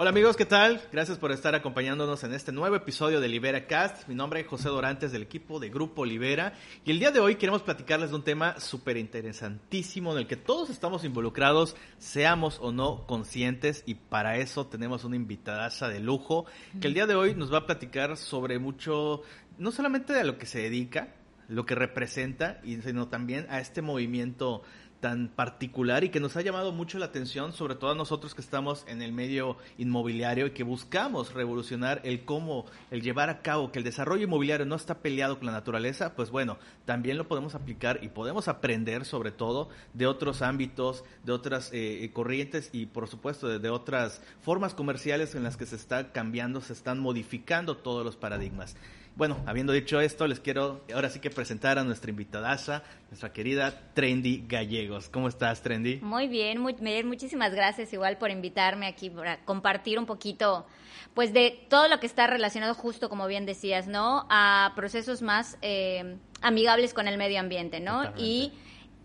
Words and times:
Hola 0.00 0.08
amigos, 0.08 0.34
¿qué 0.34 0.46
tal? 0.46 0.80
Gracias 0.90 1.18
por 1.18 1.30
estar 1.30 1.54
acompañándonos 1.54 2.24
en 2.24 2.32
este 2.32 2.52
nuevo 2.52 2.74
episodio 2.74 3.20
de 3.20 3.28
Libera 3.28 3.66
Cast. 3.66 4.08
Mi 4.08 4.14
nombre 4.14 4.40
es 4.40 4.46
José 4.46 4.70
Dorantes 4.70 5.12
del 5.12 5.20
equipo 5.20 5.60
de 5.60 5.68
Grupo 5.68 6.06
Libera 6.06 6.54
y 6.86 6.92
el 6.92 6.98
día 6.98 7.10
de 7.10 7.20
hoy 7.20 7.34
queremos 7.34 7.60
platicarles 7.60 8.08
de 8.08 8.16
un 8.16 8.24
tema 8.24 8.58
súper 8.58 8.96
interesantísimo 8.96 10.12
en 10.12 10.20
el 10.20 10.26
que 10.26 10.36
todos 10.36 10.70
estamos 10.70 11.04
involucrados, 11.04 11.76
seamos 11.98 12.60
o 12.62 12.72
no 12.72 13.06
conscientes 13.06 13.82
y 13.84 13.94
para 13.96 14.38
eso 14.38 14.66
tenemos 14.68 15.04
una 15.04 15.16
invitadaza 15.16 15.90
de 15.90 16.00
lujo 16.00 16.46
que 16.80 16.88
el 16.88 16.94
día 16.94 17.06
de 17.06 17.16
hoy 17.16 17.34
nos 17.34 17.52
va 17.52 17.58
a 17.58 17.66
platicar 17.66 18.16
sobre 18.16 18.58
mucho, 18.58 19.20
no 19.58 19.70
solamente 19.70 20.18
a 20.18 20.24
lo 20.24 20.38
que 20.38 20.46
se 20.46 20.60
dedica, 20.60 21.12
lo 21.46 21.66
que 21.66 21.74
representa, 21.74 22.62
sino 22.62 23.08
también 23.08 23.46
a 23.50 23.60
este 23.60 23.82
movimiento 23.82 24.62
tan 25.00 25.28
particular 25.28 26.04
y 26.04 26.10
que 26.10 26.20
nos 26.20 26.36
ha 26.36 26.42
llamado 26.42 26.72
mucho 26.72 26.98
la 26.98 27.06
atención, 27.06 27.52
sobre 27.52 27.74
todo 27.74 27.90
a 27.90 27.94
nosotros 27.94 28.34
que 28.34 28.40
estamos 28.40 28.84
en 28.86 29.02
el 29.02 29.12
medio 29.12 29.56
inmobiliario 29.78 30.46
y 30.46 30.50
que 30.50 30.62
buscamos 30.62 31.32
revolucionar 31.32 32.00
el 32.04 32.24
cómo, 32.24 32.66
el 32.90 33.02
llevar 33.02 33.30
a 33.30 33.40
cabo 33.42 33.72
que 33.72 33.78
el 33.78 33.84
desarrollo 33.84 34.24
inmobiliario 34.24 34.66
no 34.66 34.76
está 34.76 34.98
peleado 34.98 35.38
con 35.38 35.46
la 35.46 35.52
naturaleza, 35.52 36.14
pues 36.14 36.30
bueno, 36.30 36.58
también 36.84 37.16
lo 37.16 37.26
podemos 37.26 37.54
aplicar 37.54 38.00
y 38.02 38.08
podemos 38.08 38.48
aprender 38.48 39.04
sobre 39.04 39.32
todo 39.32 39.70
de 39.94 40.06
otros 40.06 40.42
ámbitos, 40.42 41.04
de 41.24 41.32
otras 41.32 41.70
eh, 41.72 42.10
corrientes 42.12 42.70
y 42.72 42.86
por 42.86 43.08
supuesto 43.08 43.48
de, 43.48 43.58
de 43.58 43.70
otras 43.70 44.22
formas 44.42 44.74
comerciales 44.74 45.34
en 45.34 45.42
las 45.42 45.56
que 45.56 45.66
se 45.66 45.76
está 45.76 46.12
cambiando, 46.12 46.60
se 46.60 46.72
están 46.72 47.00
modificando 47.00 47.76
todos 47.76 48.04
los 48.04 48.16
paradigmas. 48.16 48.76
Bueno, 49.16 49.36
habiendo 49.46 49.72
dicho 49.72 50.00
esto, 50.00 50.26
les 50.26 50.40
quiero 50.40 50.82
ahora 50.94 51.10
sí 51.10 51.20
que 51.20 51.30
presentar 51.30 51.78
a 51.78 51.84
nuestra 51.84 52.10
invitadaza, 52.10 52.82
nuestra 53.10 53.32
querida 53.32 53.92
Trendy 53.92 54.44
Gallegos. 54.46 55.08
¿Cómo 55.08 55.28
estás, 55.28 55.62
Trendy? 55.62 55.98
Muy 56.00 56.28
bien, 56.28 56.58
muy, 56.58 56.74
muchísimas 57.04 57.54
gracias 57.54 57.92
igual 57.92 58.18
por 58.18 58.30
invitarme 58.30 58.86
aquí 58.86 59.10
para 59.10 59.44
compartir 59.44 59.98
un 59.98 60.06
poquito 60.06 60.66
pues 61.14 61.32
de 61.32 61.66
todo 61.68 61.88
lo 61.88 61.98
que 62.00 62.06
está 62.06 62.26
relacionado 62.26 62.74
justo 62.74 63.08
como 63.08 63.26
bien 63.26 63.44
decías, 63.46 63.88
¿no? 63.88 64.26
A 64.30 64.72
procesos 64.76 65.22
más 65.22 65.58
eh, 65.60 66.16
amigables 66.40 66.94
con 66.94 67.08
el 67.08 67.18
medio 67.18 67.40
ambiente, 67.40 67.80
¿no? 67.80 68.04
Totalmente. 68.04 68.22
Y 68.22 68.52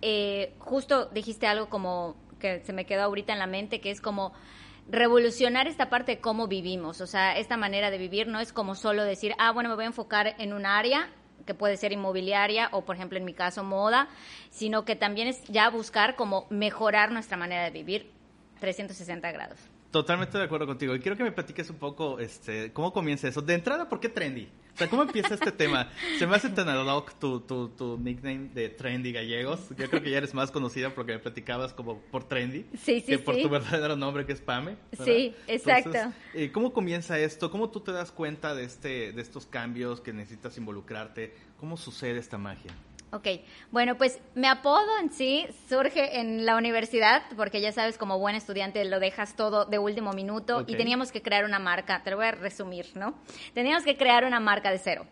eh, 0.01 0.53
justo 0.59 1.07
dijiste 1.07 1.47
algo 1.47 1.67
como 1.67 2.15
que 2.39 2.61
se 2.61 2.73
me 2.73 2.85
quedó 2.85 3.03
ahorita 3.03 3.33
en 3.33 3.39
la 3.39 3.47
mente, 3.47 3.81
que 3.81 3.91
es 3.91 4.01
como 4.01 4.33
revolucionar 4.87 5.67
esta 5.67 5.89
parte 5.89 6.13
de 6.13 6.21
cómo 6.21 6.47
vivimos, 6.47 7.01
o 7.01 7.07
sea, 7.07 7.37
esta 7.37 7.57
manera 7.57 7.91
de 7.91 7.97
vivir 7.97 8.27
no 8.27 8.39
es 8.39 8.53
como 8.53 8.75
solo 8.75 9.03
decir, 9.03 9.33
ah, 9.39 9.51
bueno, 9.51 9.69
me 9.69 9.75
voy 9.75 9.85
a 9.85 9.87
enfocar 9.87 10.35
en 10.37 10.53
un 10.53 10.65
área 10.65 11.09
que 11.45 11.53
puede 11.53 11.77
ser 11.77 11.91
inmobiliaria 11.91 12.69
o, 12.71 12.85
por 12.85 12.95
ejemplo, 12.95 13.17
en 13.17 13.25
mi 13.25 13.33
caso, 13.33 13.63
moda, 13.63 14.07
sino 14.49 14.85
que 14.85 14.95
también 14.95 15.27
es 15.27 15.43
ya 15.45 15.69
buscar 15.69 16.15
como 16.15 16.47
mejorar 16.49 17.11
nuestra 17.11 17.37
manera 17.37 17.63
de 17.63 17.71
vivir 17.71 18.11
360 18.59 19.31
grados. 19.31 19.59
Totalmente 19.95 20.37
de 20.37 20.43
acuerdo 20.43 20.67
contigo. 20.67 20.93
Y 20.93 20.99
quiero 20.99 21.15
que 21.15 21.23
me 21.23 21.31
platiques 21.31 21.69
un 21.69 21.77
poco 21.77 22.19
este, 22.19 22.73
cómo 22.73 22.91
comienza 22.91 23.29
eso. 23.29 23.41
De 23.41 23.53
entrada, 23.53 23.87
¿por 23.87 24.01
qué 24.01 24.09
Trendy? 24.09 24.49
O 24.73 24.77
sea, 24.77 24.89
¿cómo 24.89 25.03
empieza 25.03 25.35
este 25.35 25.53
tema? 25.53 25.89
Se 26.19 26.27
me 26.27 26.35
hace 26.35 26.49
tan 26.49 26.67
ad 26.67 26.85
hoc 26.85 27.17
tu, 27.17 27.39
tu, 27.39 27.69
tu 27.69 27.97
nickname 27.97 28.49
de 28.53 28.67
Trendy 28.67 29.13
Gallegos. 29.13 29.69
Yo 29.77 29.89
creo 29.89 30.03
que 30.03 30.09
ya 30.09 30.17
eres 30.17 30.33
más 30.33 30.51
conocida 30.51 30.93
porque 30.93 31.13
me 31.13 31.19
platicabas 31.19 31.71
como 31.71 32.01
por 32.11 32.25
Trendy. 32.25 32.65
Sí, 32.77 32.99
sí, 32.99 33.03
Que 33.03 33.19
por 33.19 33.35
sí. 33.35 33.43
tu 33.43 33.47
verdadero 33.47 33.95
nombre 33.95 34.25
que 34.25 34.33
es 34.33 34.41
Pame. 34.41 34.75
¿verdad? 34.91 35.05
Sí, 35.05 35.33
exacto. 35.47 35.91
Entonces, 35.95 36.13
eh, 36.33 36.51
¿Cómo 36.51 36.73
comienza 36.73 37.17
esto? 37.17 37.49
¿Cómo 37.49 37.69
tú 37.69 37.79
te 37.79 37.93
das 37.93 38.11
cuenta 38.11 38.53
de, 38.53 38.65
este, 38.65 39.13
de 39.13 39.21
estos 39.21 39.45
cambios 39.45 40.01
que 40.01 40.11
necesitas 40.11 40.57
involucrarte? 40.57 41.33
¿Cómo 41.57 41.77
sucede 41.77 42.19
esta 42.19 42.37
magia? 42.37 42.73
Ok, 43.15 43.27
bueno, 43.71 43.95
pues 43.95 44.19
mi 44.33 44.45
apodo 44.45 44.99
en 45.01 45.09
sí 45.09 45.47
surge 45.69 46.19
en 46.19 46.45
la 46.45 46.57
universidad, 46.57 47.23
porque 47.37 47.61
ya 47.61 47.71
sabes, 47.71 47.97
como 47.97 48.19
buen 48.19 48.35
estudiante 48.35 48.83
lo 48.83 48.99
dejas 48.99 49.37
todo 49.37 49.63
de 49.63 49.79
último 49.79 50.11
minuto 50.11 50.65
y 50.67 50.75
teníamos 50.75 51.13
que 51.13 51.21
crear 51.21 51.45
una 51.45 51.57
marca, 51.57 52.03
te 52.03 52.11
lo 52.11 52.17
voy 52.17 52.25
a 52.25 52.31
resumir, 52.31 52.87
¿no? 52.95 53.15
Teníamos 53.53 53.85
que 53.85 53.95
crear 53.95 54.25
una 54.25 54.41
marca 54.41 54.69
de 54.69 54.79
cero. 54.79 55.07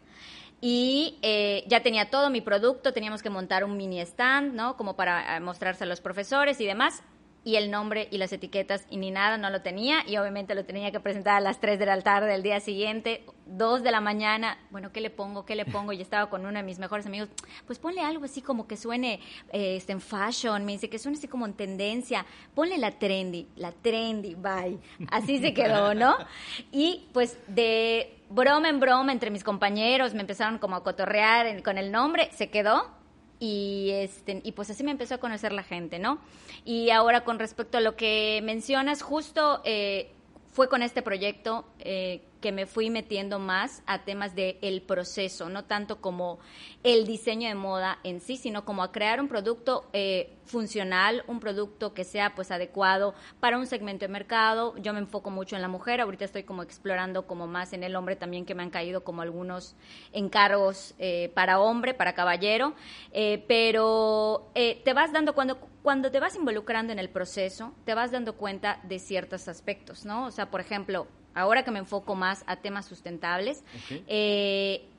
Y 0.59 1.17
eh, 1.21 1.63
ya 1.67 1.81
tenía 1.81 2.09
todo 2.09 2.29
mi 2.29 2.41
producto, 2.41 2.91
teníamos 2.91 3.23
que 3.23 3.29
montar 3.29 3.63
un 3.63 3.77
mini 3.77 4.01
stand, 4.01 4.53
¿no? 4.53 4.75
Como 4.75 4.97
para 4.97 5.37
eh, 5.37 5.39
mostrarse 5.39 5.85
a 5.85 5.87
los 5.87 6.01
profesores 6.01 6.59
y 6.59 6.65
demás. 6.65 7.03
Y 7.43 7.55
el 7.57 7.69
nombre 7.71 8.07
y 8.11 8.17
las 8.17 8.31
etiquetas 8.31 8.85
y 8.89 8.97
ni 8.97 9.11
nada 9.11 9.37
no 9.37 9.49
lo 9.49 9.61
tenía. 9.61 10.07
Y 10.07 10.17
obviamente 10.17 10.55
lo 10.55 10.65
tenía 10.65 10.91
que 10.91 10.99
presentar 10.99 11.35
a 11.35 11.39
las 11.41 11.59
3 11.59 11.77
de 11.77 11.85
la 11.85 12.01
tarde 12.01 12.27
del 12.27 12.43
día 12.43 12.59
siguiente, 12.59 13.25
2 13.45 13.83
de 13.83 13.91
la 13.91 14.01
mañana. 14.01 14.57
Bueno, 14.71 14.91
¿qué 14.91 15.01
le 15.01 15.09
pongo? 15.09 15.45
¿Qué 15.45 15.55
le 15.55 15.65
pongo? 15.65 15.91
Y 15.91 16.01
estaba 16.01 16.29
con 16.29 16.45
uno 16.45 16.57
de 16.57 16.63
mis 16.63 16.79
mejores 16.79 17.05
amigos. 17.05 17.29
Pues 17.65 17.79
ponle 17.79 18.01
algo 18.01 18.25
así 18.25 18.41
como 18.41 18.67
que 18.67 18.77
suene 18.77 19.19
eh, 19.51 19.75
este, 19.75 19.91
en 19.91 20.01
fashion. 20.01 20.63
Me 20.65 20.73
dice 20.73 20.89
que 20.89 20.99
suene 20.99 21.17
así 21.17 21.27
como 21.27 21.45
en 21.45 21.53
tendencia. 21.53 22.25
Ponle 22.55 22.77
la 22.77 22.91
trendy, 22.91 23.47
la 23.55 23.71
trendy, 23.71 24.35
bye. 24.35 24.79
Así 25.09 25.39
se 25.39 25.53
quedó, 25.53 25.93
¿no? 25.93 26.15
Y 26.71 27.07
pues 27.13 27.37
de 27.47 28.23
broma 28.29 28.69
en 28.69 28.79
broma 28.79 29.11
entre 29.11 29.29
mis 29.29 29.43
compañeros 29.43 30.13
me 30.13 30.21
empezaron 30.21 30.57
como 30.57 30.75
a 30.75 30.83
cotorrear 30.83 31.61
con 31.61 31.77
el 31.77 31.91
nombre. 31.91 32.29
Se 32.31 32.49
quedó 32.49 32.89
y 33.43 33.89
este 33.91 34.39
y 34.41 34.53
pues 34.53 34.69
así 34.69 34.85
me 34.85 34.91
empezó 34.91 35.15
a 35.15 35.17
conocer 35.17 35.51
la 35.51 35.63
gente, 35.63 35.99
¿no? 35.99 36.19
Y 36.63 36.91
ahora 36.91 37.25
con 37.25 37.39
respecto 37.39 37.77
a 37.77 37.81
lo 37.81 37.97
que 37.97 38.39
mencionas, 38.41 39.01
justo 39.01 39.61
eh, 39.65 40.11
fue 40.53 40.69
con 40.69 40.81
este 40.81 41.01
proyecto 41.01 41.65
eh, 41.79 42.21
que 42.43 42.51
me 42.51 42.65
fui 42.65 42.89
metiendo 42.89 43.39
más 43.39 43.83
a 43.85 44.03
temas 44.03 44.35
de 44.35 44.59
el 44.61 44.81
proceso, 44.81 45.47
no 45.47 45.63
tanto 45.63 46.01
como 46.01 46.39
el 46.83 47.07
diseño 47.07 47.47
de 47.47 47.55
moda 47.55 47.99
en 48.03 48.19
sí, 48.19 48.35
sino 48.35 48.65
como 48.65 48.83
a 48.83 48.91
crear 48.91 49.21
un 49.21 49.29
producto 49.29 49.89
eh, 49.93 50.35
funcional, 50.43 51.23
un 51.27 51.39
producto 51.39 51.93
que 51.93 52.03
sea 52.03 52.35
pues 52.35 52.51
adecuado 52.51 53.15
para 53.39 53.57
un 53.57 53.65
segmento 53.65 54.03
de 54.05 54.11
mercado. 54.11 54.75
Yo 54.75 54.91
me 54.91 54.99
enfoco 54.99 55.29
mucho 55.29 55.55
en 55.55 55.61
la 55.61 55.69
mujer, 55.69 56.01
ahorita 56.01 56.25
estoy 56.25 56.43
como 56.43 56.63
explorando 56.63 57.27
como 57.27 57.47
más 57.47 57.71
en 57.71 57.81
el 57.81 57.95
hombre 57.95 58.17
también 58.17 58.45
que 58.45 58.55
me 58.55 58.63
han 58.63 58.71
caído 58.71 59.05
como 59.05 59.21
algunos 59.21 59.77
encargos 60.11 60.95
eh, 60.99 61.31
para 61.33 61.61
hombre, 61.61 61.93
para 61.93 62.13
caballero, 62.13 62.73
eh, 63.13 63.45
pero 63.47 64.51
te 64.53 64.93
vas 64.93 65.13
dando 65.13 65.33
cuando 65.33 65.57
cuando 65.81 66.11
te 66.11 66.19
vas 66.19 66.35
involucrando 66.35 66.91
en 66.91 66.99
el 66.99 67.09
proceso, 67.09 67.73
te 67.85 67.93
vas 67.93 68.11
dando 68.11 68.35
cuenta 68.35 68.79
de 68.83 68.99
ciertos 68.99 69.47
aspectos, 69.47 70.05
¿no? 70.05 70.25
O 70.25 70.31
sea, 70.31 70.49
por 70.49 70.61
ejemplo, 70.61 71.07
ahora 71.33 71.63
que 71.63 71.71
me 71.71 71.79
enfoco 71.79 72.15
más 72.15 72.43
a 72.47 72.57
temas 72.57 72.85
sustentables, 72.85 73.63
eh, 74.07 74.89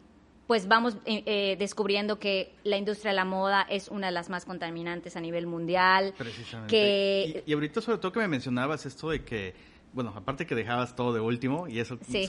pues 0.47 0.69
vamos 0.69 0.97
eh, 1.07 1.23
eh, 1.27 1.57
descubriendo 1.59 2.19
que 2.19 2.55
la 2.65 2.77
industria 2.77 3.13
de 3.13 3.17
la 3.17 3.25
moda 3.25 3.63
es 3.63 3.89
una 3.89 4.09
de 4.09 4.13
las 4.13 4.29
más 4.29 4.45
contaminantes 4.45 5.17
a 5.17 5.21
nivel 5.21 5.47
mundial. 5.47 6.13
Precisamente. 6.19 6.69
Que 6.77 7.43
Y, 7.47 7.51
y 7.51 7.55
ahorita 7.55 7.81
sobre 7.81 7.99
todo 7.99 8.13
que 8.13 8.21
me 8.21 8.29
mencionabas 8.29 8.85
esto 8.85 9.09
de 9.09 9.25
que, 9.25 9.55
bueno, 9.95 10.13
aparte 10.15 10.45
que 10.45 10.55
dejabas 10.55 10.95
todo 10.97 11.15
de 11.15 11.21
último, 11.21 11.67
y 11.67 11.79
eso 11.79 11.99
Sí. 12.07 12.27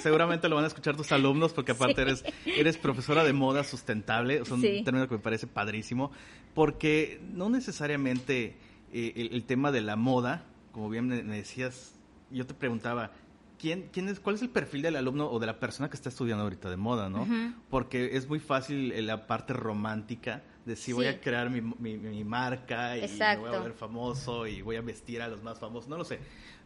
seguramente 0.00 0.48
lo 0.48 0.54
van 0.56 0.64
a 0.64 0.68
escuchar 0.68 0.96
tus 0.96 1.12
alumnos, 1.12 1.52
porque 1.52 1.72
aparte 1.72 1.96
Sí. 1.96 2.00
eres, 2.02 2.24
eres 2.56 2.78
profesora 2.78 3.22
de 3.22 3.34
moda 3.34 3.64
sustentable, 3.64 4.36
es 4.38 4.50
un 4.50 4.62
Sí. 4.62 4.82
término 4.82 5.06
que 5.08 5.16
me 5.16 5.20
parece 5.20 5.46
padrísimo, 5.46 6.10
porque 6.54 7.20
no 7.22 7.50
necesariamente 7.50 8.56
eh, 8.92 9.12
el, 9.16 9.34
el 9.34 9.44
tema 9.44 9.70
de 9.72 9.82
la 9.82 9.96
moda, 9.96 10.46
como 10.72 10.88
bien 10.88 11.06
me 11.08 11.22
decías, 11.36 11.94
yo 12.30 12.46
te 12.46 12.54
preguntaba, 12.54 13.10
¿quién, 13.58 13.88
quién 13.92 14.08
es, 14.08 14.20
¿cuál 14.20 14.36
es 14.36 14.42
el 14.42 14.50
perfil 14.50 14.82
del 14.82 14.96
alumno 14.96 15.28
o 15.30 15.38
de 15.38 15.46
la 15.46 15.58
persona 15.58 15.88
que 15.90 15.96
está 15.96 16.08
estudiando 16.08 16.44
ahorita 16.44 16.70
de 16.70 16.76
moda, 16.76 17.08
no? 17.10 17.26
Porque 17.70 18.16
es 18.16 18.28
muy 18.28 18.38
fácil 18.40 18.92
eh, 18.92 19.02
la 19.02 19.26
parte 19.26 19.52
romántica 19.52 20.42
de 20.64 20.76
si 20.76 20.92
voy 20.92 21.04
Sí. 21.06 21.10
a 21.12 21.20
crear 21.20 21.50
mi, 21.50 21.60
mi- 21.60 21.96
mi 21.98 22.24
marca 22.24 22.96
y 22.96 23.00
me 23.00 23.06
voy 23.06 23.10
a 23.10 23.12
Exacto. 23.12 23.62
ver 23.64 23.72
famoso 23.72 24.46
y 24.46 24.62
voy 24.62 24.76
a 24.76 24.80
vestir 24.82 25.22
a 25.22 25.28
los 25.28 25.42
más 25.42 25.58
famosos, 25.58 25.88
no 25.88 25.96
lo 25.96 26.04
sé. 26.04 26.18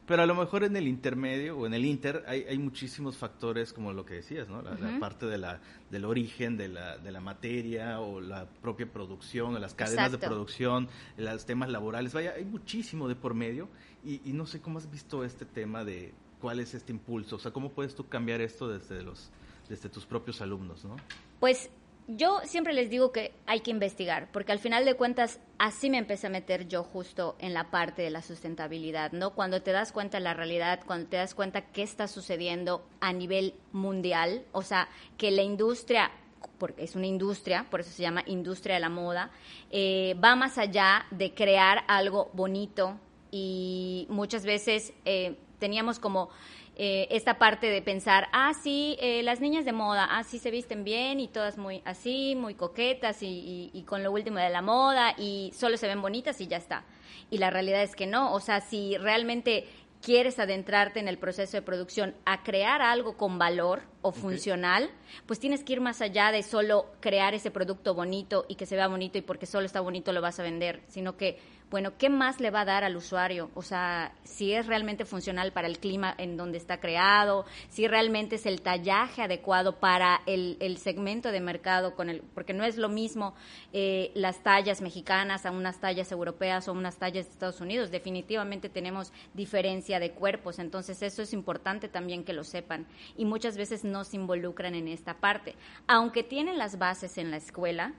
Pero 0.05 0.25
a 0.25 0.27
lo 0.27 0.35
mejor 0.35 0.65
en 0.65 0.75
el 0.77 0.89
intermedio 0.89 1.57
o 1.57 1.65
en 1.65 1.75
el 1.75 1.85
inter 1.85 2.25
hay, 2.27 2.43
hay 2.43 2.59
muchísimos 2.59 3.17
factores 3.17 3.73
como 3.73 3.93
lo 3.93 4.05
que 4.05 4.15
decías, 4.15 4.49
¿no? 4.49 4.61
La, 4.61 4.99
parte 4.99 5.27
de 5.27 5.39
la, 5.39 5.61
del 5.93 6.05
origen 6.05 6.57
de 6.57 6.67
la, 6.67 6.99
de 6.99 7.13
la 7.13 7.21
materia 7.21 8.01
o 8.01 8.21
la 8.21 8.47
propia 8.47 8.91
producción 8.93 9.55
o 9.55 9.59
las 9.61 9.75
cadenas 9.75 10.11
de 10.11 10.19
producción, 10.19 10.89
los 11.17 11.47
temas 11.47 11.71
laborales. 11.71 12.13
Vaya, 12.13 12.33
hay 12.37 12.45
muchísimo 12.45 13.07
de 13.09 13.15
por 13.15 13.35
medio 13.35 13.69
y, 14.05 14.21
y 14.29 14.33
no 14.33 14.45
sé 14.45 14.61
cómo 14.61 14.79
has 14.79 14.91
visto 14.91 15.25
este 15.25 15.45
tema 15.47 15.85
de 15.85 16.13
cuál 16.43 16.59
es 16.59 16.75
este 16.75 16.91
impulso, 16.91 17.37
o 17.37 17.39
sea, 17.39 17.53
cómo 17.53 17.71
puedes 17.71 17.95
tú 17.95 18.09
cambiar 18.09 18.41
esto 18.41 18.67
desde, 18.67 19.01
los, 19.01 19.31
desde 19.69 19.89
tus 19.89 20.05
propios 20.05 20.41
alumnos, 20.41 20.85
¿no? 20.85 20.97
Pues 21.39 21.71
yo 22.09 22.41
siempre 22.45 22.73
les 22.73 22.91
digo 22.91 23.13
que 23.13 23.33
hay 23.47 23.61
que 23.61 23.71
investigar, 23.71 24.29
porque 24.33 24.51
al 24.51 24.59
final 24.59 24.85
de 24.85 24.95
cuentas 24.95 25.39
así 25.59 25.89
me 25.89 25.99
empecé 25.99 26.27
a 26.27 26.31
meter 26.31 26.67
yo 26.67 26.83
justo 26.83 27.37
en 27.39 27.55
la 27.55 27.71
parte 27.71 28.03
de 28.03 28.11
la 28.11 28.23
sustentabilidad, 28.23 29.13
¿no? 29.13 29.31
Cuando 29.31 29.63
te 29.63 29.71
das 29.71 29.93
cuenta 29.93 30.19
de 30.19 30.25
la 30.25 30.35
realidad, 30.35 30.81
cuando 30.85 31.09
te 31.09 31.17
das 31.17 31.33
cuenta 31.37 31.61
qué 31.67 31.85
está 31.85 32.09
sucediendo 32.09 32.85
a 33.01 33.13
nivel 33.13 33.55
mundial, 33.71 34.45
o 34.51 34.63
sea, 34.63 34.89
que 35.17 35.31
la 35.31 35.43
industria 35.43 36.11
porque 36.59 36.83
es 36.83 36.97
una 36.97 37.07
industria, 37.07 37.67
por 37.71 37.81
eso 37.81 37.91
se 37.91 38.03
llama 38.03 38.23
industria 38.27 38.75
de 38.75 38.81
la 38.81 38.89
moda, 38.89 39.31
eh, 39.71 40.17
va 40.23 40.35
más 40.35 40.59
allá 40.59 41.07
de 41.13 41.35
crear 41.35 41.85
algo 41.87 42.31
bonito 42.33 42.99
y 43.31 44.07
muchas 44.11 44.45
veces 44.45 44.93
eh, 45.05 45.37
teníamos 45.63 46.01
como 46.01 46.29
eh, 46.75 47.07
esta 47.11 47.39
parte 47.39 47.69
de 47.69 47.83
pensar, 47.83 48.27
ah, 48.33 48.53
sí, 48.53 48.97
eh, 49.01 49.23
las 49.23 49.41
niñas 49.41 49.65
de 49.65 49.73
moda, 49.73 50.09
ah, 50.11 50.25
sí 50.25 50.41
se 50.41 50.51
visten 50.51 50.83
bien 50.83 51.21
y 51.21 51.29
todas 51.29 51.57
muy 51.57 51.83
así, 51.85 52.35
muy 52.35 52.55
coquetas 52.55 53.23
y, 53.23 53.27
y- 53.29 53.71
y 53.73 53.83
con 53.85 54.03
lo 54.03 54.11
último 54.11 54.39
de 54.41 54.51
la 54.51 54.61
moda 54.63 55.15
y 55.17 55.53
solo 55.55 55.77
se 55.77 55.87
ven 55.87 56.03
bonitas 56.03 56.41
y 56.41 56.49
ya 56.49 56.57
está. 56.57 56.85
Y 57.31 57.39
la 57.39 57.51
realidad 57.51 57.83
es 57.83 57.95
que 57.95 58.07
no, 58.09 58.33
o 58.35 58.41
sea, 58.41 58.61
si 58.61 58.97
realmente 58.99 59.69
quieres 60.03 60.41
adentrarte 60.41 60.99
en 60.99 61.07
el 61.07 61.17
proceso 61.19 61.57
de 61.57 61.63
producción 61.63 62.17
a 62.25 62.43
crear 62.43 62.83
algo 62.83 63.17
con 63.17 63.39
valor 63.39 63.83
o 64.03 64.13
funcional, 64.13 64.91
pues 65.27 65.39
tienes 65.39 65.65
que 65.65 65.75
ir 65.75 65.81
más 65.81 66.01
allá 66.01 66.33
de 66.33 66.43
solo 66.43 66.87
crear 67.01 67.35
ese 67.35 67.51
producto 67.51 67.95
bonito 67.95 68.45
y 68.49 68.57
que 68.57 68.67
se 68.67 68.77
vea 68.77 68.89
bonito 68.89 69.19
y 69.19 69.23
porque 69.23 69.47
solo 69.47 69.67
está 69.67 69.81
bonito 69.81 70.13
lo 70.13 70.21
vas 70.21 70.39
a 70.41 70.43
vender, 70.43 70.83
sino 70.89 71.17
que, 71.17 71.39
bueno, 71.71 71.97
¿qué 71.97 72.11
más 72.11 72.39
le 72.39 72.51
va 72.51 72.63
a 72.63 72.65
dar 72.67 72.85
al 72.85 72.97
usuario? 72.97 73.51
O 73.55 73.63
sea, 73.63 74.13
si 74.25 74.53
es 74.53 74.67
realmente 74.67 75.07
funcional 75.07 75.53
para 75.53 75.69
el 75.69 75.79
clima 75.79 76.15
en 76.19 76.37
donde 76.37 76.59
está 76.59 76.81
creado, 76.81 77.47
si 77.71 77.89
realmente 77.89 78.37
es 78.37 78.45
el 78.45 78.61
tallaje 78.61 79.23
adecuado 79.23 79.81
para 79.81 80.21
el, 80.27 80.59
el 80.61 80.77
segmento 80.77 81.31
de 81.31 81.41
mercado, 81.41 81.95
con 81.95 82.11
el, 82.11 82.21
porque 82.35 82.53
no 82.53 82.65
es 82.65 82.77
lo 82.77 82.91
mismo 82.91 83.35
eh, 83.73 84.11
las 84.15 84.43
tallas 84.43 84.83
mexicanas 84.83 85.47
a 85.47 85.51
unas 85.51 85.81
tallas 85.81 86.13
europeas 86.13 86.69
o 86.69 86.73
unas 86.73 86.99
tallas 86.99 87.27
de 87.27 87.33
Estados 87.33 87.61
Unidos. 87.61 87.91
Definitivamente 87.91 88.69
tenemos 88.69 89.13
diferencia 89.33 89.99
de 89.99 90.11
cuerpos, 90.11 90.59
entonces 90.59 91.01
eso 91.03 91.23
es 91.23 91.33
importante 91.33 91.89
también 91.89 92.25
que 92.25 92.35
lo 92.35 92.45
sepan. 92.45 92.87
Y 93.17 93.25
muchas 93.25 93.57
veces 93.57 93.85
no 93.85 93.92
se 94.05 94.17
involucran 94.17 94.75
en 94.75 94.89
esta 94.89 95.15
parte. 95.15 95.55
Aunque 95.87 96.23
tienen 96.23 96.59
las 96.59 96.79
bases 96.79 97.19
en 97.19 97.31
la 97.31 97.37
escuela, 97.37 97.95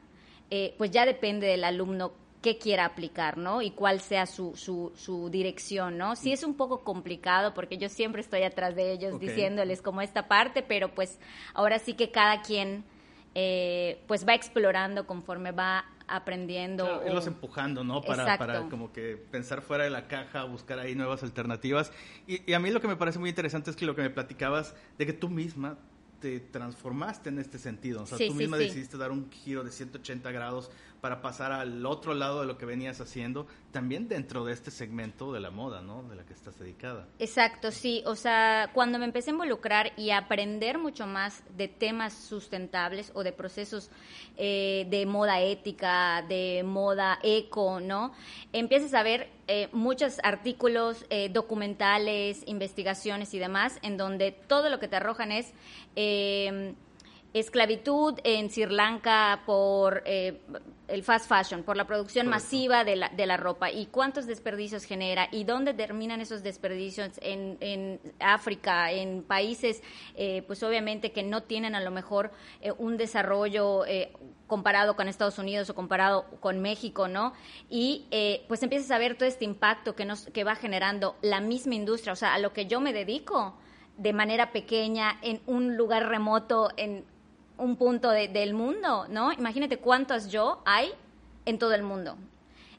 eh, 0.50 0.76
pues 0.78 0.92
ya 0.92 1.06
depende 1.06 1.48
del 1.48 1.64
alumno 1.64 2.12
qué 2.44 2.58
quiera 2.58 2.86
aplicar, 2.86 3.38
¿no? 3.38 3.62
Y 3.62 3.72
cuál 3.72 4.02
sea 4.02 4.26
su, 4.26 4.56
su, 4.56 4.92
su 4.96 5.30
dirección, 5.30 5.98
¿no? 5.98 6.16
Sí 6.16 6.34
es 6.34 6.44
un 6.44 6.56
poco 6.56 6.84
complicado 6.84 7.54
porque 7.54 7.78
yo 7.78 7.88
siempre 7.90 8.22
estoy 8.22 8.44
atrás 8.44 8.76
de 8.76 8.92
ellos 8.92 9.20
diciéndoles 9.20 9.82
como 9.82 10.02
esta 10.02 10.28
parte, 10.28 10.62
pero 10.62 10.94
pues 10.94 11.20
ahora 11.54 11.80
sí 11.80 11.94
que 11.94 12.12
cada 12.12 12.42
quien 12.42 12.84
eh, 13.34 14.00
pues 14.08 14.28
va 14.28 14.36
explorando 14.36 15.08
conforme 15.08 15.52
va 15.52 15.86
aprendiendo. 16.08 16.86
Claro, 16.86 17.02
o- 17.04 17.08
irlos 17.08 17.28
empujando, 17.28 17.84
¿no? 17.84 18.02
Para, 18.02 18.38
para 18.38 18.70
como 18.70 18.92
que 18.92 19.18
pensar 19.18 19.62
fuera 19.62 19.84
de 19.84 19.90
la 19.90 20.08
caja, 20.08 20.44
buscar 20.46 20.80
ahí 20.80 20.96
nuevas 20.96 21.24
alternativas. 21.24 21.92
Y, 22.28 22.50
y 22.50 22.54
a 22.54 22.60
mí 22.60 22.72
lo 22.72 22.82
que 22.82 22.88
me 22.88 22.96
parece 22.96 23.20
muy 23.20 23.30
interesante 23.30 23.70
es 23.72 23.76
que 23.76 23.86
lo 23.86 23.96
que 23.96 24.02
me 24.02 24.10
platicabas 24.10 24.76
de 24.98 25.06
que 25.06 25.14
tú 25.14 25.30
misma 25.30 25.78
te 26.20 26.40
transformaste 26.40 27.30
en 27.30 27.40
este 27.40 27.58
sentido. 27.58 28.04
O 28.04 28.06
sea, 28.06 28.18
Sí, 28.18 28.28
tú 28.28 28.34
sí, 28.34 28.40
misma 28.40 28.58
sí. 28.58 28.64
decidiste 28.64 28.98
dar 28.98 29.12
un 29.12 29.30
giro 29.30 29.64
de 29.64 29.72
180 29.72 30.32
grados 30.32 30.72
para 31.04 31.22
pasar 31.22 31.52
al 31.52 31.86
otro 31.86 32.14
lado 32.14 32.40
de 32.40 32.48
lo 32.48 32.58
que 32.58 32.66
venías 32.66 33.02
haciendo, 33.02 33.46
también 33.74 34.08
dentro 34.08 34.46
de 34.46 34.54
este 34.54 34.72
segmento 34.72 35.34
de 35.34 35.42
la 35.42 35.52
moda, 35.52 35.82
¿no? 35.82 36.04
De 36.04 36.16
la 36.16 36.24
que 36.24 36.32
estás 36.32 36.58
dedicada. 36.58 37.10
Exacto, 37.20 37.72
sí. 37.72 38.02
O 38.06 38.16
sea, 38.16 38.70
cuando 38.74 39.00
me 39.00 39.04
empecé 39.04 39.32
a 39.32 39.34
involucrar 39.34 39.92
y 39.98 40.12
a 40.12 40.20
aprender 40.20 40.78
mucho 40.78 41.06
más 41.06 41.44
de 41.58 41.68
temas 41.68 42.14
sustentables 42.14 43.12
o 43.16 43.24
de 43.26 43.34
procesos 43.34 43.90
eh, 44.38 44.88
de 44.90 45.06
moda 45.06 45.42
ética, 45.42 46.22
de 46.22 46.64
moda 46.66 47.20
eco, 47.22 47.82
¿no? 47.82 48.14
Empiezas 48.54 48.94
a 48.94 49.04
ver 49.04 49.30
eh, 49.50 49.68
muchos 49.74 50.20
artículos, 50.24 51.06
eh, 51.10 51.28
documentales, 51.28 52.44
investigaciones 52.46 53.34
y 53.34 53.40
demás, 53.40 53.78
en 53.82 53.98
donde 53.98 54.32
todo 54.32 54.70
lo 54.70 54.80
que 54.80 54.88
te 54.88 54.96
arrojan 54.96 55.34
es... 55.34 55.52
esclavitud 57.34 58.20
en 58.24 58.50
Sri 58.50 58.68
Lanka 58.68 59.42
por 59.46 60.04
eh, 60.06 60.42
el 60.88 61.04
fast 61.04 61.28
fashion, 61.28 61.64
por 61.64 61.76
la 61.78 61.88
producción 61.88 62.28
Correcto. 62.28 62.46
masiva 62.46 62.84
de 62.84 62.96
la, 62.96 63.10
de 63.10 63.26
la 63.26 63.38
ropa 63.38 63.72
y 63.72 63.88
cuántos 63.88 64.28
desperdicios 64.28 64.84
genera 64.84 65.28
y 65.32 65.44
dónde 65.44 65.74
terminan 65.74 66.22
esos 66.22 66.44
desperdicios 66.44 67.12
en, 67.22 67.58
en 67.62 68.00
África, 68.20 68.92
en 68.92 69.24
países, 69.24 69.82
eh, 70.16 70.44
pues 70.46 70.62
obviamente 70.62 71.12
que 71.12 71.24
no 71.24 71.44
tienen 71.44 71.74
a 71.74 71.82
lo 71.82 71.90
mejor 71.90 72.32
eh, 72.62 72.72
un 72.78 72.98
desarrollo 72.98 73.86
eh, 73.86 74.14
comparado 74.46 74.96
con 74.96 75.08
Estados 75.08 75.40
Unidos 75.40 75.70
o 75.72 75.76
comparado 75.76 76.26
con 76.40 76.62
México, 76.62 77.08
¿no? 77.08 77.34
Y 77.70 78.06
eh, 78.12 78.46
pues 78.48 78.62
empiezas 78.62 78.92
a 78.92 79.00
ver 79.00 79.18
todo 79.18 79.28
este 79.28 79.46
impacto 79.46 79.96
que, 79.96 80.06
nos, 80.06 80.26
que 80.28 80.44
va 80.44 80.56
generando 80.56 81.16
la 81.24 81.40
misma 81.40 81.74
industria, 81.74 82.14
o 82.14 82.16
sea, 82.16 82.36
a 82.36 82.40
lo 82.40 82.54
que 82.54 82.68
yo 82.68 82.80
me 82.80 82.94
dedico 82.94 83.58
de 83.98 84.14
manera 84.14 84.52
pequeña, 84.52 85.18
en 85.22 85.42
un 85.46 85.78
lugar 85.78 86.10
remoto, 86.10 86.70
en 86.78 87.06
un 87.64 87.76
punto 87.78 88.10
de- 88.12 88.28
del 88.28 88.54
mundo, 88.54 89.08
¿no? 89.10 89.32
Imagínate 89.32 89.78
cuántas 89.78 90.30
yo 90.32 90.62
hay 90.66 90.92
en 91.46 91.58
todo 91.58 91.74
el 91.74 91.84
mundo. 91.84 92.18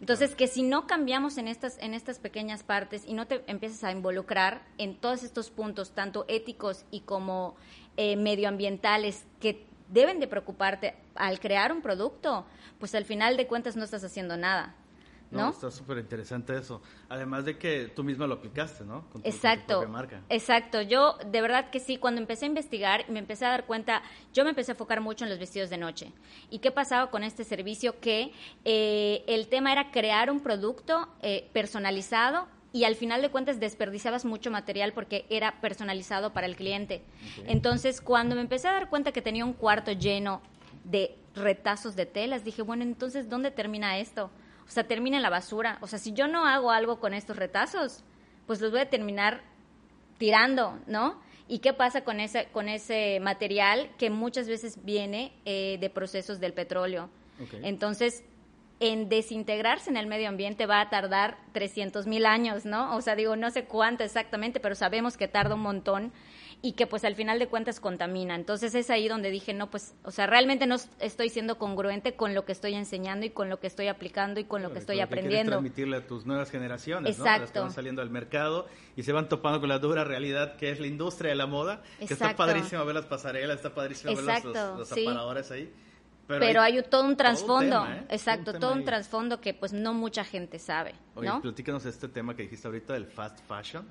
Entonces, 0.00 0.34
que 0.34 0.46
si 0.48 0.62
no 0.62 0.86
cambiamos 0.86 1.38
en 1.38 1.48
estas, 1.48 1.78
en 1.80 1.94
estas 1.94 2.18
pequeñas 2.18 2.62
partes 2.62 3.04
y 3.06 3.14
no 3.14 3.26
te 3.26 3.42
empiezas 3.46 3.82
a 3.84 3.90
involucrar 3.92 4.62
en 4.76 4.96
todos 4.96 5.22
estos 5.22 5.50
puntos, 5.50 5.92
tanto 5.92 6.24
éticos 6.28 6.84
y 6.90 7.00
como 7.00 7.54
eh, 7.96 8.16
medioambientales, 8.16 9.24
que 9.40 9.64
deben 9.88 10.20
de 10.20 10.26
preocuparte 10.26 10.94
al 11.14 11.40
crear 11.40 11.72
un 11.72 11.80
producto, 11.80 12.44
pues 12.78 12.94
al 12.94 13.04
final 13.04 13.36
de 13.36 13.46
cuentas 13.46 13.76
no 13.76 13.84
estás 13.84 14.04
haciendo 14.04 14.36
nada, 14.36 14.74
¿no? 15.42 15.50
Está 15.50 15.70
súper 15.70 15.98
interesante 15.98 16.56
eso. 16.56 16.80
Además 17.08 17.44
de 17.44 17.58
que 17.58 17.88
tú 17.88 18.02
misma 18.04 18.26
lo 18.26 18.34
aplicaste, 18.34 18.84
¿no? 18.84 19.02
Con 19.10 19.10
tu- 19.10 19.10
con 19.12 19.22
tu 19.22 19.28
Exacto, 19.28 19.88
marca. 19.88 20.22
exacto. 20.28 20.80
Yo 20.82 21.16
de 21.30 21.40
verdad 21.40 21.70
que 21.70 21.80
sí, 21.80 21.96
cuando 21.98 22.20
empecé 22.20 22.44
a 22.44 22.48
investigar, 22.48 23.08
me 23.10 23.18
empecé 23.18 23.44
a 23.46 23.50
dar 23.50 23.66
cuenta, 23.66 24.02
yo 24.32 24.44
me 24.44 24.50
empecé 24.50 24.70
a 24.70 24.74
enfocar 24.74 25.00
mucho 25.00 25.24
en 25.24 25.30
los 25.30 25.38
vestidos 25.38 25.70
de 25.70 25.78
noche. 25.78 26.12
¿Y 26.50 26.58
qué 26.60 26.70
pasaba 26.70 27.10
con 27.10 27.24
este 27.24 27.44
servicio? 27.44 28.00
Que 28.00 28.32
eh, 28.64 29.24
el 29.26 29.48
tema 29.48 29.72
era 29.72 29.90
crear 29.90 30.30
un 30.30 30.40
producto 30.40 31.08
eh, 31.22 31.48
personalizado 31.52 32.46
y 32.72 32.84
al 32.84 32.96
final 32.96 33.22
de 33.22 33.30
cuentas 33.30 33.60
desperdiciabas 33.60 34.24
mucho 34.24 34.50
material 34.50 34.92
porque 34.92 35.26
era 35.30 35.60
personalizado 35.60 36.32
para 36.32 36.46
el 36.46 36.56
cliente. 36.56 37.02
Entonces, 37.46 38.00
cuando 38.00 38.34
me 38.34 38.40
empecé 38.40 38.66
a 38.68 38.72
dar 38.72 38.90
cuenta 38.90 39.12
que 39.12 39.22
tenía 39.22 39.44
un 39.44 39.52
cuarto 39.52 39.92
lleno 39.92 40.42
de 40.82 41.16
retazos 41.36 41.94
de 41.94 42.06
telas, 42.06 42.42
dije, 42.44 42.62
bueno, 42.62 42.82
entonces, 42.82 43.28
¿dónde 43.30 43.50
termina 43.52 43.98
esto? 43.98 44.30
O 44.66 44.70
sea, 44.70 44.84
termina 44.84 45.16
en 45.16 45.22
la 45.22 45.30
basura. 45.30 45.78
O 45.80 45.86
sea, 45.86 45.98
si 45.98 46.12
yo 46.12 46.26
no 46.26 46.46
hago 46.46 46.70
algo 46.70 47.00
con 47.00 47.14
estos 47.14 47.36
retazos, 47.36 48.02
pues 48.46 48.60
los 48.60 48.70
voy 48.70 48.80
a 48.80 48.90
terminar 48.90 49.42
tirando, 50.18 50.78
¿no? 50.86 51.20
¿Y 51.48 51.58
qué 51.58 51.72
pasa 51.72 52.04
con 52.04 52.20
ese, 52.20 52.46
con 52.52 52.68
ese 52.68 53.20
material 53.20 53.90
que 53.98 54.10
muchas 54.10 54.48
veces 54.48 54.82
viene 54.82 55.32
eh, 55.44 55.76
de 55.80 55.90
procesos 55.90 56.40
del 56.40 56.54
petróleo? 56.54 57.10
Entonces, 57.62 58.24
en 58.80 59.08
desintegrarse 59.08 59.90
en 59.90 59.96
el 59.96 60.06
medio 60.06 60.28
ambiente 60.28 60.66
va 60.66 60.80
a 60.80 60.88
tardar 60.88 61.36
300 61.52 62.06
mil 62.06 62.26
años, 62.26 62.64
¿no? 62.64 62.96
O 62.96 63.00
sea, 63.00 63.14
digo, 63.16 63.36
no 63.36 63.50
sé 63.50 63.64
cuánto 63.64 64.04
exactamente, 64.04 64.60
pero 64.60 64.74
sabemos 64.74 65.16
que 65.16 65.28
tarda 65.28 65.54
un 65.54 65.62
montón 65.62 66.12
y 66.64 66.72
que 66.72 66.86
pues 66.86 67.04
al 67.04 67.14
final 67.14 67.38
de 67.38 67.46
cuentas 67.46 67.78
contamina. 67.78 68.34
Entonces 68.34 68.74
es 68.74 68.88
ahí 68.88 69.06
donde 69.06 69.30
dije, 69.30 69.52
no, 69.52 69.70
pues, 69.70 69.94
o 70.02 70.10
sea, 70.10 70.26
realmente 70.26 70.66
no 70.66 70.76
estoy 70.98 71.28
siendo 71.28 71.58
congruente 71.58 72.16
con 72.16 72.32
lo 72.32 72.46
que 72.46 72.52
estoy 72.52 72.72
enseñando 72.72 73.26
y 73.26 73.30
con 73.30 73.50
lo 73.50 73.60
que 73.60 73.66
estoy 73.66 73.88
aplicando 73.88 74.40
y 74.40 74.44
con 74.44 74.62
lo 74.62 74.72
que 74.72 74.78
estoy 74.78 74.96
quieres 74.96 75.12
aprendiendo. 75.12 75.50
transmitirle 75.52 75.98
a 75.98 76.06
tus 76.06 76.24
nuevas 76.24 76.50
generaciones, 76.50 77.18
¿no? 77.18 77.24
A 77.26 77.26
las 77.26 77.36
que 77.36 77.42
Exacto. 77.42 77.60
van 77.60 77.70
saliendo 77.70 78.00
al 78.00 78.08
mercado 78.08 78.66
y 78.96 79.02
se 79.02 79.12
van 79.12 79.28
topando 79.28 79.60
con 79.60 79.68
la 79.68 79.78
dura 79.78 80.04
realidad 80.04 80.56
que 80.56 80.70
es 80.70 80.80
la 80.80 80.86
industria 80.86 81.28
de 81.32 81.36
la 81.36 81.44
moda, 81.46 81.82
que 81.98 82.04
está 82.04 82.14
Exacto. 82.14 82.38
padrísimo 82.38 82.82
ver 82.86 82.94
las 82.94 83.04
pasarelas, 83.04 83.56
está 83.56 83.74
padrísimo 83.74 84.14
ver 84.14 84.24
los, 84.24 84.34
Exacto, 84.34 84.52
los, 84.54 84.78
los 84.78 84.88
sí. 84.88 85.06
aparadores 85.06 85.50
ahí. 85.50 85.70
Pero, 86.26 86.60
hay, 86.62 86.82
todo 86.84 87.04
un 87.04 87.16
trasfondo, 87.16 87.82
tema, 87.82 87.96
¿eh? 87.96 88.06
exacto, 88.10 88.52
tema 88.52 88.60
todo 88.60 88.72
un 88.72 88.78
ahí. 88.78 88.84
trasfondo 88.84 89.40
que 89.40 89.52
pues 89.54 89.72
no 89.72 89.92
mucha 89.92 90.24
gente 90.24 90.58
sabe, 90.58 90.94
Oye, 91.14 91.28
¿no? 91.28 91.42
platícanos 91.42 91.84
este 91.84 92.08
tema 92.08 92.34
que 92.34 92.44
dijiste 92.44 92.66
ahorita 92.66 92.94
del 92.94 93.06
fast 93.06 93.38
fashion, 93.46 93.86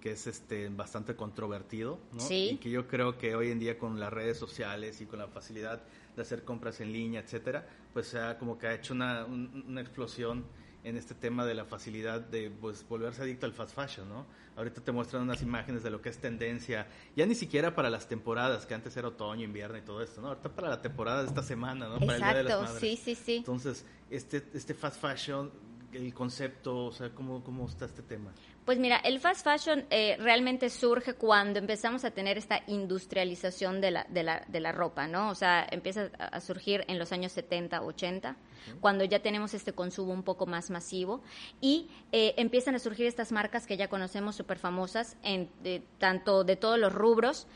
que 0.00 0.12
es 0.12 0.26
este 0.26 0.68
bastante 0.70 1.14
controvertido, 1.14 1.98
¿no? 2.12 2.20
Sí. 2.20 2.50
Y 2.52 2.56
que 2.56 2.70
yo 2.70 2.86
creo 2.88 3.18
que 3.18 3.34
hoy 3.36 3.50
en 3.50 3.58
día 3.58 3.78
con 3.78 4.00
las 4.00 4.12
redes 4.12 4.38
sociales 4.38 5.00
y 5.00 5.06
con 5.06 5.18
la 5.18 5.26
facilidad 5.28 5.82
de 6.16 6.22
hacer 6.22 6.42
compras 6.44 6.80
en 6.80 6.92
línea, 6.92 7.20
etcétera, 7.20 7.66
pues 7.92 8.06
se 8.08 8.18
ha 8.18 8.38
como 8.38 8.58
que 8.58 8.66
ha 8.66 8.74
hecho 8.74 8.94
una, 8.94 9.24
un- 9.24 9.64
una 9.68 9.80
explosión 9.80 10.44
en 10.84 10.96
este 10.96 11.14
tema 11.14 11.44
de 11.44 11.54
la 11.54 11.64
facilidad 11.64 12.20
de 12.20 12.50
pues 12.50 12.86
volverse 12.88 13.22
adicto 13.22 13.46
al 13.46 13.52
fast 13.52 13.74
fashion, 13.74 14.08
¿no? 14.08 14.26
Ahorita 14.56 14.80
te 14.80 14.92
muestran 14.92 15.22
unas 15.22 15.42
imágenes 15.42 15.82
de 15.82 15.90
lo 15.90 16.00
que 16.00 16.08
es 16.08 16.18
tendencia, 16.18 16.86
ya 17.14 17.26
ni 17.26 17.34
siquiera 17.34 17.74
para 17.74 17.90
las 17.90 18.08
temporadas, 18.08 18.66
que 18.66 18.74
antes 18.74 18.96
era 18.96 19.08
otoño, 19.08 19.44
invierno 19.44 19.78
y 19.78 19.82
todo 19.82 20.02
esto, 20.02 20.20
¿no? 20.20 20.28
Ahorita 20.28 20.48
para 20.48 20.68
la 20.68 20.82
temporada 20.82 21.22
de 21.22 21.28
esta 21.28 21.42
semana, 21.42 21.88
¿no? 21.88 21.98
Para 21.98 22.14
el 22.14 22.22
Día 22.22 22.34
de 22.34 22.42
las 22.44 22.52
Exacto, 22.52 22.74
Madres. 22.74 22.80
sí, 22.80 22.96
sí, 22.96 23.14
sí. 23.14 23.36
Entonces, 23.36 23.84
este, 24.10 24.44
este 24.54 24.74
fast 24.74 25.00
fashion, 25.00 25.50
el 25.92 26.12
concepto, 26.14 26.86
o 26.86 26.92
sea, 26.92 27.10
¿cómo, 27.10 27.42
cómo 27.42 27.66
está 27.66 27.84
este 27.84 28.02
tema? 28.02 28.32
Pues 28.68 28.78
mira, 28.78 28.98
el 28.98 29.18
fast 29.18 29.44
fashion 29.46 29.86
eh, 29.88 30.18
realmente 30.20 30.68
surge 30.68 31.14
cuando 31.14 31.58
empezamos 31.58 32.04
a 32.04 32.10
tener 32.10 32.36
esta 32.36 32.60
industrialización 32.66 33.80
de 33.80 33.90
la, 33.92 34.04
de 34.10 34.22
la, 34.22 34.44
de 34.46 34.60
la 34.60 34.72
ropa, 34.72 35.06
¿no? 35.06 35.30
O 35.30 35.34
sea, 35.34 35.66
empieza 35.70 36.10
a 36.18 36.38
surgir 36.42 36.84
en 36.86 36.98
los 36.98 37.10
años 37.12 37.32
70, 37.32 37.80
80, 37.80 38.36
cuando 38.82 39.04
ya 39.04 39.20
tenemos 39.20 39.54
este 39.54 39.72
consumo 39.72 40.12
un 40.12 40.22
poco 40.22 40.44
más 40.44 40.68
masivo 40.68 41.22
y 41.62 41.88
eh, 42.12 42.34
empiezan 42.36 42.74
a 42.74 42.78
surgir 42.78 43.06
estas 43.06 43.32
marcas 43.32 43.66
que 43.66 43.78
ya 43.78 43.88
conocemos 43.88 44.36
súper 44.36 44.58
famosas, 44.58 45.16
en, 45.22 45.48
de- 45.62 45.82
tanto 45.96 46.44
de 46.44 46.56
todos 46.56 46.78
los 46.78 46.92
rubros, 46.92 47.46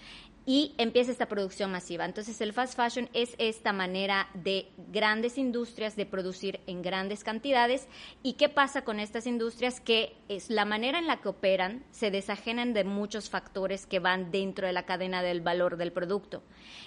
y 0.44 0.74
empieza 0.76 1.12
esta 1.12 1.28
producción 1.28 1.70
masiva. 1.70 2.04
Entonces 2.04 2.40
el 2.40 2.52
fast 2.52 2.76
fashion 2.76 3.08
es 3.12 3.34
esta 3.38 3.72
manera 3.72 4.28
de 4.34 4.68
grandes 4.90 5.38
industrias 5.38 5.94
de 5.94 6.06
producir 6.06 6.60
en 6.66 6.82
grandes 6.82 7.22
cantidades. 7.22 7.86
¿Y 8.22 8.34
qué 8.34 8.48
pasa 8.48 8.82
con 8.82 8.98
estas 8.98 9.26
industrias? 9.26 9.80
Que 9.80 10.16
es 10.28 10.50
la 10.50 10.64
manera 10.64 10.98
en 10.98 11.06
la 11.06 11.20
que 11.20 11.28
operan 11.28 11.84
se 11.90 12.10
desajenan 12.10 12.72
de 12.72 12.84
muchos 12.84 13.30
factores 13.30 13.86
que 13.86 14.00
van 14.00 14.30
dentro 14.32 14.66
de 14.66 14.72
la 14.72 14.84
cadena 14.84 15.22
del 15.22 15.40
valor 15.40 15.76
del 15.76 15.92
producto. 15.92 16.42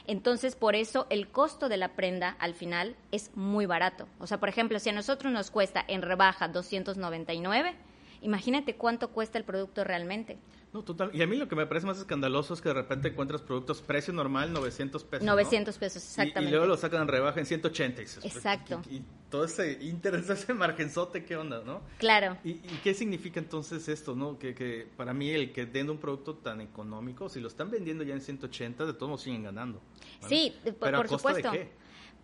Entonces 0.05 0.55
por 0.55 0.75
eso 0.75 1.07
el 1.09 1.29
costo 1.29 1.69
de 1.69 1.77
la 1.77 1.95
prenda 1.95 2.35
al 2.39 2.55
final 2.55 2.95
es 3.11 3.31
muy 3.35 3.65
barato. 3.65 4.07
O 4.19 4.27
sea, 4.27 4.39
por 4.39 4.49
ejemplo, 4.49 4.79
si 4.79 4.89
a 4.89 4.93
nosotros 4.93 5.31
nos 5.31 5.49
cuesta 5.49 5.83
en 5.87 6.01
rebaja 6.01 6.49
299, 6.49 7.73
imagínate 8.21 8.75
cuánto 8.75 9.11
cuesta 9.11 9.37
el 9.37 9.45
producto 9.45 9.83
realmente. 9.83 10.37
No, 10.75 10.83
total. 10.83 11.09
Y 11.13 11.21
a 11.21 11.27
mí 11.27 11.37
lo 11.37 11.47
que 11.47 11.55
me 11.55 11.65
parece 11.65 11.87
más 11.87 11.97
escandaloso 11.99 12.53
es 12.53 12.59
que 12.59 12.67
de 12.67 12.75
repente 12.75 13.07
encuentras 13.07 13.41
productos 13.41 13.81
precio 13.81 14.13
normal 14.13 14.51
900 14.51 15.05
pesos. 15.05 15.25
¿no? 15.25 15.31
900 15.31 15.77
pesos, 15.77 16.03
exactamente. 16.03 16.49
Y, 16.49 16.51
luego 16.51 16.65
lo 16.65 16.75
sacan 16.75 17.03
en 17.03 17.07
rebaja 17.07 17.39
en 17.39 17.45
180. 17.45 18.01
y 18.01 18.03
dices, 18.03 18.25
Exacto. 18.25 18.81
Y, 18.89 18.95
y 18.95 19.05
todo 19.29 19.45
ese 19.45 19.81
interés, 19.81 20.29
ese 20.29 20.53
margenzote, 20.53 21.23
¿qué 21.23 21.37
onda, 21.37 21.61
no? 21.65 21.81
Claro. 21.97 22.37
¿Y, 22.43 22.55
qué 22.83 22.93
significa 22.93 23.39
entonces 23.39 23.87
esto, 23.87 24.17
no? 24.17 24.37
Que, 24.37 24.53
que 24.53 24.85
para 24.97 25.13
mí 25.13 25.29
el 25.29 25.53
que 25.53 25.65
den 25.65 25.89
un 25.89 25.97
producto 25.97 26.35
tan 26.35 26.59
económico, 26.59 27.29
si 27.29 27.39
lo 27.39 27.47
están 27.47 27.71
vendiendo 27.71 28.03
ya 28.03 28.13
en 28.13 28.19
180, 28.19 28.85
de 28.85 28.93
todos 28.95 29.07
modos 29.07 29.21
siguen 29.21 29.43
ganando. 29.43 29.81
¿vale? 30.23 30.35
Sí, 30.35 30.53
por, 30.61 30.75
Pero 30.77 30.97
a 30.97 30.99
por 30.99 31.07
costa 31.07 31.29
supuesto. 31.29 31.51
de 31.51 31.57
qué? 31.57 31.71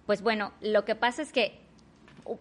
Pues 0.05 0.21
bueno, 0.21 0.51
lo 0.59 0.83
que 0.83 0.95
pasa 0.95 1.21
es 1.21 1.31
que, 1.31 1.57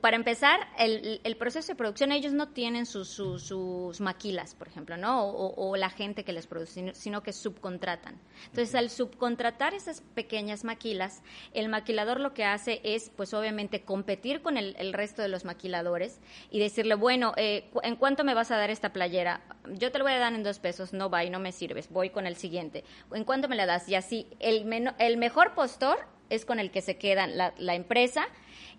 para 0.00 0.16
empezar, 0.16 0.60
el, 0.78 1.20
el 1.24 1.36
proceso 1.36 1.68
de 1.68 1.76
producción, 1.76 2.12
ellos 2.12 2.32
no 2.32 2.48
tienen 2.48 2.86
sus, 2.86 3.08
sus, 3.08 3.42
sus 3.42 4.00
maquilas, 4.00 4.54
por 4.54 4.68
ejemplo, 4.68 4.96
¿no? 4.96 5.24
O, 5.24 5.70
o 5.70 5.76
la 5.76 5.90
gente 5.90 6.24
que 6.24 6.32
les 6.32 6.46
produce, 6.46 6.92
sino, 6.94 7.22
que 7.22 7.32
subcontratan. 7.32 8.20
Entonces, 8.46 8.74
al 8.74 8.90
subcontratar 8.90 9.74
esas 9.74 10.02
pequeñas 10.14 10.64
maquilas, 10.64 11.22
el 11.54 11.68
maquilador 11.68 12.20
lo 12.20 12.34
que 12.34 12.44
hace 12.44 12.80
es, 12.84 13.10
pues 13.16 13.34
obviamente, 13.34 13.82
competir 13.82 14.42
con 14.42 14.56
el, 14.56 14.76
el 14.78 14.92
resto 14.92 15.22
de 15.22 15.28
los 15.28 15.44
maquiladores 15.44 16.20
y 16.50 16.60
decirle, 16.60 16.94
bueno, 16.94 17.32
eh, 17.36 17.70
¿en 17.82 17.96
cuánto 17.96 18.24
me 18.24 18.34
vas 18.34 18.50
a 18.50 18.56
dar 18.56 18.70
esta 18.70 18.92
playera? 18.92 19.42
Yo 19.72 19.90
te 19.90 19.98
lo 19.98 20.04
voy 20.04 20.12
a 20.12 20.18
dar 20.18 20.32
en 20.34 20.42
dos 20.42 20.58
pesos, 20.58 20.92
no 20.92 21.10
va 21.10 21.24
y 21.24 21.30
no 21.30 21.38
me 21.38 21.52
sirves, 21.52 21.90
voy 21.90 22.10
con 22.10 22.26
el 22.26 22.36
siguiente. 22.36 22.84
¿En 23.12 23.24
cuánto 23.24 23.48
me 23.48 23.56
la 23.56 23.66
das? 23.66 23.88
Y 23.88 23.94
así, 23.94 24.26
el 24.38 25.16
mejor 25.16 25.54
postor 25.54 25.98
es 26.30 26.44
con 26.44 26.58
el 26.58 26.70
que 26.70 26.80
se 26.80 26.96
queda 26.96 27.26
la, 27.26 27.52
la 27.58 27.74
empresa. 27.74 28.26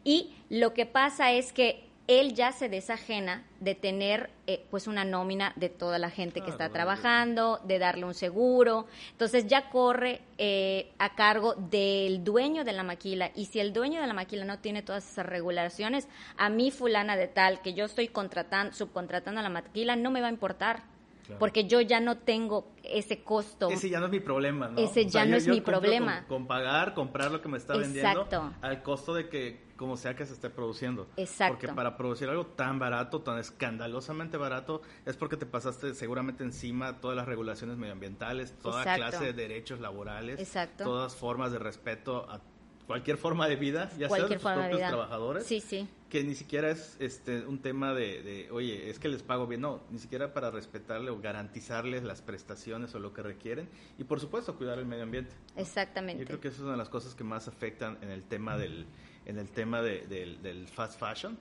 Y 0.03 0.33
lo 0.49 0.73
que 0.73 0.85
pasa 0.85 1.31
es 1.31 1.53
que 1.53 1.91
él 2.07 2.33
ya 2.33 2.51
se 2.51 2.67
desajena 2.67 3.45
de 3.59 3.75
tener 3.75 4.29
eh, 4.47 4.65
pues 4.69 4.87
una 4.87 5.05
nómina 5.05 5.53
de 5.55 5.69
toda 5.69 5.99
la 5.99 6.09
gente 6.09 6.41
que 6.41 6.49
está 6.49 6.69
trabajando, 6.69 7.61
de 7.63 7.79
darle 7.79 8.05
un 8.05 8.13
seguro, 8.13 8.87
entonces 9.11 9.47
ya 9.47 9.69
corre 9.69 10.21
eh, 10.37 10.91
a 10.97 11.15
cargo 11.15 11.53
del 11.53 12.23
dueño 12.23 12.65
de 12.65 12.73
la 12.73 12.83
maquila. 12.83 13.31
Y 13.35 13.45
si 13.45 13.59
el 13.59 13.71
dueño 13.71 14.01
de 14.01 14.07
la 14.07 14.13
maquila 14.13 14.43
no 14.45 14.59
tiene 14.59 14.81
todas 14.81 15.09
esas 15.09 15.25
regulaciones, 15.25 16.07
a 16.37 16.49
mí 16.49 16.71
fulana 16.71 17.15
de 17.15 17.27
tal 17.27 17.61
que 17.61 17.73
yo 17.73 17.85
estoy 17.85 18.07
contratando, 18.09 18.73
subcontratando 18.73 19.39
a 19.39 19.43
la 19.43 19.49
maquila 19.49 19.95
no 19.95 20.11
me 20.11 20.21
va 20.21 20.27
a 20.27 20.31
importar. 20.31 20.83
Claro. 21.25 21.39
Porque 21.39 21.65
yo 21.65 21.81
ya 21.81 21.99
no 21.99 22.17
tengo 22.17 22.71
ese 22.83 23.23
costo. 23.23 23.69
Ese 23.69 23.89
ya 23.89 23.99
no 23.99 24.05
es 24.05 24.11
mi 24.11 24.19
problema, 24.19 24.67
¿no? 24.67 24.77
Ese 24.77 25.05
ya 25.05 25.25
no 25.25 25.35
es 25.35 25.47
mi 25.47 25.61
problema. 25.61 26.25
Con, 26.27 26.39
con 26.39 26.47
pagar, 26.47 26.93
comprar 26.93 27.31
lo 27.31 27.41
que 27.41 27.49
me 27.49 27.57
está 27.57 27.73
vendiendo 27.73 28.23
Exacto. 28.23 28.53
al 28.61 28.83
costo 28.83 29.13
de 29.13 29.29
que, 29.29 29.71
como 29.75 29.97
sea 29.97 30.15
que 30.15 30.25
se 30.25 30.33
esté 30.33 30.49
produciendo. 30.49 31.07
Exacto. 31.17 31.53
Porque 31.53 31.73
para 31.73 31.97
producir 31.97 32.29
algo 32.29 32.45
tan 32.47 32.79
barato, 32.79 33.21
tan 33.21 33.37
escandalosamente 33.39 34.37
barato, 34.37 34.81
es 35.05 35.15
porque 35.17 35.37
te 35.37 35.45
pasaste 35.45 35.93
seguramente 35.93 36.43
encima 36.43 36.99
todas 36.99 37.15
las 37.15 37.25
regulaciones 37.25 37.77
medioambientales, 37.77 38.57
toda 38.59 38.81
Exacto. 38.81 39.01
clase 39.01 39.25
de 39.25 39.33
derechos 39.33 39.79
laborales, 39.79 40.39
Exacto. 40.39 40.83
todas 40.83 41.15
formas 41.15 41.51
de 41.51 41.59
respeto 41.59 42.29
a 42.29 42.39
cualquier 42.87 43.17
forma 43.17 43.47
de 43.47 43.55
vida, 43.55 43.89
ya 43.97 44.09
sea 44.09 44.25
de 44.27 44.33
tus 44.35 44.41
forma 44.41 44.51
de 44.63 44.69
propios 44.69 44.79
vida. 44.79 44.87
trabajadores 44.89 45.45
Sí, 45.45 45.61
sí. 45.61 45.87
que 46.09 46.23
ni 46.23 46.35
siquiera 46.35 46.69
es 46.69 46.97
este 46.99 47.45
un 47.45 47.59
tema 47.61 47.93
de, 47.93 48.21
de, 48.21 48.51
oye, 48.51 48.89
es 48.89 48.99
que 48.99 49.07
les 49.07 49.23
pago 49.23 49.47
bien, 49.47 49.61
no, 49.61 49.81
ni 49.91 49.99
siquiera 49.99 50.33
para 50.33 50.51
respetarle 50.51 51.09
o 51.09 51.19
garantizarles 51.19 52.03
las 52.03 52.21
prestaciones 52.21 52.93
o 52.95 52.99
lo 52.99 53.13
que 53.13 53.21
requieren 53.23 53.69
y 53.97 54.03
por 54.03 54.19
supuesto 54.19 54.55
cuidar 54.57 54.77
el 54.79 54.85
medio 54.85 55.03
ambiente. 55.03 55.31
Exactamente. 55.55 56.21
Yo 56.23 56.27
creo 56.27 56.39
que 56.41 56.49
eso 56.49 56.57
es 56.57 56.63
una 56.63 56.71
de 56.73 56.77
las 56.77 56.89
cosas 56.89 57.15
que 57.15 57.23
más 57.23 57.47
afectan 57.47 57.97
en 58.01 58.09
el 58.09 58.23
tema 58.23 58.57
del 58.57 58.85
en 59.25 59.37
el 59.37 59.49
tema 59.49 59.81
de- 59.81 60.07
del, 60.07 60.41
del 60.41 60.67
fast 60.67 60.99
fashion 60.99 61.37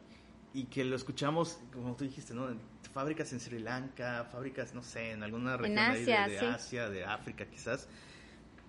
y 0.52 0.64
que 0.64 0.84
lo 0.84 0.96
escuchamos, 0.96 1.58
como 1.72 1.94
tú 1.96 2.04
dijiste, 2.04 2.34
¿no? 2.34 2.48
Fábricas 2.92 3.32
en 3.32 3.40
Sri 3.40 3.58
Lanka, 3.60 4.28
fábricas, 4.32 4.74
no 4.74 4.82
sé, 4.82 5.12
en 5.12 5.22
alguna 5.22 5.56
región 5.56 5.78
ahí 5.78 6.04
de- 6.04 6.14
Asia, 6.16 6.28
de, 6.28 6.38
sí. 6.40 6.44
Asia, 6.46 6.90
de 6.90 7.04
África 7.04 7.46
quizás. 7.46 7.88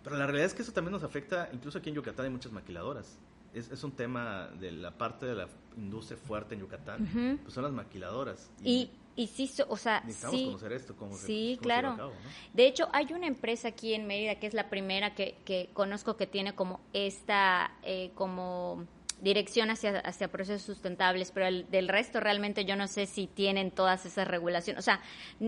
Pero 0.04 0.18
la 0.18 0.26
realidad 0.26 0.46
es 0.48 0.54
que 0.54 0.62
eso 0.64 0.72
también 0.72 0.94
nos 0.94 1.04
afecta, 1.04 1.50
incluso 1.54 1.78
aquí 1.78 1.90
en 1.90 1.96
Yucatán 1.96 2.26
hay 2.26 2.32
muchas 2.32 2.52
maquiladoras. 2.52 3.18
Es, 3.54 3.70
es 3.70 3.84
un 3.84 3.92
tema 3.92 4.48
de 4.60 4.72
la 4.72 4.92
parte 4.98 5.26
de 5.26 5.36
la 5.36 5.48
industria 5.76 6.18
fuerte 6.18 6.56
en 6.56 6.62
Yucatán, 6.62 7.40
pues 7.44 7.54
son 7.54 7.64
las 7.64 7.74
maquiladoras. 7.74 8.50
Y, 8.64 8.90
y 9.16 9.28
sí, 9.28 9.46
so- 9.48 9.66
o 9.68 9.76
sea, 9.76 10.00
necesitamos 10.06 10.40
sí. 10.40 10.46
conocer 10.46 10.72
esto, 10.72 10.96
cómo 10.96 11.18
se- 11.18 11.28
Sí, 11.28 11.44
cómo 11.50 11.56
se 11.56 11.62
claro. 11.62 11.98
cabo, 11.98 12.12
¿no? 12.12 12.30
De 12.54 12.66
hecho, 12.66 12.88
hay 12.94 13.12
una 13.14 13.28
empresa 13.28 13.68
aquí 13.68 13.94
en 13.94 14.08
Mérida 14.08 14.36
que 14.40 14.48
es 14.48 14.54
la 14.54 14.70
primera 14.70 15.14
que, 15.16 15.38
que 15.44 15.70
conozco 15.74 16.16
que 16.16 16.28
tiene 16.28 16.56
como 16.56 16.80
esta, 16.94 17.72
eh, 17.84 18.12
como 18.16 18.86
dirección 19.22 19.70
hacia, 19.70 20.00
hacia 20.00 20.28
procesos 20.30 20.64
sustentables, 20.64 21.32
pero 21.32 21.46
el, 21.48 21.70
del 21.70 21.88
resto 21.88 22.20
realmente 22.20 22.66
yo 22.66 22.76
no 22.76 22.88
sé 22.88 23.06
si 23.06 23.28
tienen 23.28 23.72
todas 23.72 24.06
esas 24.06 24.28
regulaciones. 24.28 24.80
O 24.80 24.84
sea, 24.84 25.00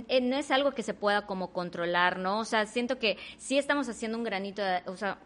eh, 0.08 0.22
no 0.22 0.38
es 0.38 0.52
algo 0.52 0.72
que 0.72 0.84
se 0.84 0.94
pueda 0.94 1.26
como 1.26 1.52
controlar, 1.52 2.18
¿no? 2.20 2.40
O 2.40 2.46
sea, 2.46 2.66
siento 2.68 3.00
que 3.00 3.18
sí 3.38 3.58
estamos 3.58 3.90
haciendo 3.90 4.18
un 4.18 4.24
granito, 4.24 4.62
de- 4.62 4.84
o 4.86 4.96
sea, 4.96 5.18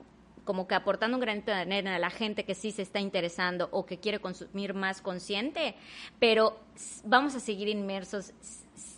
como 0.46 0.66
que 0.66 0.76
aportando 0.76 1.18
un 1.18 1.22
granito 1.22 1.52
de 1.52 1.58
arena 1.58 1.96
a 1.96 2.00
la 2.00 2.10
gente 2.10 2.46
que 2.46 2.56
sí 2.56 2.72
se 2.72 2.82
está 2.82 3.02
interesando 3.02 3.68
o 3.72 3.86
que 3.86 4.00
quiere 4.00 4.20
consumir 4.20 4.74
más 4.74 5.02
consciente, 5.02 5.76
pero 6.20 6.58
vamos 7.04 7.36
a 7.36 7.42
seguir 7.42 7.68
inmersos 7.68 8.32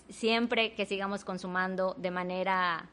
siempre 0.10 0.74
que 0.75 0.86
sigamos 0.86 1.24
consumando 1.25 1.96
de 1.98 2.12
manera 2.12 2.88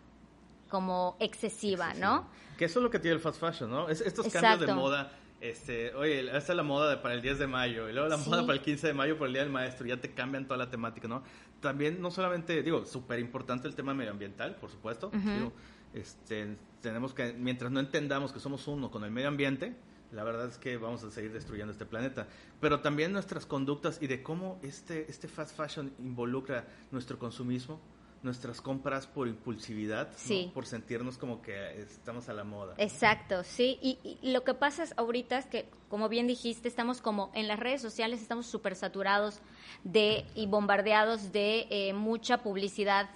como 0.70 1.16
excesiva, 1.20 1.94
¿no? 1.94 2.28
Que 2.58 2.64
eso 2.64 2.78
es 2.78 2.82
lo 2.82 2.90
que 2.90 2.98
tiene 2.98 3.16
el 3.16 3.20
fast 3.20 3.38
fashion, 3.40 3.70
¿no? 3.70 3.88
Es, 3.88 4.00
estos 4.00 4.26
cambios 4.28 4.60
de 4.60 4.66
moda, 4.74 5.12
este, 5.40 5.94
oye, 5.94 6.20
esta 6.36 6.52
es 6.52 6.56
la 6.56 6.62
moda 6.62 6.90
de- 6.90 6.96
para 6.98 7.14
el 7.14 7.22
10 7.22 7.38
de 7.38 7.46
mayo, 7.46 7.88
y 7.88 7.92
luego 7.92 8.08
la 8.08 8.18
Sí. 8.18 8.28
moda 8.30 8.42
para 8.42 8.54
el 8.54 8.62
15 8.62 8.86
de 8.86 8.94
mayo 8.94 9.18
por 9.18 9.26
el 9.28 9.32
Día 9.34 9.42
del 9.42 9.52
Maestro, 9.52 9.86
ya 9.86 10.00
te 10.00 10.12
cambian 10.14 10.46
toda 10.46 10.56
la 10.58 10.70
temática, 10.70 11.08
¿no? 11.08 11.22
También, 11.60 12.00
no 12.00 12.10
solamente, 12.10 12.62
digo, 12.62 12.84
súper 12.86 13.18
importante 13.18 13.68
el 13.68 13.74
tema 13.74 13.94
medioambiental, 13.94 14.56
por 14.56 14.70
supuesto, 14.70 15.10
digo, 15.12 15.52
este, 15.94 16.56
tenemos 16.80 17.14
que, 17.14 17.32
mientras 17.32 17.70
no 17.70 17.80
entendamos 17.80 18.32
que 18.32 18.40
somos 18.40 18.66
uno 18.68 18.90
con 18.90 19.04
el 19.04 19.10
medio 19.10 19.28
ambiente, 19.28 19.74
la 20.12 20.22
verdad 20.24 20.46
es 20.48 20.56
que 20.58 20.76
vamos 20.76 21.02
a 21.04 21.10
seguir 21.10 21.32
destruyendo 21.32 21.72
este 21.72 21.84
planeta. 21.84 22.28
Pero 22.60 22.80
también 22.80 23.12
nuestras 23.12 23.44
conductas 23.44 23.98
y 24.00 24.06
de 24.06 24.22
cómo 24.22 24.58
este, 24.62 25.10
este 25.10 25.26
fast 25.28 25.56
fashion 25.56 25.92
involucra 25.98 26.64
nuestro 26.92 27.18
consumismo, 27.18 27.80
nuestras 28.26 28.60
compras 28.60 29.06
por 29.06 29.28
impulsividad, 29.28 30.10
¿no? 30.28 30.52
Por 30.52 30.66
sentirnos 30.66 31.16
como 31.16 31.40
que 31.40 31.80
estamos 31.80 32.28
a 32.28 32.34
la 32.34 32.44
moda. 32.44 32.74
Exacto, 32.76 33.42
sí. 33.42 33.78
Y, 33.80 34.18
y 34.20 34.32
lo 34.32 34.44
que 34.44 34.52
pasa 34.52 34.82
es 34.82 34.92
ahorita 34.98 35.38
es 35.38 35.46
que, 35.46 35.70
como 35.88 36.10
bien 36.10 36.26
dijiste, 36.26 36.68
estamos 36.68 37.00
como 37.00 37.30
en 37.32 37.48
las 37.48 37.58
redes 37.58 37.80
sociales, 37.80 38.20
estamos 38.20 38.46
súper 38.46 38.76
saturados 38.76 39.40
de 39.84 40.26
y 40.34 40.46
bombardeados 40.46 41.32
de 41.32 41.66
eh, 41.70 41.94
mucha 41.94 42.42
publicidad 42.42 43.08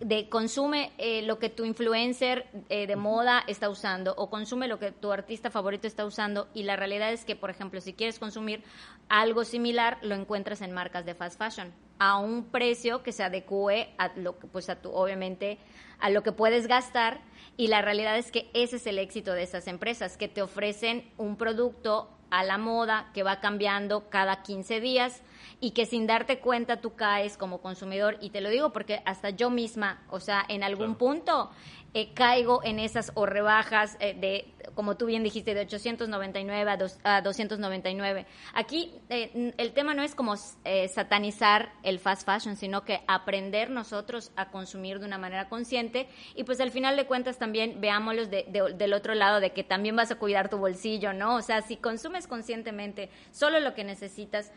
de 0.00 0.28
consume 0.28 0.92
eh, 0.96 1.22
lo 1.22 1.38
que 1.38 1.50
tu 1.50 1.64
influencer 1.64 2.46
eh, 2.70 2.86
de 2.86 2.96
moda 2.96 3.44
está 3.46 3.68
usando 3.68 4.14
o 4.16 4.30
consume 4.30 4.66
lo 4.66 4.78
que 4.78 4.92
tu 4.92 5.12
artista 5.12 5.50
favorito 5.50 5.86
está 5.86 6.06
usando 6.06 6.48
y 6.54 6.62
la 6.62 6.76
realidad 6.76 7.12
es 7.12 7.24
que, 7.24 7.36
por 7.36 7.50
ejemplo, 7.50 7.80
si 7.80 7.92
quieres 7.92 8.18
consumir 8.18 8.64
algo 9.08 9.44
similar, 9.44 9.98
lo 10.02 10.14
encuentras 10.14 10.62
en 10.62 10.72
marcas 10.72 11.04
de 11.04 11.14
fast 11.14 11.38
fashion 11.38 11.72
a 11.98 12.18
un 12.18 12.44
precio 12.44 13.02
que 13.02 13.12
se 13.12 13.22
adecue 13.22 13.94
a 13.98 14.10
lo 14.16 14.38
que, 14.38 14.46
pues 14.46 14.70
a 14.70 14.80
tu, 14.80 14.90
obviamente, 14.90 15.58
a 15.98 16.08
lo 16.08 16.22
que 16.22 16.32
puedes 16.32 16.66
gastar 16.66 17.20
y 17.58 17.66
la 17.66 17.82
realidad 17.82 18.16
es 18.16 18.32
que 18.32 18.50
ese 18.54 18.76
es 18.76 18.86
el 18.86 18.98
éxito 18.98 19.34
de 19.34 19.42
esas 19.42 19.66
empresas, 19.66 20.16
que 20.16 20.28
te 20.28 20.40
ofrecen 20.40 21.12
un 21.18 21.36
producto 21.36 22.08
a 22.30 22.42
la 22.44 22.58
moda 22.58 23.10
que 23.14 23.22
va 23.22 23.40
cambiando 23.40 24.08
cada 24.08 24.42
15 24.42 24.80
días 24.80 25.22
y 25.60 25.72
que 25.72 25.84
sin 25.84 26.06
darte 26.06 26.38
cuenta 26.38 26.80
tú 26.80 26.94
caes 26.94 27.36
como 27.36 27.60
consumidor 27.60 28.16
y 28.20 28.30
te 28.30 28.40
lo 28.40 28.48
digo 28.48 28.72
porque 28.72 29.02
hasta 29.04 29.30
yo 29.30 29.50
misma, 29.50 30.00
o 30.10 30.20
sea, 30.20 30.44
en 30.48 30.62
algún 30.62 30.94
Claro. 30.94 30.98
punto 30.98 31.50
eh, 31.94 32.12
caigo 32.14 32.60
en 32.64 32.78
esas 32.78 33.10
o 33.14 33.26
rebajas 33.26 33.96
eh, 34.00 34.14
de, 34.14 34.52
como 34.74 34.96
tú 34.96 35.06
bien 35.06 35.22
dijiste, 35.24 35.54
de 35.54 35.62
899 35.62 36.70
a, 36.70 36.76
dos- 36.76 36.98
a 37.02 37.20
299. 37.20 38.26
Aquí 38.54 38.94
eh, 39.08 39.52
el 39.56 39.72
tema 39.72 39.94
no 39.94 40.02
es 40.02 40.14
como 40.14 40.34
eh, 40.64 40.88
satanizar 40.88 41.72
el 41.82 41.98
fast 41.98 42.24
fashion, 42.24 42.56
sino 42.56 42.84
que 42.84 43.00
aprender 43.08 43.70
nosotros 43.70 44.30
a 44.36 44.50
consumir 44.50 45.00
de 45.00 45.06
una 45.06 45.18
manera 45.18 45.48
consciente 45.48 46.08
y 46.34 46.44
pues 46.44 46.60
al 46.60 46.70
final 46.70 46.96
de 46.96 47.06
cuentas 47.06 47.38
también 47.38 47.80
veámoslos 47.80 48.30
de- 48.30 48.44
de- 48.48 48.74
del 48.74 48.92
otro 48.92 49.14
lado 49.14 49.40
de 49.40 49.50
que 49.52 49.64
también 49.64 49.96
vas 49.96 50.10
a 50.10 50.16
cuidar 50.16 50.48
tu 50.48 50.58
bolsillo, 50.58 51.12
¿no? 51.12 51.36
O 51.36 51.42
sea, 51.42 51.62
si 51.62 51.76
consumes 51.76 52.26
conscientemente 52.26 53.10
solo 53.32 53.58
lo 53.60 53.74
que 53.74 53.84
necesitas, 53.84 54.52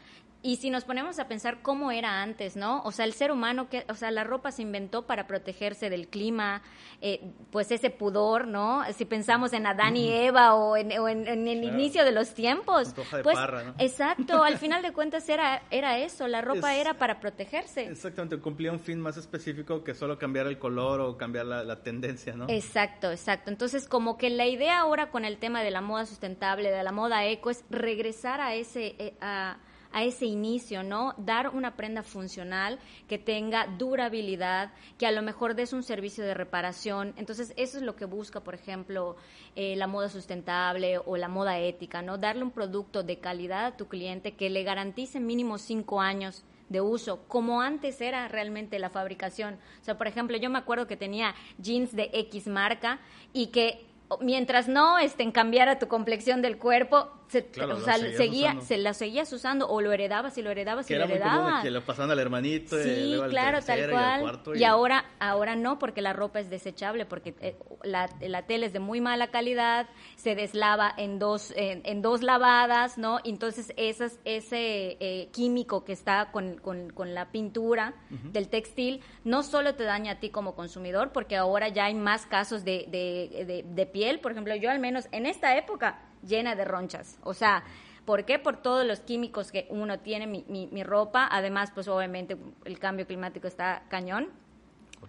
Y 0.45 0.57
si 0.57 0.69
nos 0.69 0.83
ponemos 0.83 1.19
a 1.19 1.27
pensar 1.29 1.61
cómo 1.61 1.89
era 1.89 2.21
antes, 2.21 2.57
¿no? 2.57 2.81
O 2.83 2.91
sea, 2.91 3.05
el 3.05 3.13
ser 3.13 3.31
humano, 3.31 3.69
que, 3.69 3.85
o 3.87 3.95
sea, 3.95 4.11
la 4.11 4.25
ropa 4.25 4.51
se 4.51 4.61
inventó 4.61 5.03
para 5.07 5.25
protegerse 5.25 5.89
del 5.89 6.09
clima, 6.09 6.61
eh, 6.99 7.31
pues 7.49 7.71
ese 7.71 7.89
pudor, 7.89 8.45
¿no? 8.45 8.83
Si 8.93 9.05
pensamos 9.05 9.53
en 9.53 9.65
Adán 9.65 9.95
y 9.95 10.11
Eva 10.11 10.53
o 10.55 10.75
en, 10.75 10.91
o 10.99 11.07
en- 11.07 11.29
en 11.29 11.47
el 11.47 11.61
Claro. 11.61 11.79
inicio 11.79 12.03
de 12.03 12.11
los 12.11 12.33
tiempos. 12.33 12.93
Hoja 12.97 13.17
de 13.17 13.23
pues, 13.23 13.35
parra, 13.37 13.63
¿no? 13.63 13.75
Exacto, 13.77 14.43
al 14.43 14.57
final 14.57 14.81
de 14.81 14.91
cuentas 14.91 15.29
era, 15.29 15.63
era 15.71 15.97
eso, 15.99 16.27
la 16.27 16.41
ropa 16.41 16.73
Es- 16.75 16.81
era 16.81 16.95
para 16.95 17.21
protegerse. 17.21 17.85
Exactamente, 17.85 18.37
cumplía 18.37 18.73
un 18.73 18.81
fin 18.81 18.99
más 18.99 19.15
específico 19.15 19.81
que 19.81 19.93
solo 19.93 20.19
cambiar 20.19 20.47
el 20.47 20.59
color 20.59 20.99
o 20.99 21.17
cambiar 21.17 21.45
la, 21.45 21.63
la 21.63 21.81
tendencia, 21.83 22.35
¿no? 22.35 22.47
Exacto, 22.49 23.09
exacto. 23.11 23.49
Entonces, 23.49 23.87
como 23.87 24.17
que 24.17 24.29
la 24.29 24.45
idea 24.45 24.79
ahora 24.81 25.09
con 25.09 25.23
el 25.23 25.37
tema 25.37 25.63
de 25.63 25.71
la 25.71 25.79
moda 25.79 26.05
sustentable, 26.05 26.69
de 26.69 26.83
la 26.83 26.91
moda 26.91 27.23
eco, 27.25 27.49
es 27.49 27.63
regresar 27.69 28.41
a 28.41 28.55
ese, 28.55 28.95
eh, 28.99 29.13
a, 29.21 29.55
a 29.93 30.03
ese 30.03 30.25
inicio, 30.25 30.83
¿no? 30.83 31.13
Dar 31.17 31.49
una 31.49 31.75
prenda 31.75 32.03
funcional 32.03 32.79
que 33.07 33.17
tenga 33.17 33.67
durabilidad, 33.67 34.73
que 34.97 35.05
a 35.05 35.11
lo 35.11 35.21
mejor 35.21 35.55
des 35.55 35.71
un 35.71 35.83
servicio 35.83 36.25
de 36.25 36.33
reparación. 36.33 37.13
Entonces, 37.15 37.53
eso 37.55 37.77
es 37.77 37.83
lo 37.83 37.95
que 37.95 38.05
busca, 38.05 38.41
por 38.41 38.55
ejemplo, 38.55 39.15
eh, 39.55 39.75
la 39.75 39.87
moda 39.87 40.09
sustentable 40.09 40.97
o 40.97 41.15
la 41.15 41.27
moda 41.27 41.59
ética, 41.59 42.01
¿no? 42.01 42.17
Darle 42.17 42.43
un 42.43 42.51
producto 42.51 43.03
de 43.03 43.19
calidad 43.19 43.65
a 43.65 43.77
tu 43.77 43.87
cliente 43.87 44.33
que 44.33 44.49
le 44.49 44.63
garantice 44.63 45.19
mínimo 45.19 45.57
cinco 45.57 46.01
años 46.01 46.43
de 46.69 46.81
uso, 46.81 47.23
como 47.27 47.61
antes 47.61 48.01
era 48.01 48.27
realmente 48.27 48.79
la 48.79 48.89
fabricación. 48.89 49.59
O 49.79 49.83
sea, 49.83 49.97
por 49.97 50.07
ejemplo, 50.07 50.37
yo 50.37 50.49
me 50.49 50.57
acuerdo 50.57 50.87
que 50.87 50.97
tenía 50.97 51.35
jeans 51.59 51.95
de 51.95 52.09
X 52.13 52.47
marca 52.47 52.99
y 53.31 53.47
que 53.47 53.85
mientras 54.21 54.67
no 54.67 54.97
estén 54.97 55.31
cambiara 55.31 55.79
tu 55.79 55.87
complexión 55.87 56.41
del 56.41 56.57
cuerpo, 56.57 57.09
se, 57.33 57.45
Claro, 57.47 57.77
o 57.77 57.81
sea, 57.81 57.95
seguías 57.97 58.15
seguía, 58.17 58.61
se 58.61 58.77
la 58.77 58.93
seguías 58.93 59.33
usando 59.33 59.67
o 59.67 59.81
lo 59.81 59.91
heredabas 59.91 60.37
y 60.37 60.41
lo 60.41 60.51
heredabas 60.51 60.85
que 60.85 60.93
y 60.93 60.97
lo 60.97 61.03
heredabas. 61.05 61.63
que 61.63 61.71
lo 61.71 61.81
pasaban 61.81 62.11
al 62.11 62.19
hermanito, 62.19 62.79
y 62.79 62.83
Sí, 62.83 63.07
luego 63.09 63.23
al 63.23 63.29
claro, 63.31 63.61
tal 63.61 63.79
y 63.79 63.81
al 63.83 63.89
cual. 63.89 64.21
cuarto, 64.21 64.55
Y, 64.55 64.63
ahora, 64.63 65.05
ahora 65.19 65.55
no, 65.55 65.79
porque 65.79 66.01
la 66.01 66.13
ropa 66.13 66.39
es 66.39 66.49
desechable, 66.49 67.05
porque 67.05 67.33
eh, 67.41 67.55
la, 67.83 68.09
la 68.21 68.43
tela 68.45 68.65
es 68.65 68.73
de 68.73 68.79
muy 68.79 69.01
mala 69.01 69.27
calidad, 69.27 69.87
se 70.15 70.35
deslava 70.35 70.93
en 70.97 71.19
dos, 71.19 71.51
en, 71.55 71.81
en 71.85 72.01
dos 72.01 72.21
lavadas, 72.21 72.97
¿no? 72.97 73.19
Y 73.23 73.31
Entonces 73.31 73.73
esas, 73.77 74.19
ese 74.25 74.97
eh, 74.99 75.29
químico 75.31 75.83
que 75.83 75.93
está 75.93 76.31
con, 76.31 76.57
con- 76.57 76.91
con 76.91 77.13
la 77.13 77.31
pintura 77.31 77.95
del 78.09 78.47
textil 78.49 79.01
no 79.23 79.41
solo 79.43 79.75
te 79.75 79.83
daña 79.83 80.13
a 80.13 80.19
ti 80.19 80.29
como 80.29 80.53
consumidor, 80.55 81.11
porque 81.11 81.35
ahora 81.35 81.67
ya 81.69 81.85
hay 81.85 81.95
más 81.95 82.25
casos 82.27 82.63
de, 82.63 82.85
de- 82.89 83.45
de- 83.45 83.63
de 83.67 83.85
piel, 83.87 84.19
por 84.19 84.31
ejemplo, 84.31 84.55
yo 84.55 84.69
al 84.69 84.79
menos 84.79 85.07
en 85.11 85.25
esta 85.25 85.57
época 85.57 85.99
llena 86.25 86.55
de 86.55 86.65
ronchas, 86.65 87.17
o 87.23 87.33
sea, 87.33 87.63
¿Por 88.05 88.25
qué? 88.25 88.37
Por 88.37 88.57
todos 88.57 88.85
los 88.85 88.99
químicos 88.99 89.51
que 89.51 89.65
uno 89.69 89.99
tiene, 89.99 90.27
mi, 90.27 90.43
mi, 90.49 90.67
mi 90.67 90.83
ropa. 90.83 91.27
Además, 91.31 91.71
pues 91.73 91.87
obviamente 91.87 92.37
el 92.65 92.77
cambio 92.77 93.07
climático 93.07 93.47
está 93.47 93.83
cañón. 93.87 94.27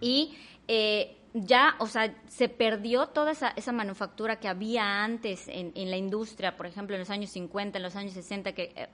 Y 0.00 0.37
eh, 0.68 1.16
ya, 1.33 1.75
o 1.80 1.88
sea, 1.88 2.14
se 2.28 2.49
perdió 2.49 3.09
toda 3.09 3.33
esa, 3.33 3.52
esa 3.56 3.73
manufactura 3.73 4.38
que 4.38 4.47
había 4.47 5.02
antes 5.02 5.49
en, 5.49 5.73
en 5.75 5.90
la 5.90 5.97
industria, 5.97 6.56
por 6.56 6.66
ejemplo, 6.66 6.94
en 6.94 7.00
los 7.00 7.11
años 7.11 7.30
50, 7.30 7.78
en 7.78 7.83
los 7.83 7.97
años 7.97 8.12
60, 8.12 8.52
que 8.52 8.73
eh, 8.76 8.88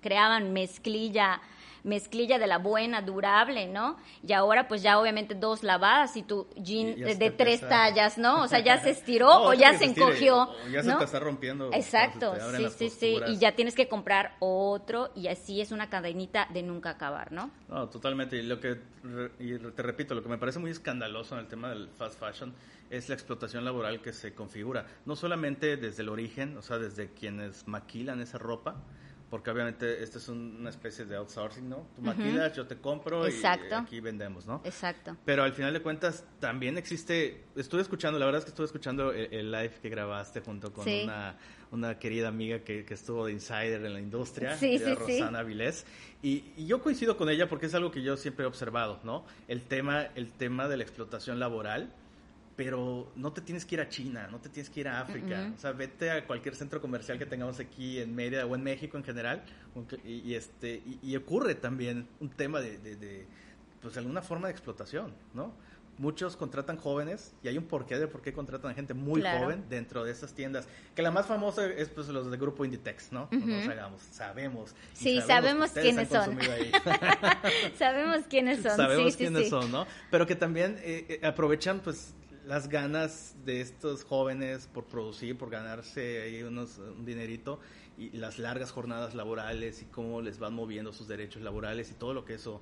creaban 0.00 0.52
mezclilla 0.52 1.40
mezclilla 1.84 2.38
de 2.38 2.46
la 2.46 2.58
buena, 2.58 3.02
durable, 3.02 3.68
¿no? 3.68 3.96
Y 4.26 4.32
ahora 4.32 4.66
pues 4.66 4.82
ya 4.82 4.98
obviamente 4.98 5.34
dos 5.34 5.62
lavadas 5.62 6.16
y 6.16 6.22
tu 6.22 6.48
jean 6.56 6.98
Y 6.98 7.14
de, 7.14 7.30
tres 7.30 7.60
tallas, 7.60 8.18
¿no? 8.18 8.42
O 8.42 8.48
sea, 8.48 8.58
ya 8.60 8.78
se 8.78 8.90
estiró 8.90 9.26
No, 9.34 9.44
o 9.44 9.54
ya 9.54 9.76
se 9.78 9.84
estire, 9.84 10.06
encogió, 10.06 10.42
o 10.42 10.68
ya 10.70 10.82
se 10.82 10.88
¿no? 10.88 10.98
te 10.98 11.04
está 11.04 11.20
rompiendo 11.20 11.70
Exacto, 11.72 12.34
sí, 12.56 12.68
sí, 12.76 12.90
sí, 12.90 13.20
y 13.28 13.38
ya 13.38 13.54
tienes 13.54 13.74
que 13.74 13.88
comprar 13.88 14.36
otro 14.40 15.10
y 15.14 15.28
así 15.28 15.60
es 15.60 15.72
una 15.72 15.90
cadenita 15.90 16.48
de 16.52 16.62
nunca 16.62 16.90
acabar, 16.90 17.32
¿no? 17.32 17.50
No, 17.68 17.88
totalmente. 17.88 18.36
Y 18.36 18.42
lo 18.42 18.60
que, 18.60 18.80
y 19.38 19.58
te 19.58 19.82
repito, 19.82 20.14
lo 20.14 20.22
que 20.22 20.28
me 20.28 20.38
parece 20.38 20.58
muy 20.58 20.70
escandaloso 20.70 21.34
en 21.34 21.40
el 21.40 21.48
tema 21.48 21.68
del 21.68 21.88
fast 21.90 22.18
fashion 22.18 22.54
es 22.90 23.08
la 23.08 23.14
explotación 23.14 23.64
laboral 23.64 24.00
que 24.00 24.12
se 24.12 24.34
configura. 24.34 24.86
No 25.04 25.16
solamente 25.16 25.76
desde 25.76 26.02
el 26.02 26.08
origen, 26.08 26.56
o 26.56 26.62
sea, 26.62 26.78
desde 26.78 27.10
quienes 27.10 27.66
maquilan 27.66 28.20
esa 28.20 28.38
ropa, 28.38 28.76
porque 29.34 29.50
obviamente 29.50 30.00
esto 30.00 30.18
es 30.18 30.28
un- 30.28 30.58
una 30.60 30.70
especie 30.70 31.04
de 31.06 31.16
outsourcing, 31.16 31.68
¿no? 31.68 31.88
Tú 31.96 32.02
maquilas, 32.02 32.54
yo 32.54 32.68
te 32.68 32.76
compro 32.76 33.26
Exacto. 33.26 33.66
y 33.68 33.74
aquí 33.74 33.98
vendemos, 33.98 34.46
¿no? 34.46 34.60
Exacto. 34.64 35.16
Pero 35.24 35.42
al 35.42 35.52
final 35.52 35.72
de 35.72 35.82
cuentas 35.82 36.22
también 36.38 36.78
existe, 36.78 37.42
estuve 37.56 37.82
escuchando, 37.82 38.16
la 38.20 38.26
verdad 38.26 38.38
es 38.38 38.44
que 38.44 38.50
estuve 38.50 38.66
escuchando 38.66 39.10
el, 39.12 39.34
el 39.34 39.50
live 39.50 39.72
que 39.82 39.88
grabaste 39.88 40.40
junto 40.40 40.72
con 40.72 40.84
Sí. 40.84 41.00
una, 41.02 41.36
una 41.72 41.98
querida 41.98 42.28
amiga 42.28 42.60
que, 42.60 42.84
que 42.84 42.94
estuvo 42.94 43.26
de 43.26 43.32
insider 43.32 43.84
en 43.84 43.92
la 43.92 43.98
industria, 43.98 44.56
sí, 44.56 44.78
sí. 44.78 44.94
Rosana 44.94 45.42
Vilés, 45.42 45.84
y, 46.22 46.52
y 46.56 46.66
yo 46.66 46.80
coincido 46.80 47.16
con 47.16 47.28
ella 47.28 47.48
porque 47.48 47.66
es 47.66 47.74
algo 47.74 47.90
que 47.90 48.02
yo 48.02 48.16
siempre 48.16 48.44
he 48.44 48.46
observado, 48.46 49.00
¿no? 49.02 49.24
El 49.48 49.62
tema, 49.62 50.02
el 50.14 50.30
tema 50.30 50.68
de 50.68 50.76
la 50.76 50.84
explotación 50.84 51.40
laboral, 51.40 51.92
pero 52.56 53.10
no 53.16 53.32
te 53.32 53.40
tienes 53.40 53.64
que 53.64 53.74
ir 53.74 53.80
a 53.80 53.88
China, 53.88 54.28
no 54.30 54.38
te 54.38 54.48
tienes 54.48 54.70
que 54.70 54.80
ir 54.80 54.88
a 54.88 55.00
África, 55.00 55.50
o 55.56 55.58
sea, 55.60 55.72
vete 55.72 56.10
a 56.10 56.26
cualquier 56.26 56.54
centro 56.54 56.80
comercial 56.80 57.18
que 57.18 57.26
tengamos 57.26 57.58
aquí 57.58 57.98
en 57.98 58.14
Mérida 58.14 58.46
o 58.46 58.54
en 58.54 58.62
México 58.62 58.96
en 58.96 59.04
general, 59.04 59.42
y, 60.04 60.12
y 60.20 60.34
este, 60.34 60.82
y, 60.86 60.98
y 61.02 61.16
ocurre 61.16 61.54
también 61.56 62.06
un 62.20 62.30
tema 62.30 62.60
de, 62.60 62.78
de, 62.78 62.94
de, 62.96 63.26
pues, 63.82 63.96
alguna 63.96 64.22
forma 64.22 64.46
de 64.48 64.52
explotación, 64.52 65.12
¿no? 65.34 65.52
Muchos 65.96 66.36
contratan 66.36 66.76
jóvenes 66.76 67.34
y 67.44 67.46
hay 67.46 67.56
un 67.56 67.66
porqué 67.66 67.96
de 67.96 68.08
por 68.08 68.20
qué 68.20 68.32
contratan 68.32 68.72
a 68.72 68.74
gente 68.74 68.94
muy 68.94 69.20
Claro. 69.20 69.44
joven 69.44 69.64
dentro 69.70 70.02
de 70.02 70.10
esas 70.10 70.34
tiendas. 70.34 70.66
Que 70.96 71.02
la 71.02 71.12
más 71.12 71.26
famosa 71.26 71.66
es 71.66 71.88
pues 71.88 72.08
los 72.08 72.28
de 72.32 72.36
grupo 72.36 72.64
Inditex, 72.64 73.12
¿no? 73.12 73.28
No 73.30 73.46
nos 73.46 73.68
hagamos, 73.68 74.02
sabemos. 74.10 74.74
Sí, 74.92 75.20
sabemos 75.20 75.70
quiénes 75.70 76.08
son. 76.08 76.36
Sabemos 77.78 78.24
quiénes 78.28 78.60
son. 78.62 78.76
Sabemos 78.76 79.04
sí, 79.06 79.10
sí, 79.12 79.18
quiénes 79.18 79.44
sí. 79.44 79.50
son, 79.50 79.70
¿no? 79.70 79.86
Pero 80.10 80.26
que 80.26 80.34
también 80.34 80.78
eh, 80.82 81.06
eh, 81.22 81.26
aprovechan 81.26 81.78
pues 81.78 82.12
las 82.46 82.68
ganas 82.68 83.34
de 83.44 83.60
estos 83.60 84.04
jóvenes 84.04 84.68
por 84.72 84.84
producir, 84.84 85.36
por 85.36 85.50
ganarse 85.50 86.22
ahí 86.22 86.42
unos, 86.42 86.78
un 86.78 87.04
dinerito 87.04 87.60
y 87.96 88.10
las 88.10 88.38
largas 88.38 88.70
jornadas 88.70 89.14
laborales 89.14 89.82
y 89.82 89.86
cómo 89.86 90.20
les 90.20 90.38
van 90.38 90.54
moviendo 90.54 90.92
sus 90.92 91.08
derechos 91.08 91.42
laborales 91.42 91.90
y 91.90 91.94
todo 91.94 92.12
lo 92.14 92.24
que 92.24 92.34
eso 92.34 92.60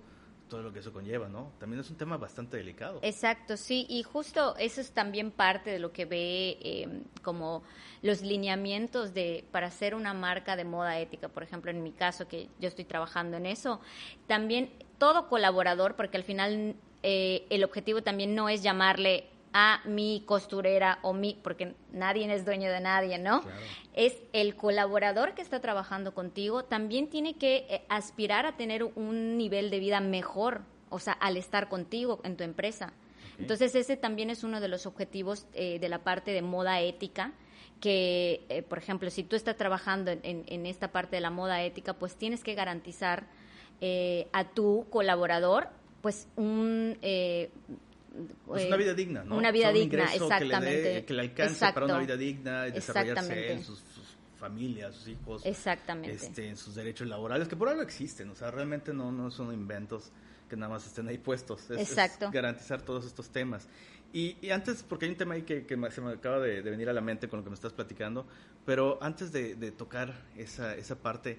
todo 0.52 0.62
lo 0.62 0.72
que 0.74 0.80
eso 0.80 0.92
conlleva, 0.92 1.30
¿no? 1.30 1.50
También 1.58 1.80
es 1.80 1.88
un 1.88 1.96
tema 1.96 2.18
bastante 2.18 2.58
delicado. 2.58 2.98
Exacto, 3.00 3.56
sí, 3.56 3.86
y 3.88 4.02
justo 4.02 4.54
eso 4.58 4.82
es 4.82 4.90
también 4.90 5.30
parte 5.30 5.70
de 5.70 5.78
lo 5.78 5.94
que 5.94 6.04
ve 6.04 6.58
eh, 6.60 7.04
como 7.22 7.62
los 8.02 8.20
lineamientos 8.20 9.14
de 9.14 9.46
para 9.50 9.68
hacer 9.68 9.94
una 9.94 10.12
marca 10.12 10.54
de 10.54 10.64
moda 10.64 10.98
ética, 10.98 11.30
por 11.30 11.42
ejemplo, 11.42 11.70
en 11.70 11.82
mi 11.82 11.92
caso 11.92 12.28
que 12.28 12.50
yo 12.60 12.68
estoy 12.68 12.84
trabajando 12.84 13.38
en 13.38 13.46
eso, 13.46 13.80
también 14.26 14.70
todo 14.98 15.26
colaborador, 15.26 15.96
porque 15.96 16.18
al 16.18 16.24
final 16.24 16.76
eh, 17.02 17.46
el 17.48 17.64
objetivo 17.64 18.02
también 18.02 18.34
no 18.34 18.50
es 18.50 18.62
llamarle 18.62 19.24
a 19.52 19.80
mi 19.84 20.22
costurera 20.26 20.98
o 21.02 21.12
mi, 21.12 21.38
porque 21.42 21.74
nadie 21.92 22.32
es 22.32 22.44
dueño 22.44 22.70
de 22.70 22.80
nadie, 22.80 23.18
¿no? 23.18 23.42
Claro. 23.42 23.56
es 23.94 24.14
el 24.32 24.56
colaborador 24.56 25.34
que 25.34 25.42
está 25.42 25.60
trabajando 25.60 26.14
contigo 26.14 26.64
también 26.64 27.08
tiene 27.08 27.34
que 27.34 27.66
eh, 27.68 27.82
aspirar 27.90 28.46
a 28.46 28.56
tener 28.56 28.82
un 28.84 29.36
nivel 29.36 29.70
de 29.70 29.78
vida 29.78 30.00
mejor, 30.00 30.62
o 30.88 30.98
sea, 30.98 31.12
al 31.14 31.36
estar 31.36 31.68
contigo 31.68 32.20
en 32.24 32.36
tu 32.36 32.44
empresa. 32.44 32.92
Entonces 33.38 33.74
ese 33.74 33.96
también 33.96 34.30
es 34.30 34.44
uno 34.44 34.60
de 34.60 34.68
los 34.68 34.86
objetivos 34.86 35.46
eh, 35.54 35.78
de 35.78 35.88
la 35.88 35.98
parte 35.98 36.30
de 36.32 36.42
moda 36.42 36.80
ética, 36.80 37.32
que, 37.80 38.44
eh, 38.48 38.62
por 38.62 38.78
ejemplo, 38.78 39.10
si 39.10 39.24
tú 39.24 39.34
estás 39.36 39.56
trabajando 39.56 40.10
en, 40.12 40.20
en- 40.22 40.44
en 40.46 40.66
esta 40.66 40.92
parte 40.92 41.16
de 41.16 41.20
la 41.20 41.30
moda 41.30 41.62
ética, 41.62 41.94
pues 41.94 42.14
tienes 42.16 42.44
que 42.44 42.54
garantizar 42.54 43.26
eh, 43.80 44.28
a 44.32 44.44
tu 44.44 44.86
colaborador, 44.90 45.68
pues 46.00 46.28
un... 46.36 46.96
eh, 47.02 47.50
Pues 48.46 48.66
una 48.66 48.76
vida 48.76 48.94
digna, 48.94 49.24
¿no? 49.24 49.36
Una 49.36 49.50
vida 49.50 49.68
O 49.68 49.72
sea, 49.72 49.82
un 49.82 49.88
digna, 49.90 50.04
ingreso 50.04 50.28
que 50.28 50.34
le 50.34 50.38
dé- 50.38 50.44
exactamente. 50.44 51.04
Que 51.04 51.14
le, 51.14 51.20
alcance 51.22 51.52
Exacto. 51.54 51.74
para 51.74 51.86
una 51.86 51.98
vida 51.98 52.16
digna, 52.16 52.62
desarrollarse 52.64 53.12
Exactamente. 53.12 53.52
en 53.52 53.64
sus, 53.64 53.78
sus 53.78 54.16
familias, 54.38 54.94
sus 54.94 55.08
hijos. 55.08 55.46
Exactamente. 55.46 56.14
Este, 56.16 56.48
en 56.48 56.56
sus 56.56 56.74
derechos 56.74 57.06
laborales, 57.08 57.48
que 57.48 57.56
por 57.56 57.68
algo 57.68 57.82
existen, 57.82 58.28
o 58.30 58.34
sea, 58.34 58.50
realmente 58.50 58.92
no, 58.92 59.10
no 59.12 59.30
son 59.30 59.52
inventos 59.54 60.10
que 60.48 60.56
nada 60.56 60.72
más 60.72 60.86
estén 60.86 61.08
ahí 61.08 61.16
puestos. 61.18 61.62
Es, 61.70 61.78
es 61.80 61.88
Exacto. 61.90 62.30
garantizar 62.30 62.82
todos 62.82 63.06
estos 63.06 63.30
temas. 63.30 63.68
Y, 64.12 64.36
y 64.42 64.50
antes, 64.50 64.82
porque 64.86 65.06
hay 65.06 65.12
un 65.12 65.16
tema 65.16 65.34
ahí 65.34 65.42
que, 65.42 65.64
se 65.90 66.00
me 66.02 66.12
acaba 66.12 66.38
de, 66.40 66.62
de 66.62 66.70
venir 66.70 66.90
a 66.90 66.92
la 66.92 67.00
mente 67.00 67.28
con 67.28 67.38
lo 67.38 67.44
que 67.44 67.48
me 67.48 67.54
estás 67.54 67.72
platicando, 67.72 68.26
pero 68.66 68.98
antes 69.02 69.32
de, 69.32 69.54
de 69.54 69.72
tocar 69.72 70.12
esa, 70.36 70.76
esa 70.76 70.96
parte, 70.96 71.38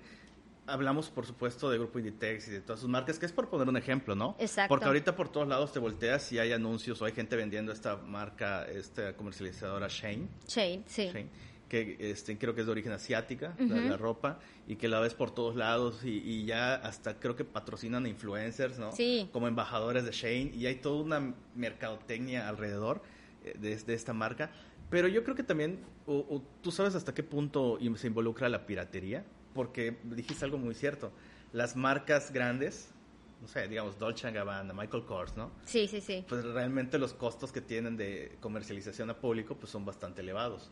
hablamos, 0.68 1.10
por 1.10 1.26
supuesto, 1.26 1.70
de 1.70 1.78
Grupo 1.78 2.00
Inditex 2.00 2.48
y 2.48 2.52
de 2.52 2.62
todas 2.62 2.80
sus 2.80 2.90
marcas, 2.90 3.20
que 3.20 3.26
es 3.26 3.32
por 3.32 3.50
poner 3.50 3.68
un 3.68 3.78
ejemplo, 3.78 4.16
¿no? 4.16 4.36
Exacto. 4.40 4.70
Porque 4.70 4.86
ahorita 4.86 5.16
por 5.16 5.30
todos 5.30 5.48
lados 5.48 5.72
te 5.74 5.80
volteas 5.80 6.32
y 6.32 6.40
hay 6.40 6.52
anuncios 6.52 7.02
o 7.02 7.06
hay 7.06 7.12
gente 7.12 7.36
vendiendo 7.36 7.72
esta 7.72 7.98
marca, 7.98 8.66
esta 8.66 9.16
comercializadora 9.16 9.88
Shane. 9.90 10.28
Shane, 10.48 10.84
sí. 10.86 11.08
Shane, 11.08 11.30
que 11.68 11.98
este, 12.00 12.38
creo 12.38 12.54
que 12.54 12.62
es 12.62 12.68
de 12.68 12.72
origen 12.72 12.92
asiática, 12.92 13.56
la, 13.58 13.66
Ujú. 13.66 13.90
la 13.90 13.98
ropa, 13.98 14.40
y 14.68 14.76
que 14.76 14.88
la 14.88 15.00
ves 15.00 15.14
por 15.16 15.32
todos 15.32 15.56
lados 15.56 16.06
y, 16.06 16.18
y 16.20 16.46
ya 16.46 16.76
hasta 16.76 17.20
creo 17.20 17.36
que 17.36 17.44
patrocinan 17.46 18.06
influencers, 18.08 18.78
¿no? 18.80 18.92
Sí. 18.92 19.30
Como 19.34 19.48
embajadores 19.48 20.06
de 20.06 20.12
Shane 20.12 20.52
y 20.56 20.68
hay 20.68 20.76
toda 20.76 21.04
una 21.04 21.34
mercadotecnia 21.56 22.48
alrededor 22.48 23.02
eh, 23.44 23.56
de, 23.60 23.76
de 23.76 23.94
esta 23.94 24.14
marca. 24.14 24.52
Pero 24.90 25.08
yo 25.08 25.24
creo 25.24 25.36
que 25.36 25.42
también, 25.44 25.80
o, 26.06 26.18
o 26.30 26.44
tú 26.62 26.72
sabes 26.72 26.94
hasta 26.94 27.14
qué 27.16 27.24
punto 27.24 27.80
se 27.96 28.08
involucra 28.08 28.48
la 28.50 28.66
piratería. 28.68 29.26
Porque 29.54 30.00
dijiste 30.04 30.46
algo 30.46 30.58
muy 30.58 30.74
cierto. 30.76 31.14
Las 31.52 31.76
marcas 31.76 32.32
grandes, 32.32 32.94
no 33.40 33.48
sé, 33.48 33.68
digamos 33.68 34.00
Dolce 34.00 34.32
Gabbana, 34.32 34.74
Michael 34.74 35.06
Kors, 35.06 35.38
¿no? 35.38 35.52
Sí, 35.66 35.88
sí, 35.88 36.02
sí. 36.02 36.26
Pues 36.28 36.44
realmente 36.46 36.98
los 36.98 37.14
costos 37.14 37.52
que 37.52 37.62
tienen 37.62 37.96
de 37.98 38.38
comercialización 38.40 39.10
a 39.10 39.20
público 39.20 39.56
pues 39.56 39.72
son 39.72 39.86
bastante 39.86 40.22
elevados. 40.22 40.70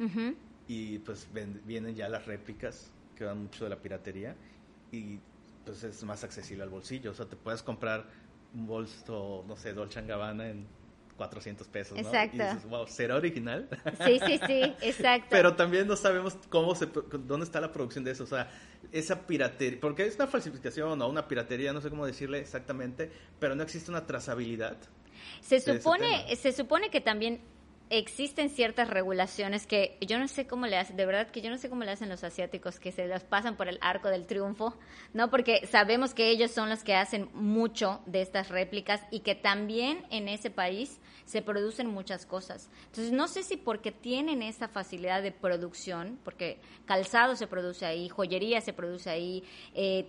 Y 0.68 1.00
pues 1.00 1.28
ven- 1.32 1.62
vienen 1.66 1.96
ya 1.96 2.08
las 2.10 2.26
réplicas 2.26 2.94
que 3.16 3.26
van 3.26 3.40
mucho 3.44 3.66
de 3.66 3.70
la 3.70 3.82
piratería 3.82 4.38
y 4.92 5.20
pues 5.66 5.84
es 5.84 6.04
más 6.04 6.24
accesible 6.24 6.64
al 6.64 6.70
bolsillo. 6.70 7.12
O 7.12 7.14
sea, 7.14 7.28
te 7.28 7.36
puedes 7.36 7.62
comprar 7.62 8.10
un 8.54 8.66
bolso, 8.68 9.44
no 9.48 9.56
sé, 9.56 9.74
Dolce 9.74 10.02
Gabbana 10.02 10.50
en 10.50 10.68
400 11.22 11.68
pesos, 11.68 11.94
¿no? 11.94 12.00
Exacto. 12.00 12.38
Y 12.38 12.40
dices, 12.40 12.66
wow, 12.68 12.88
¿será 12.88 13.16
original? 13.16 13.70
Sí, 14.04 14.20
sí, 14.26 14.40
sí, 14.48 14.74
exacto. 14.82 15.28
Pero 15.30 15.56
también 15.56 15.86
no 15.86 15.96
sabemos 15.96 16.36
cómo 16.50 16.74
se, 16.74 16.88
dónde 17.28 17.46
está 17.46 17.62
la 17.62 17.72
producción 17.72 18.04
de 18.04 18.10
eso. 18.10 18.24
O 18.24 18.28
sea, 18.28 18.50
esa 18.92 19.28
piratería, 19.28 19.80
porque 19.80 20.04
es 20.04 20.16
una 20.16 20.26
falsificación 20.26 21.00
o 21.00 21.08
una 21.08 21.28
piratería, 21.28 21.74
no 21.74 21.82
sé 21.82 21.92
cómo 21.92 22.08
decirle 22.08 22.40
exactamente, 22.40 23.12
pero 23.40 23.54
no 23.54 23.62
existe 23.62 23.92
una 23.92 24.08
trazabilidad. 24.08 24.78
Se 25.42 25.60
supone, 25.60 26.36
se 26.36 26.52
supone 26.54 26.90
que 26.90 27.02
también 27.02 27.42
existen 27.92 28.50
ciertas 28.50 28.90
regulaciones 28.90 29.68
que 29.68 29.98
yo 30.00 30.18
no 30.18 30.30
sé 30.30 30.48
cómo 30.48 30.66
le 30.66 30.78
hacen, 30.78 30.96
de 30.96 31.06
verdad 31.06 31.30
que 31.30 31.42
yo 31.42 31.50
no 31.50 31.58
sé 31.58 31.70
cómo 31.70 31.84
le 31.84 31.92
hacen 31.92 32.08
los 32.08 32.24
asiáticos 32.24 32.80
que 32.80 32.94
se 32.94 33.06
las 33.06 33.26
pasan 33.26 33.58
por 33.58 33.68
el 33.68 33.78
arco 33.82 34.08
del 34.08 34.26
triunfo, 34.26 34.78
¿no? 35.14 35.30
Porque 35.30 35.68
sabemos 35.68 36.14
que 36.14 36.30
ellos 36.30 36.52
son 36.52 36.70
los 36.70 36.86
que 36.86 36.96
hacen 36.96 37.30
mucho 37.34 38.02
de 38.06 38.22
estas 38.22 38.48
réplicas 38.48 39.02
y 39.12 39.20
que 39.20 39.36
también 39.36 40.06
en 40.10 40.30
ese 40.30 40.50
país 40.50 41.02
se 41.26 41.42
producen 41.42 41.88
muchas 41.88 42.26
cosas. 42.26 42.70
Entonces, 42.86 43.12
no 43.12 43.28
sé 43.28 43.44
si 43.44 43.58
porque 43.58 43.92
tienen 43.92 44.42
esa 44.42 44.70
facilidad 44.70 45.22
de 45.22 45.34
producción, 45.34 46.18
porque 46.24 46.60
calzado 46.86 47.36
se 47.36 47.48
produce 47.48 47.86
ahí, 47.86 48.08
joyería 48.08 48.62
se 48.62 48.72
produce 48.72 49.10
ahí, 49.10 49.44
eh, 49.76 50.08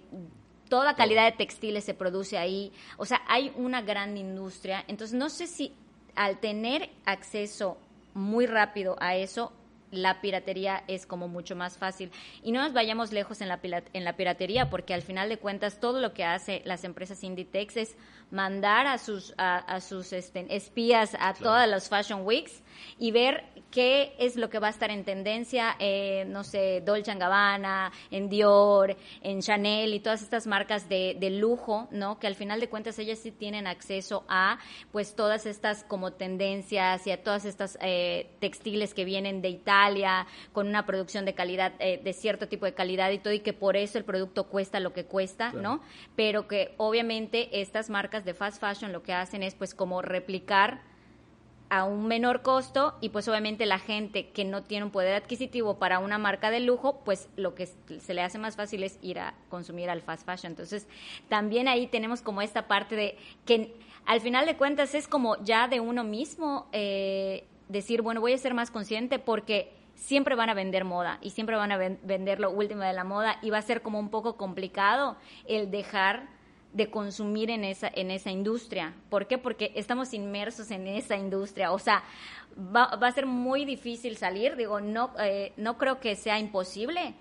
toda 0.68 0.94
calidad 0.94 1.24
de 1.24 1.36
textiles 1.36 1.82
se 1.82 1.94
produce 1.94 2.38
ahí, 2.38 2.72
o 2.96 3.04
sea, 3.04 3.22
hay 3.26 3.52
una 3.56 3.82
gran 3.82 4.16
industria, 4.16 4.84
entonces 4.86 5.18
no 5.18 5.28
sé 5.28 5.48
si 5.48 5.74
al 6.14 6.38
tener 6.38 6.90
acceso 7.04 7.78
muy 8.14 8.46
rápido 8.46 8.96
a 9.00 9.16
eso, 9.16 9.52
la 9.90 10.20
piratería 10.20 10.82
es 10.88 11.06
como 11.06 11.28
mucho 11.28 11.54
más 11.54 11.76
fácil. 11.76 12.10
Y 12.42 12.50
no 12.50 12.62
nos 12.62 12.72
vayamos 12.72 13.12
lejos 13.12 13.40
en 13.40 13.48
la, 13.48 13.60
en 13.92 14.04
la 14.04 14.16
piratería, 14.16 14.70
porque 14.70 14.94
al 14.94 15.02
final 15.02 15.28
de 15.28 15.38
cuentas 15.38 15.80
todo 15.80 16.00
lo 16.00 16.14
que 16.14 16.24
hace 16.24 16.62
las 16.64 16.84
empresas 16.84 17.22
Inditex 17.22 17.76
es 17.76 17.96
mandar 18.30 18.86
a 18.86 18.98
sus, 18.98 19.34
a, 19.36 19.58
a 19.58 19.80
sus 19.80 20.12
este, 20.12 20.46
espías 20.54 21.16
a 21.20 21.34
todas 21.34 21.68
las 21.68 21.88
Fashion 21.88 22.24
Weeks 22.24 22.61
y 22.98 23.10
ver 23.10 23.44
qué 23.70 24.14
es 24.18 24.36
lo 24.36 24.50
que 24.50 24.58
va 24.58 24.66
a 24.66 24.70
estar 24.70 24.90
en 24.90 25.04
tendencia, 25.04 25.76
eh, 25.78 26.24
no 26.28 26.44
sé, 26.44 26.82
Dolce 26.84 27.14
Gabbana, 27.14 27.90
en 28.10 28.28
Dior, 28.28 28.96
en 29.22 29.40
Chanel 29.40 29.94
y 29.94 30.00
todas 30.00 30.22
estas 30.22 30.46
marcas 30.46 30.88
de, 30.88 31.16
de 31.18 31.30
lujo, 31.30 31.88
¿no? 31.90 32.18
Que 32.18 32.26
al 32.26 32.34
final 32.34 32.60
de 32.60 32.68
cuentas 32.68 32.98
ellas 32.98 33.18
sí 33.18 33.30
tienen 33.32 33.66
acceso 33.66 34.24
a, 34.28 34.58
pues, 34.92 35.14
todas 35.16 35.46
estas 35.46 35.84
como 35.84 36.12
tendencias 36.12 37.06
y 37.06 37.10
a 37.10 37.22
todas 37.22 37.44
estas 37.44 37.78
eh, 37.80 38.30
textiles 38.40 38.94
que 38.94 39.04
vienen 39.04 39.42
de 39.42 39.48
Italia 39.48 40.26
con 40.52 40.68
una 40.68 40.84
producción 40.86 41.24
de 41.24 41.34
calidad, 41.34 41.72
eh, 41.78 42.00
de 42.02 42.12
cierto 42.12 42.48
tipo 42.48 42.66
de 42.66 42.74
calidad 42.74 43.10
y 43.10 43.18
todo, 43.18 43.32
y 43.32 43.40
que 43.40 43.52
por 43.52 43.76
eso 43.76 43.98
el 43.98 44.04
producto 44.04 44.48
cuesta 44.48 44.80
lo 44.80 44.92
que 44.92 45.04
cuesta, 45.04 45.50
Claro. 45.50 45.62
¿no? 45.62 45.82
Pero 46.14 46.46
que 46.46 46.74
obviamente 46.76 47.60
estas 47.60 47.90
marcas 47.90 48.24
de 48.24 48.34
fast 48.34 48.60
fashion 48.60 48.92
lo 48.92 49.02
que 49.02 49.12
hacen 49.12 49.42
es, 49.42 49.54
pues, 49.54 49.74
como 49.74 50.02
replicar 50.02 50.91
a 51.72 51.84
un 51.84 52.06
menor 52.06 52.42
costo 52.42 52.98
y 53.00 53.08
pues 53.08 53.26
obviamente 53.28 53.64
la 53.64 53.78
gente 53.78 54.28
que 54.28 54.44
no 54.44 54.62
tiene 54.62 54.84
un 54.84 54.90
poder 54.90 55.14
adquisitivo 55.14 55.78
para 55.78 56.00
una 56.00 56.18
marca 56.18 56.50
de 56.50 56.60
lujo, 56.60 57.00
pues 57.02 57.30
lo 57.36 57.54
que 57.54 57.64
se 57.66 58.12
le 58.12 58.20
hace 58.20 58.36
más 58.38 58.56
fácil 58.56 58.82
es 58.82 58.98
ir 59.00 59.18
a 59.18 59.32
consumir 59.48 59.88
al 59.88 60.02
fast 60.02 60.26
fashion. 60.26 60.52
Entonces, 60.52 60.86
también 61.30 61.68
ahí 61.68 61.86
tenemos 61.86 62.20
como 62.20 62.42
esta 62.42 62.68
parte 62.68 62.94
de 62.94 63.16
que 63.46 63.74
al 64.04 64.20
final 64.20 64.44
de 64.44 64.58
cuentas 64.58 64.94
es 64.94 65.08
como 65.08 65.42
ya 65.44 65.66
de 65.66 65.80
uno 65.80 66.04
mismo 66.04 66.66
eh, 66.72 67.46
decir, 67.68 68.02
bueno, 68.02 68.20
voy 68.20 68.34
a 68.34 68.38
ser 68.38 68.52
más 68.52 68.70
consciente 68.70 69.18
porque 69.18 69.72
siempre 69.94 70.34
van 70.34 70.50
a 70.50 70.54
vender 70.54 70.84
moda 70.84 71.16
y 71.22 71.30
siempre 71.30 71.56
van 71.56 71.72
a 71.72 71.78
ven- 71.78 71.98
vender 72.02 72.38
lo 72.38 72.50
último 72.50 72.82
de 72.82 72.92
la 72.92 73.04
moda 73.04 73.38
y 73.40 73.48
va 73.48 73.56
a 73.56 73.62
ser 73.62 73.80
como 73.80 73.98
un 73.98 74.10
poco 74.10 74.36
complicado 74.36 75.16
el 75.46 75.70
dejar 75.70 76.28
de 76.72 76.90
consumir 76.90 77.50
en 77.50 77.64
esa 77.64 77.90
en 77.94 78.10
esa 78.10 78.30
industria. 78.30 78.94
¿Por 79.10 79.26
qué? 79.26 79.38
Porque 79.38 79.72
estamos 79.74 80.14
inmersos 80.14 80.70
en 80.70 80.86
esa 80.86 81.16
industria. 81.16 81.72
O 81.72 81.78
sea, 81.78 82.02
va, 82.56 82.96
va 82.96 83.08
a 83.08 83.12
ser 83.12 83.26
muy 83.26 83.64
difícil 83.64 84.16
salir. 84.16 84.56
Digo, 84.56 84.80
no 84.80 85.12
eh, 85.18 85.52
no 85.56 85.76
creo 85.76 86.00
que 86.00 86.16
sea 86.16 86.38
imposible. 86.38 87.14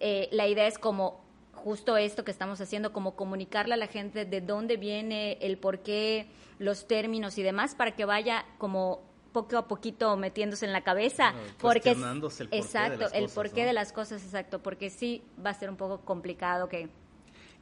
Eh, 0.00 0.28
la 0.32 0.46
idea 0.46 0.66
es 0.66 0.78
como 0.78 1.20
justo 1.52 1.96
esto 1.96 2.24
que 2.24 2.30
estamos 2.30 2.60
haciendo, 2.60 2.92
como 2.92 3.14
comunicarle 3.14 3.74
a 3.74 3.76
la 3.76 3.88
gente 3.88 4.24
de 4.24 4.40
dónde 4.40 4.76
viene, 4.76 5.38
el 5.40 5.58
por 5.58 5.80
qué, 5.80 6.26
los 6.58 6.86
términos 6.86 7.38
y 7.38 7.42
demás, 7.42 7.74
para 7.74 7.94
que 7.94 8.04
vaya 8.04 8.44
como 8.58 9.02
poco 9.32 9.58
a 9.58 9.68
poquito 9.68 10.16
metiéndose 10.16 10.66
en 10.66 10.72
la 10.72 10.82
cabeza. 10.82 11.34
Porque 11.58 11.90
el 11.90 11.96
porqué 11.96 12.46
de 12.50 12.58
exacto, 12.58 13.00
las 13.00 13.14
el 13.14 13.22
cosas, 13.22 13.34
porqué 13.34 13.60
¿no? 13.62 13.66
de 13.66 13.72
las 13.72 13.92
cosas, 13.92 14.24
exacto, 14.24 14.60
porque 14.62 14.90
sí 14.90 15.22
va 15.44 15.50
a 15.50 15.54
ser 15.54 15.68
un 15.70 15.76
poco 15.76 16.00
complicado 16.04 16.68
que 16.68 16.88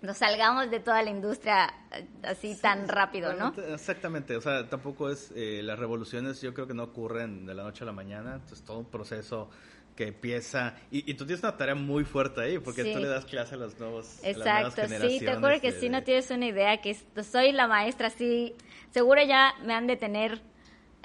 nos 0.03 0.19
salgamos 0.19 0.71
de 0.71 0.81
toda 0.81 1.03
la 1.03 1.11
industria 1.11 1.73
eh, 1.93 2.07
así 2.23 2.55
tan 2.61 2.89
rápido, 2.89 3.33
¿no? 3.35 3.53
Exactamente, 3.73 4.37
o 4.37 4.41
sea, 4.41 4.69
tampoco 4.69 5.11
es, 5.11 5.33
eh, 5.35 5.61
las 5.63 5.79
revoluciones 5.79 6.41
yo 6.41 6.53
creo 6.55 6.67
que 6.67 6.75
no 6.75 6.85
ocurren 6.85 7.47
de 7.47 7.55
la 7.55 7.63
noche 7.65 7.85
a 7.85 7.87
la 7.87 7.93
mañana, 7.93 8.41
es 8.53 8.63
todo 8.63 8.79
un 8.79 8.91
proceso 8.91 9.51
que 9.97 10.09
empieza, 10.09 10.75
y, 10.91 11.11
y 11.11 11.15
tú 11.15 11.25
tienes 11.25 11.43
una 11.43 11.57
tarea 11.57 11.75
muy 11.75 12.05
fuerte 12.05 12.43
ahí, 12.43 12.59
porque 12.59 12.85
Sí. 12.85 12.93
tú 12.93 12.99
le 12.99 13.09
das 13.09 13.25
clase 13.25 13.55
a 13.55 13.59
los 13.59 13.79
nuevos 13.81 14.19
a 14.23 14.27
las 14.29 14.37
nuevas 14.37 14.79
Exacto, 14.79 15.09
sí, 15.09 15.19
te 15.21 15.35
juro 15.37 15.61
que 15.61 15.73
de- 15.73 15.81
sí, 15.81 15.89
no 15.89 16.03
tienes 16.03 16.31
una 16.31 16.47
idea, 16.47 16.77
que 16.83 16.95
soy 17.23 17.53
la 17.53 17.67
maestra, 17.67 18.11
sí, 18.11 18.55
seguro 18.91 19.23
ya 19.25 19.55
me 19.65 19.73
han 19.73 19.87
de 19.87 19.97
tener 19.97 20.43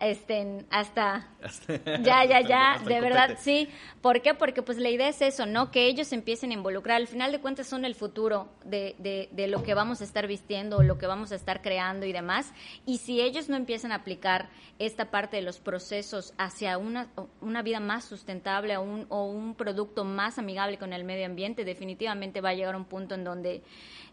este, 0.02 0.66
hasta 0.70 1.30
Ya, 2.04 2.26
ya, 2.26 2.42
ya, 2.42 2.74
hasta 2.74 2.90
de 2.90 3.02
verdad, 3.02 3.38
sí. 3.40 3.70
¿Por 4.02 4.22
qué? 4.22 4.34
Porque 4.34 4.62
pues 4.62 4.78
la 4.78 4.90
idea 4.90 5.08
es 5.08 5.22
eso, 5.22 5.46
¿no? 5.46 5.72
Que 5.72 5.88
ellos 5.88 6.12
empiecen 6.12 6.52
a 6.52 6.54
involucrar. 6.54 6.98
Al 6.98 7.08
final 7.08 7.32
de 7.32 7.40
cuentas 7.40 7.68
son 7.68 7.86
el 7.86 7.96
futuro 7.96 8.50
de, 8.66 8.96
de, 9.00 9.30
de 9.32 9.48
lo 9.48 9.64
que 9.64 9.74
vamos 9.74 10.02
a 10.02 10.04
estar 10.04 10.28
vistiendo, 10.28 10.82
lo 10.84 10.98
que 10.98 11.08
vamos 11.08 11.32
a 11.32 11.36
estar 11.36 11.62
creando 11.62 12.06
y 12.06 12.12
demás. 12.12 12.52
Y 12.86 12.98
si 12.98 13.22
ellos 13.22 13.50
no 13.50 13.56
empiezan 13.56 13.92
a 13.92 13.96
aplicar 13.96 14.50
esta 14.80 15.12
parte 15.12 15.38
de 15.38 15.44
los 15.44 15.60
procesos 15.60 16.34
hacia 16.38 16.78
una, 16.78 17.10
una 17.40 17.62
vida 17.62 17.80
más 17.80 18.06
sustentable 18.06 18.78
o 18.78 18.82
un, 18.82 19.06
o 19.10 19.26
un 19.26 19.56
producto 19.56 20.04
más 20.04 20.40
amigable 20.40 20.78
con 20.78 20.94
el 20.94 21.04
medio 21.04 21.26
ambiente, 21.26 21.66
definitivamente 21.66 22.42
va 22.42 22.50
a 22.50 22.54
llegar 22.54 22.76
un 22.76 22.86
punto 22.86 23.16
en 23.16 23.24
donde, 23.24 23.64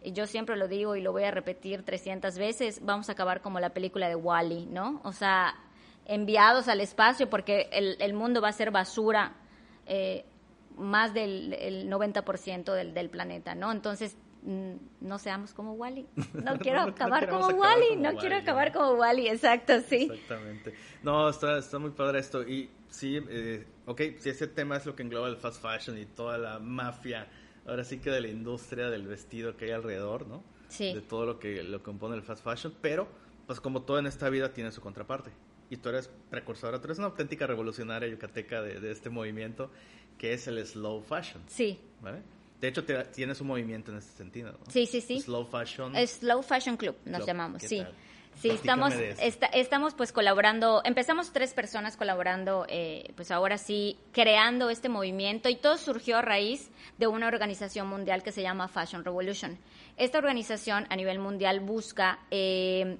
yo 0.05 0.27
siempre 0.27 0.57
lo 0.57 0.68
digo 0.68 0.96
y 0.96 1.01
lo 1.01 1.12
voy 1.12 1.24
a 1.24 1.31
repetir 1.31 1.83
300 1.83 2.37
veces, 2.38 2.81
vamos 2.85 3.09
a 3.09 3.12
acabar 3.12 3.40
como 3.40 3.61
la 3.61 3.70
película 3.70 4.09
de 4.09 4.14
Wally, 4.14 4.66
¿no? 4.66 5.01
O 5.05 5.12
sea, 5.12 5.55
enviados 6.09 6.66
al 6.68 6.81
espacio 6.81 7.31
porque 7.31 7.68
el, 7.71 7.97
el 8.01 8.14
mundo 8.14 8.40
va 8.40 8.49
a 8.49 8.53
ser 8.53 8.71
basura 8.71 9.37
eh, 9.87 10.25
más 10.77 11.14
del 11.14 11.53
el 11.53 11.90
90% 11.90 12.73
del, 12.73 12.94
del 12.94 13.11
planeta, 13.11 13.55
¿no? 13.55 13.71
Entonces, 13.71 14.16
mm, 14.42 14.73
no 15.03 15.18
seamos 15.18 15.53
como 15.55 15.75
Wally. 15.75 16.07
No 16.42 16.59
quiero 16.59 16.83
No, 16.83 16.88
acabar 16.88 17.29
como 17.29 17.47
acabar 17.47 17.61
Wally, 17.61 17.88
como 17.90 18.03
no 18.03 18.16
quiero 18.18 18.37
acabar 18.37 18.73
como 18.73 18.92
Wally, 18.92 19.29
exacto, 19.29 19.81
sí. 19.81 20.09
Exactamente. 20.11 20.75
No, 21.03 21.29
está, 21.29 21.59
está 21.59 21.79
muy 21.79 21.90
padre 21.90 22.21
esto. 22.21 22.42
Y 22.42 22.71
sí, 22.88 23.21
eh, 23.29 23.66
ok, 23.87 24.01
si 24.18 24.31
ese 24.31 24.47
tema 24.47 24.77
es 24.77 24.87
lo 24.87 24.97
que 24.97 25.03
engloba 25.03 25.29
el 25.29 25.37
fast 25.37 25.61
fashion 25.61 25.99
y 25.99 26.07
toda 26.07 26.38
la 26.38 26.59
mafia, 26.59 27.27
ahora 27.66 27.85
sí 27.85 27.99
que 27.99 28.11
de 28.11 28.21
la 28.21 28.29
industria 28.29 28.88
del 28.88 29.07
vestido 29.07 29.57
que 29.57 29.66
hay 29.66 29.71
alrededor, 29.73 30.27
¿no? 30.27 30.42
Sí. 30.68 30.94
De 30.94 31.01
todo 31.01 31.27
lo 31.27 31.38
que 31.38 31.62
lo 31.62 31.83
compone 31.83 32.14
el 32.14 32.23
fast 32.23 32.44
fashion, 32.44 32.75
pero 32.81 33.09
pues 33.47 33.61
como 33.61 33.83
todo 33.83 33.99
en 33.99 34.07
esta 34.07 34.29
vida 34.29 34.53
tiene 34.53 34.71
su 34.71 34.81
contraparte. 34.81 35.31
Y 35.70 35.76
tú 35.76 35.88
eres 35.90 36.11
precursora, 36.31 36.78
tú 36.78 36.87
eres 36.87 36.98
una 36.98 37.09
auténtica 37.09 37.46
revolucionaria 37.46 38.09
yucateca 38.09 38.62
de, 38.62 38.81
de 38.81 38.90
este 38.92 39.11
movimiento 39.11 39.70
que 40.16 40.33
es 40.33 40.46
el 40.48 40.64
slow 40.66 41.00
fashion, 41.02 41.42
Sí, 41.46 41.78
¿vale? 42.00 42.22
De 42.61 42.66
hecho, 42.68 42.85
te- 42.85 43.04
tienes 43.04 43.40
un 43.40 43.46
movimiento 43.46 43.92
en 43.92 43.98
este 43.98 44.16
sentido, 44.16 44.50
¿no? 44.52 44.59
sí, 44.70 44.87
sí, 44.87 45.00
sí. 45.00 45.20
Slow 45.20 45.44
fashion. 45.46 45.94
Slow 46.07 46.42
Fashion 46.42 46.76
Club 46.76 46.96
nos 47.04 47.16
Club, 47.18 47.26
llamamos, 47.26 47.61
¿qué 47.62 47.68
sí. 47.68 47.78
tal? 47.78 47.92
Sí, 48.40 48.48
Platícame 48.50 49.11
estamos, 49.11 49.48
estamos 49.52 49.94
pues 49.94 50.12
colaborando, 50.12 50.81
empezamos 50.85 51.33
tres 51.33 51.54
personas 51.54 51.96
colaborando, 51.96 52.66
eh, 52.68 53.11
pues 53.16 53.33
ahora 53.33 53.59
sí, 53.59 53.98
creando 54.12 54.70
este 54.70 54.88
movimiento 54.88 55.48
y 55.48 55.57
todo 55.57 55.76
surgió 55.76 56.18
a 56.18 56.22
raíz 56.22 56.70
de 56.98 57.09
una 57.09 57.26
organización 57.26 57.88
mundial 57.88 58.22
que 58.22 58.31
se 58.31 58.42
llama 58.42 58.68
Fashion 58.68 59.04
Revolution. 59.04 59.59
Esta 59.96 60.18
organización 60.18 60.87
a 60.88 60.94
nivel 60.94 61.18
mundial 61.18 61.59
busca 61.61 62.20
eh, 62.31 62.98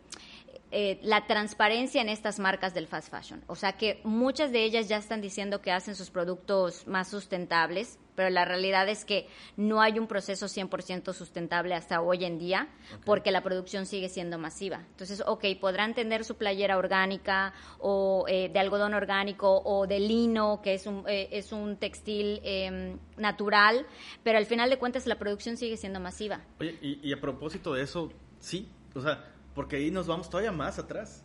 eh, 0.71 0.99
la 1.03 1.27
transparencia 1.27 2.03
en 2.03 2.11
estas 2.11 2.39
marcas 2.39 2.75
del 2.75 2.87
fast 2.87 3.11
fashion. 3.11 3.43
O 3.47 3.57
sea 3.57 3.73
que 3.73 4.01
muchas 4.05 4.53
de 4.53 4.65
ellas 4.65 4.89
ya 4.89 4.99
están 4.99 5.21
diciendo 5.21 5.63
que 5.63 5.73
hacen 5.73 5.95
sus 5.95 6.11
productos 6.11 6.87
más 6.87 7.09
sustentables, 7.09 7.99
pero 8.15 8.29
la 8.29 8.45
realidad 8.45 8.89
es 8.89 9.05
que 9.05 9.29
no 9.57 9.81
hay 9.81 9.99
un 9.99 10.07
proceso 10.07 10.47
100% 10.47 11.15
sustentable 11.15 11.75
hasta 11.75 12.03
hoy 12.03 12.25
en 12.25 12.39
día 12.39 12.69
porque 13.07 13.31
la 13.31 13.43
producción 13.43 13.87
sigue 13.87 14.09
siendo 14.09 14.39
masiva. 14.39 14.85
Entonces, 14.91 15.23
ok, 15.25 15.45
podrán 15.61 15.95
tener 15.95 16.25
su 16.25 16.37
playera 16.37 16.77
orgánica 16.77 17.55
o 17.79 18.27
eh, 18.29 18.51
de 18.53 18.59
algodón 18.59 18.93
orgánico 18.93 19.63
o 19.65 19.87
de 19.87 20.01
lino, 20.01 20.61
que 20.63 20.75
es 20.75 20.87
un, 20.87 21.05
eh, 21.09 21.29
es 21.31 21.53
un 21.53 21.77
textil 21.77 22.41
em, 22.43 22.99
natural, 23.17 23.87
pero 24.23 24.37
al 24.37 24.47
final 24.47 24.69
de 24.69 24.79
cuentas 24.79 25.07
la 25.07 25.17
producción 25.17 25.57
sigue 25.57 25.77
siendo 25.77 26.01
masiva. 26.01 26.43
Oye, 26.61 26.77
y, 26.83 27.09
y 27.09 27.13
a 27.13 27.21
propósito 27.21 27.73
de 27.73 27.85
eso, 27.85 28.13
sí, 28.41 28.69
o 28.95 29.01
sea, 29.01 29.38
porque 29.59 29.75
ahí 29.75 29.91
nos 29.91 30.07
vamos 30.07 30.31
todavía 30.31 30.53
más 30.53 30.79
atrás. 30.79 31.21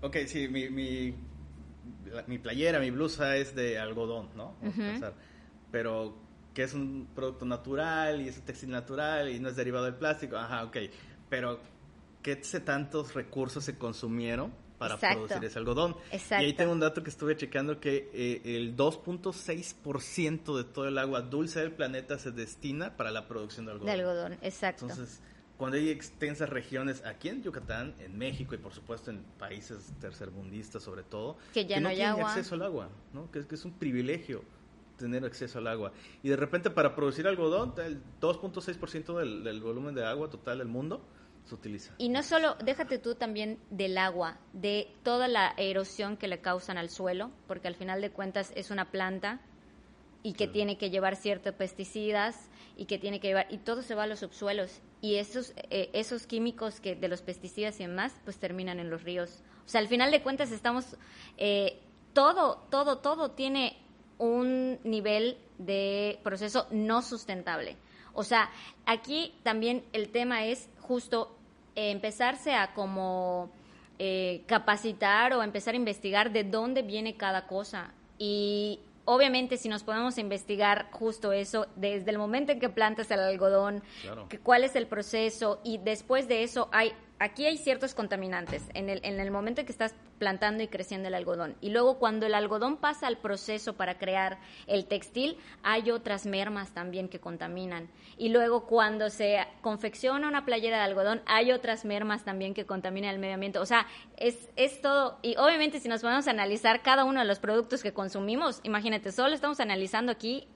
Ok, 0.00 0.16
sí, 0.28 0.46
mi, 0.46 0.70
mi, 0.70 1.12
la- 2.08 2.22
mi 2.28 2.38
playera, 2.38 2.78
mi 2.78 2.92
blusa 2.92 3.36
es 3.36 3.56
de 3.56 3.80
algodón, 3.80 4.28
¿no? 4.36 4.54
Vamos 4.60 4.74
a 4.74 4.78
pensar. 4.78 5.14
Pero 5.72 6.14
que 6.54 6.62
es 6.62 6.72
un 6.72 7.08
producto 7.16 7.44
natural 7.46 8.20
y 8.20 8.28
es 8.28 8.36
un 8.36 8.44
textil 8.44 8.70
natural 8.70 9.28
y 9.28 9.40
no 9.40 9.48
es 9.48 9.56
derivado 9.56 9.86
del 9.86 9.96
plástico, 9.96 10.36
ajá, 10.36 10.62
ok. 10.66 10.76
Pero, 11.28 11.58
¿qué 12.22 12.36
tantos 12.36 13.14
recursos 13.14 13.64
se 13.64 13.76
consumieron 13.76 14.52
para 14.78 14.94
Exacto. 14.94 15.16
producir 15.26 15.44
ese 15.44 15.58
algodón? 15.58 15.96
Exacto. 16.12 16.44
Y 16.44 16.46
ahí 16.46 16.52
tengo 16.52 16.70
un 16.70 16.78
dato 16.78 17.02
que 17.02 17.10
estuve 17.10 17.36
checando 17.36 17.80
que 17.80 18.08
eh, 18.14 18.40
el 18.56 18.76
2.6% 18.76 20.56
de 20.56 20.62
todo 20.62 20.86
el 20.86 20.96
agua 20.98 21.22
dulce 21.22 21.58
del 21.58 21.72
planeta 21.72 22.20
se 22.20 22.30
destina 22.30 22.96
para 22.96 23.10
la 23.10 23.26
producción 23.26 23.66
de 23.66 23.72
algodón. 23.72 23.86
De 23.86 24.00
algodón, 24.00 24.32
exacto. 24.42 24.84
Entonces, 24.88 25.20
cuando 25.58 25.76
hay 25.76 25.90
extensas 25.90 26.48
regiones 26.48 27.04
aquí 27.04 27.28
en 27.28 27.42
Yucatán, 27.42 27.94
en 27.98 28.16
México 28.16 28.54
y 28.54 28.58
por 28.58 28.72
supuesto 28.72 29.10
en 29.10 29.22
países 29.38 29.92
tercermundistas 30.00 30.82
sobre 30.82 31.02
todo, 31.02 31.36
Que 31.52 31.66
ya 31.66 31.80
no 31.80 31.88
hay 31.88 31.96
tienen 31.96 32.12
agua. 32.14 32.28
acceso 32.30 32.54
al 32.54 32.62
agua, 32.62 32.88
¿no? 33.12 33.30
Que, 33.30 33.40
es- 33.40 33.46
que 33.46 33.56
es 33.56 33.64
un 33.64 33.72
privilegio 33.72 34.42
tener 34.96 35.24
acceso 35.24 35.58
al 35.58 35.66
agua. 35.66 35.92
Y 36.22 36.28
de 36.28 36.36
repente 36.36 36.70
para 36.70 36.94
producir 36.94 37.26
algodón, 37.26 37.74
el 37.84 38.00
2.6% 38.20 39.18
del, 39.18 39.44
del 39.44 39.60
volumen 39.60 39.94
de 39.94 40.04
agua 40.06 40.28
total 40.30 40.58
del 40.58 40.68
mundo 40.68 41.00
se 41.44 41.54
utiliza. 41.54 41.94
Y 41.98 42.08
no 42.08 42.22
solo, 42.22 42.56
déjate 42.64 42.98
tú 42.98 43.14
también 43.14 43.58
del 43.70 43.96
agua, 43.98 44.38
de 44.52 44.88
toda 45.02 45.28
la 45.28 45.54
erosión 45.56 46.16
que 46.16 46.28
le 46.28 46.40
causan 46.40 46.78
al 46.78 46.90
suelo, 46.90 47.30
porque 47.46 47.68
al 47.68 47.74
final 47.74 48.00
de 48.00 48.10
cuentas 48.10 48.52
es 48.54 48.70
una 48.70 48.90
planta 48.90 49.40
y 50.22 50.32
que 50.32 50.48
tiene 50.48 50.78
que 50.78 50.90
llevar 50.90 51.16
ciertos 51.16 51.54
pesticidas 51.54 52.50
y 52.76 52.86
que 52.86 52.98
tiene 52.98 53.20
que 53.20 53.28
llevar, 53.28 53.46
y 53.50 53.58
todo 53.58 53.82
se 53.82 53.94
va 53.94 54.04
a 54.04 54.06
los 54.06 54.20
subsuelos. 54.20 54.80
Y 55.00 55.16
esos, 55.16 55.52
eh, 55.70 55.90
esos 55.92 56.26
químicos 56.26 56.80
que 56.80 56.94
de 56.94 57.08
los 57.08 57.22
pesticidas 57.22 57.78
y 57.80 57.84
demás, 57.84 58.14
pues 58.24 58.38
terminan 58.38 58.78
en 58.80 58.90
los 58.90 59.02
ríos. 59.02 59.42
O 59.66 59.68
sea, 59.68 59.80
al 59.80 59.88
final 59.88 60.10
de 60.10 60.22
cuentas 60.22 60.50
estamos, 60.50 60.96
eh, 61.36 61.78
todo, 62.12 62.64
todo, 62.70 62.98
todo 62.98 63.32
tiene 63.32 63.76
un 64.18 64.78
nivel 64.84 65.38
de 65.58 66.18
proceso 66.22 66.66
no 66.70 67.02
sustentable. 67.02 67.76
O 68.12 68.24
sea, 68.24 68.50
aquí 68.86 69.34
también 69.42 69.84
el 69.92 70.10
tema 70.10 70.46
es 70.46 70.68
justo 70.80 71.36
eh, 71.76 71.90
empezarse 71.90 72.54
a 72.54 72.74
como 72.74 73.50
eh, 73.98 74.42
capacitar 74.46 75.32
o 75.34 75.42
empezar 75.42 75.74
a 75.74 75.76
investigar 75.76 76.32
de 76.32 76.44
dónde 76.44 76.82
viene 76.82 77.16
cada 77.16 77.46
cosa. 77.46 77.92
Y 78.18 78.80
obviamente 79.08 79.56
si 79.56 79.70
nos 79.70 79.82
podemos 79.84 80.18
investigar 80.18 80.88
justo 80.92 81.32
eso, 81.32 81.66
desde 81.76 82.10
el 82.10 82.18
momento 82.18 82.52
en 82.52 82.60
que 82.60 82.68
plantas 82.68 83.10
el 83.10 83.20
algodón, 83.20 83.82
Claro. 84.02 84.28
que 84.28 84.38
cuál 84.38 84.64
es 84.64 84.76
el 84.76 84.86
proceso 84.86 85.60
y 85.64 85.78
después 85.78 86.28
de 86.28 86.42
eso 86.42 86.68
hay 86.72 86.92
aquí 87.18 87.46
hay 87.46 87.56
ciertos 87.58 87.94
contaminantes 87.94 88.62
en 88.74 88.88
el, 88.88 89.00
en 89.04 89.20
el 89.20 89.30
momento 89.30 89.60
en 89.60 89.66
que 89.66 89.72
estás 89.72 89.94
plantando 90.18 90.62
y 90.62 90.68
creciendo 90.68 91.08
el 91.08 91.14
algodón. 91.14 91.56
Y 91.60 91.70
luego 91.70 91.98
cuando 91.98 92.26
el 92.26 92.34
algodón 92.34 92.76
pasa 92.76 93.06
al 93.06 93.18
proceso 93.18 93.74
para 93.74 93.98
crear 93.98 94.38
el 94.66 94.86
textil, 94.86 95.38
hay 95.62 95.90
otras 95.90 96.26
mermas 96.26 96.72
también 96.74 97.08
que 97.08 97.20
contaminan. 97.20 97.88
Y 98.16 98.30
luego 98.30 98.66
cuando 98.66 99.10
se 99.10 99.46
confecciona 99.60 100.26
una 100.28 100.44
playera 100.44 100.78
de 100.78 100.84
algodón, 100.84 101.22
hay 101.26 101.52
otras 101.52 101.84
mermas 101.84 102.24
también 102.24 102.54
que 102.54 102.66
contaminan 102.66 103.14
el 103.14 103.20
medio 103.20 103.34
ambiente. 103.34 103.58
O 103.58 103.66
sea, 103.66 103.86
es, 104.16 104.48
es 104.56 104.80
todo. 104.80 105.18
Y 105.22 105.36
obviamente 105.36 105.80
si 105.80 105.88
nos 105.88 106.02
podemos 106.02 106.26
analizar 106.28 106.82
cada 106.82 107.04
uno 107.04 107.20
de 107.20 107.26
los 107.26 107.38
productos 107.38 107.82
que 107.82 107.92
consumimos, 107.92 108.60
imagínate, 108.64 109.12
solo 109.12 109.34
estamos 109.34 109.60
analizando 109.60 110.12
aquí 110.12 110.48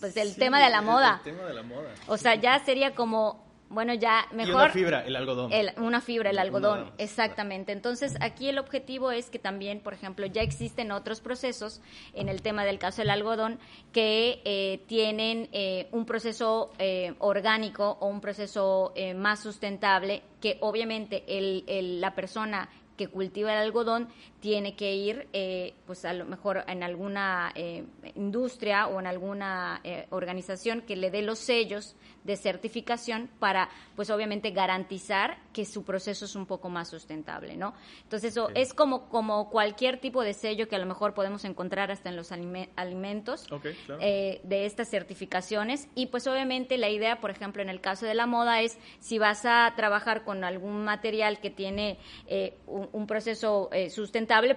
pues 0.00 0.16
el 0.16 0.30
Sí, 0.30 0.40
tema 0.40 0.60
de 0.62 0.70
la 0.70 0.82
moda. 0.82 1.20
El 1.24 1.34
tema 1.34 1.44
de 1.44 1.54
la 1.54 1.62
moda. 1.62 1.94
O 2.08 2.16
sea, 2.16 2.34
ya 2.34 2.58
sería 2.58 2.94
como, 2.94 3.45
bueno, 3.68 3.94
ya 3.94 4.26
Y 4.32 4.36
mejor... 4.36 4.54
una 4.54 4.68
fibra, 4.70 5.00
el 5.04 5.16
algodón. 5.16 5.52
El- 5.52 5.72
una 5.78 6.00
fibra, 6.00 6.30
el 6.30 6.38
algodón, 6.38 6.90
exactamente. 6.98 7.72
Entonces, 7.72 8.16
aquí 8.20 8.48
el 8.48 8.58
objetivo 8.58 9.10
es 9.10 9.28
que 9.30 9.38
también, 9.38 9.80
por 9.80 9.92
ejemplo, 9.94 10.26
ya 10.26 10.42
existen 10.42 10.92
otros 10.92 11.20
procesos 11.20 11.80
en 12.14 12.28
el 12.28 12.42
tema 12.42 12.64
del 12.64 12.78
caso 12.78 13.02
del 13.02 13.10
algodón 13.10 13.58
que 13.92 14.40
eh, 14.44 14.82
tienen 14.86 15.48
eh, 15.52 15.88
un 15.92 16.06
proceso 16.06 16.72
eh, 16.78 17.14
orgánico 17.18 17.96
o 18.00 18.06
un 18.06 18.20
proceso 18.20 18.92
eh, 18.94 19.14
más 19.14 19.40
sustentable 19.40 20.22
que 20.40 20.58
obviamente 20.60 21.24
el, 21.26 21.64
el- 21.66 22.00
la 22.00 22.14
persona 22.14 22.68
que 22.96 23.08
cultiva 23.08 23.52
el 23.52 23.58
algodón 23.58 24.08
tiene 24.46 24.76
que 24.76 24.94
ir, 24.94 25.26
eh, 25.32 25.74
pues 25.86 26.04
a 26.04 26.12
lo 26.12 26.24
mejor 26.24 26.62
en 26.68 26.84
alguna 26.84 27.50
eh, 27.56 27.84
industria 28.14 28.86
o 28.86 29.00
en 29.00 29.08
alguna 29.08 29.80
eh, 29.82 30.06
organización 30.10 30.82
que 30.82 30.94
le 30.94 31.10
dé 31.10 31.20
los 31.22 31.40
sellos 31.40 31.96
de 32.22 32.36
certificación 32.36 33.28
para, 33.40 33.68
pues 33.96 34.08
obviamente 34.08 34.52
garantizar 34.52 35.38
que 35.52 35.64
su 35.64 35.82
proceso 35.84 36.26
es 36.26 36.36
un 36.36 36.46
poco 36.46 36.68
más 36.68 36.88
sustentable, 36.90 37.56
¿no? 37.56 37.74
Entonces 38.04 38.30
eso 38.32 38.50
es 38.54 38.72
como 38.72 39.08
como 39.08 39.50
cualquier 39.50 39.98
tipo 39.98 40.22
de 40.22 40.32
sello 40.32 40.68
que 40.68 40.76
a 40.76 40.78
lo 40.78 40.86
mejor 40.86 41.12
podemos 41.12 41.44
encontrar 41.44 41.90
hasta 41.90 42.08
en 42.08 42.14
los 42.14 42.30
alime- 42.30 42.68
alimentos 42.76 43.50
Ok, 43.50 43.66
claro. 43.84 44.00
eh, 44.00 44.40
de 44.44 44.64
estas 44.66 44.88
certificaciones 44.90 45.88
y 45.96 46.06
pues 46.06 46.28
obviamente 46.28 46.78
la 46.78 46.88
idea, 46.88 47.20
por 47.20 47.30
ejemplo, 47.32 47.62
en 47.62 47.68
el 47.68 47.80
caso 47.80 48.06
de 48.06 48.14
la 48.14 48.26
moda 48.26 48.60
es 48.62 48.78
si 49.00 49.18
vas 49.18 49.44
a 49.44 49.72
trabajar 49.76 50.22
con 50.24 50.44
algún 50.44 50.84
material 50.84 51.40
que 51.40 51.50
tiene 51.50 51.98
eh, 52.28 52.56
un, 52.66 52.88
un 52.92 53.06
proceso 53.08 53.68
eh, 53.72 53.90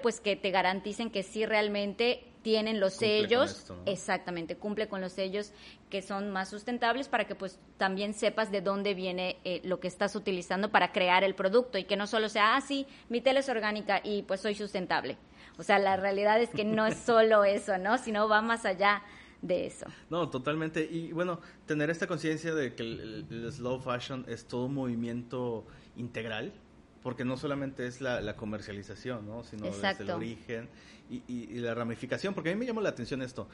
pues 0.01 0.19
que 0.19 0.35
te 0.35 0.51
garanticen 0.51 1.09
que 1.09 1.23
sí 1.23 1.45
realmente 1.45 2.25
tienen 2.41 2.79
los 2.79 2.93
Cumple 2.93 3.21
sellos, 3.21 3.51
esto, 3.51 3.75
¿no? 3.75 3.83
exactamente, 3.85 4.55
cumple 4.55 4.87
con 4.87 5.01
los 5.01 5.11
sellos 5.13 5.51
que 5.89 6.01
son 6.01 6.31
más 6.31 6.49
sustentables 6.49 7.07
para 7.07 7.27
que 7.27 7.35
pues 7.35 7.59
también 7.77 8.13
sepas 8.13 8.51
de 8.51 8.61
dónde 8.61 8.93
viene 8.93 9.37
eh, 9.43 9.61
lo 9.63 9.79
que 9.79 9.87
estás 9.87 10.15
utilizando 10.15 10.71
para 10.71 10.91
crear 10.91 11.23
el 11.23 11.35
producto 11.35 11.77
y 11.77 11.83
que 11.83 11.97
no 11.97 12.07
solo 12.07 12.29
sea, 12.29 12.55
ah, 12.55 12.61
sí, 12.61 12.87
mi 13.09 13.21
tela 13.21 13.41
es 13.41 13.49
orgánica 13.49 14.01
y 14.03 14.23
pues 14.23 14.41
soy 14.41 14.55
sustentable. 14.55 15.17
O 15.57 15.63
sea, 15.63 15.79
la 15.79 15.97
realidad 15.97 16.41
es 16.41 16.49
que 16.49 16.63
no 16.63 16.85
es 16.85 16.95
solo 16.97 17.43
eso, 17.43 17.77
¿no? 17.77 17.97
Sino 17.97 18.29
va 18.29 18.41
más 18.41 18.63
allá 18.65 19.03
de 19.41 19.65
eso. 19.65 19.87
No, 20.09 20.29
totalmente. 20.29 20.87
Y 20.89 21.11
bueno, 21.11 21.41
tener 21.65 21.89
esta 21.89 22.07
conciencia 22.07 22.53
de 22.53 22.75
que 22.75 22.83
el 22.83 23.51
slow 23.51 23.79
fashion 23.79 24.25
es 24.29 24.45
todo 24.45 24.65
un 24.65 24.75
movimiento 24.75 25.65
integral, 25.97 26.53
porque 27.03 27.23
no 27.25 27.37
solamente 27.37 27.87
es 27.87 28.01
la, 28.01 28.21
la 28.21 28.35
comercialización, 28.35 29.25
¿no? 29.25 29.43
sino 29.43 29.65
desde 29.65 30.03
el 30.03 30.11
origen 30.11 30.69
y, 31.09 31.23
y- 31.27 31.49
y 31.51 31.59
la 31.59 31.73
ramificación, 31.73 32.33
porque 32.33 32.51
a 32.51 32.53
mí 32.53 32.59
me 32.59 32.65
llamó 32.65 32.81
la 32.81 32.89
atención 32.89 33.21
esto. 33.21 33.47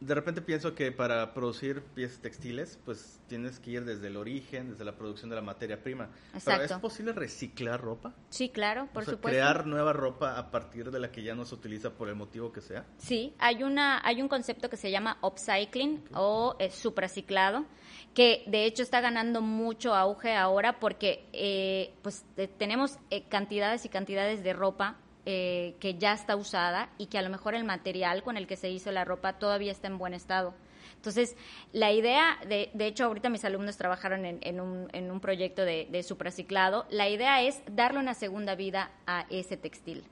De 0.00 0.14
repente 0.14 0.40
pienso 0.42 0.76
que 0.76 0.92
para 0.92 1.34
producir 1.34 1.82
piezas 1.82 2.20
textiles, 2.20 2.78
pues 2.84 3.18
tienes 3.26 3.58
que 3.58 3.72
ir 3.72 3.84
desde 3.84 4.06
el 4.06 4.16
origen, 4.16 4.70
desde 4.70 4.84
la 4.84 4.92
producción 4.96 5.28
de 5.28 5.34
la 5.34 5.42
materia 5.42 5.82
prima. 5.82 6.06
Pero 6.06 6.36
Exacto. 6.38 6.74
¿es 6.76 6.80
posible 6.80 7.12
reciclar 7.12 7.80
ropa? 7.80 8.14
Sí, 8.30 8.48
claro, 8.48 8.86
por 8.94 9.02
o 9.02 9.06
sea, 9.06 9.14
supuesto. 9.14 9.28
crear 9.36 9.66
nueva 9.66 9.92
ropa 9.92 10.38
a 10.38 10.52
partir 10.52 10.92
de 10.92 11.00
la 11.00 11.10
que 11.10 11.24
ya 11.24 11.34
no 11.34 11.44
se 11.44 11.56
utiliza 11.56 11.90
por 11.90 12.08
el 12.08 12.14
motivo 12.14 12.52
que 12.52 12.60
sea. 12.60 12.86
Sí, 12.98 13.34
hay 13.40 13.64
una 13.64 14.00
hay 14.06 14.22
un 14.22 14.28
concepto 14.28 14.70
que 14.70 14.76
se 14.76 14.92
llama 14.92 15.18
upcycling 15.20 16.04
o 16.14 16.54
eh, 16.60 16.70
supraciclado 16.70 17.64
que 18.14 18.42
de 18.46 18.64
hecho 18.64 18.82
está 18.82 19.00
ganando 19.00 19.42
mucho 19.42 19.94
auge 19.94 20.34
ahora 20.34 20.80
porque 20.80 21.24
eh, 21.32 21.92
pues 22.02 22.24
eh, 22.36 22.48
tenemos 22.48 22.98
eh, 23.10 23.22
cantidades 23.28 23.84
y 23.84 23.88
cantidades 23.88 24.42
de 24.42 24.52
ropa 24.52 24.96
eh, 25.26 25.74
que 25.78 25.94
ya 25.94 26.14
está 26.14 26.36
usada 26.36 26.88
y 26.96 27.06
que 27.06 27.18
a 27.18 27.22
lo 27.22 27.28
mejor 27.28 27.54
el 27.54 27.64
material 27.64 28.22
con 28.22 28.36
el 28.36 28.46
que 28.46 28.56
se 28.56 28.70
hizo 28.70 28.90
la 28.90 29.04
ropa 29.04 29.34
todavía 29.34 29.72
está 29.72 29.86
en 29.86 29.98
buen 29.98 30.14
estado. 30.14 30.54
Entonces, 30.96 31.36
la 31.72 31.92
idea, 31.92 32.38
de, 32.48 32.70
de 32.72 32.86
hecho, 32.86 33.04
ahorita 33.04 33.28
mis 33.28 33.44
alumnos 33.44 33.76
trabajaron 33.76 34.24
en, 34.24 34.38
en 34.40 34.58
un, 34.58 34.88
en 34.92 35.10
un 35.10 35.20
proyecto 35.20 35.64
de, 35.64 35.86
de 35.90 36.02
supraciclado, 36.02 36.86
la 36.90 37.08
idea 37.08 37.42
es 37.42 37.62
darle 37.70 38.00
una 38.00 38.14
segunda 38.14 38.54
vida 38.56 38.90
a 39.06 39.26
ese 39.30 39.56
textil. 39.56 40.02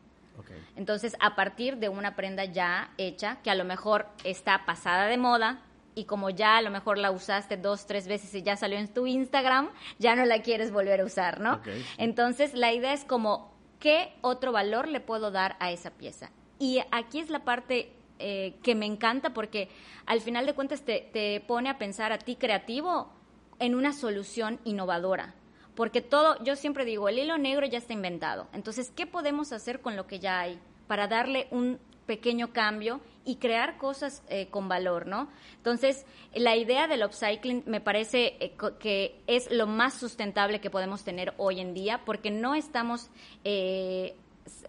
Entonces, 0.76 1.16
a 1.18 1.35
partir 1.35 1.78
de 1.78 1.88
una 1.88 2.14
prenda 2.14 2.44
ya 2.44 2.90
hecha, 2.98 3.38
que 3.42 3.50
a 3.50 3.54
lo 3.54 3.64
mejor 3.64 4.06
está 4.22 4.66
pasada 4.66 5.06
de 5.06 5.16
moda, 5.16 5.62
y 5.96 6.04
como 6.04 6.28
ya 6.28 6.59
a 6.59 6.62
lo 6.62 6.70
mejor 6.70 6.98
la 6.98 7.11
usaste 7.11 7.56
dos, 7.56 7.87
tres 7.87 8.06
veces 8.06 8.32
y 8.35 8.42
ya 8.42 8.56
salió 8.56 8.78
en 8.78 8.87
tu 8.87 9.06
Instagram, 9.06 9.70
ya 9.98 10.14
no 10.14 10.26
la 10.26 10.42
quieres 10.42 10.70
volver 10.70 11.00
a 11.00 11.04
usar, 11.06 11.40
¿no? 11.40 11.61
Entonces, 11.96 12.52
la 12.52 12.72
idea 12.74 12.92
es 12.92 13.04
como, 13.04 13.50
¿qué 13.80 14.12
otro 14.20 14.52
valor 14.52 14.88
le 14.88 15.00
puedo 15.00 15.30
dar 15.30 15.56
a 15.59 15.72
esa 15.72 15.90
pieza? 15.90 16.30
Y 16.59 16.80
aquí 16.90 17.18
es 17.18 17.30
la 17.30 17.44
parte 17.44 17.92
eh, 18.18 18.56
que 18.62 18.74
me 18.74 18.85
encanta 18.85 19.30
porque 19.30 19.70
al 20.04 20.20
final 20.20 20.44
de 20.44 20.52
cuentas 20.54 20.82
te, 20.82 21.09
te 21.12 21.40
pone 21.40 21.70
a 21.70 21.78
pensar 21.78 22.12
a 22.12 22.18
ti 22.18 22.37
creativo 22.37 23.11
en 23.59 23.74
una 23.74 23.94
solución 23.94 24.61
innovadora. 24.64 25.35
porque 25.74 26.00
todo, 26.02 26.42
yo 26.42 26.56
siempre 26.56 26.85
digo, 26.85 27.09
el 27.09 27.18
hilo 27.18 27.38
negro 27.38 27.66
ya 27.66 27.78
está 27.78 27.94
inventado. 27.94 28.48
Entonces, 28.52 28.90
¿qué 28.94 29.06
podemos 29.06 29.52
hacer 29.52 29.80
con 29.80 29.96
lo 29.96 30.06
que 30.06 30.18
ya 30.18 30.40
hay 30.40 30.59
para 30.87 31.06
darle 31.06 31.48
un 31.50 31.78
pequeño 32.07 32.53
cambio 32.53 33.01
y 33.25 33.37
crear 33.37 33.77
cosas 33.77 34.23
eh, 34.29 34.47
con 34.51 34.69
valor, 34.69 35.07
¿no? 35.07 35.29
Entonces, 35.57 36.07
la 36.33 36.55
idea 36.55 36.87
del 36.87 37.03
upcycling 37.03 37.64
me 37.66 37.81
parece 37.81 38.37
eh, 38.38 38.53
que 38.79 39.21
es 39.27 39.51
lo 39.51 39.66
más 39.66 39.95
sustentable 39.95 40.61
que 40.61 40.71
podemos 40.71 41.03
tener 41.03 41.35
hoy 41.38 41.59
en 41.59 41.75
día 41.75 42.03
porque 42.05 42.31
no 42.31 42.55
estamos, 42.55 43.11
eh, 43.42 44.14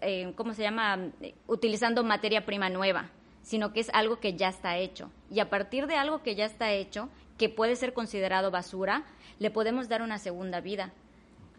eh, 0.00 0.32
¿cómo 0.34 0.54
se 0.54 0.62
llama?, 0.62 1.12
utilizando 1.46 2.02
materia 2.02 2.44
prima 2.44 2.68
nueva, 2.68 3.10
sino 3.42 3.72
que 3.72 3.78
es 3.78 3.90
algo 3.90 4.18
que 4.18 4.34
ya 4.34 4.48
está 4.48 4.76
hecho. 4.76 5.10
Y 5.30 5.38
a 5.38 5.50
partir 5.50 5.86
de 5.86 5.94
algo 5.94 6.22
que 6.24 6.34
ya 6.34 6.46
está 6.46 6.72
hecho, 6.72 7.08
que 7.38 7.48
puede 7.48 7.76
ser 7.76 7.92
considerado 7.92 8.50
basura, 8.50 9.04
le 9.38 9.52
podemos 9.52 9.88
dar 9.88 10.02
una 10.02 10.18
segunda 10.18 10.60
vida. 10.60 10.92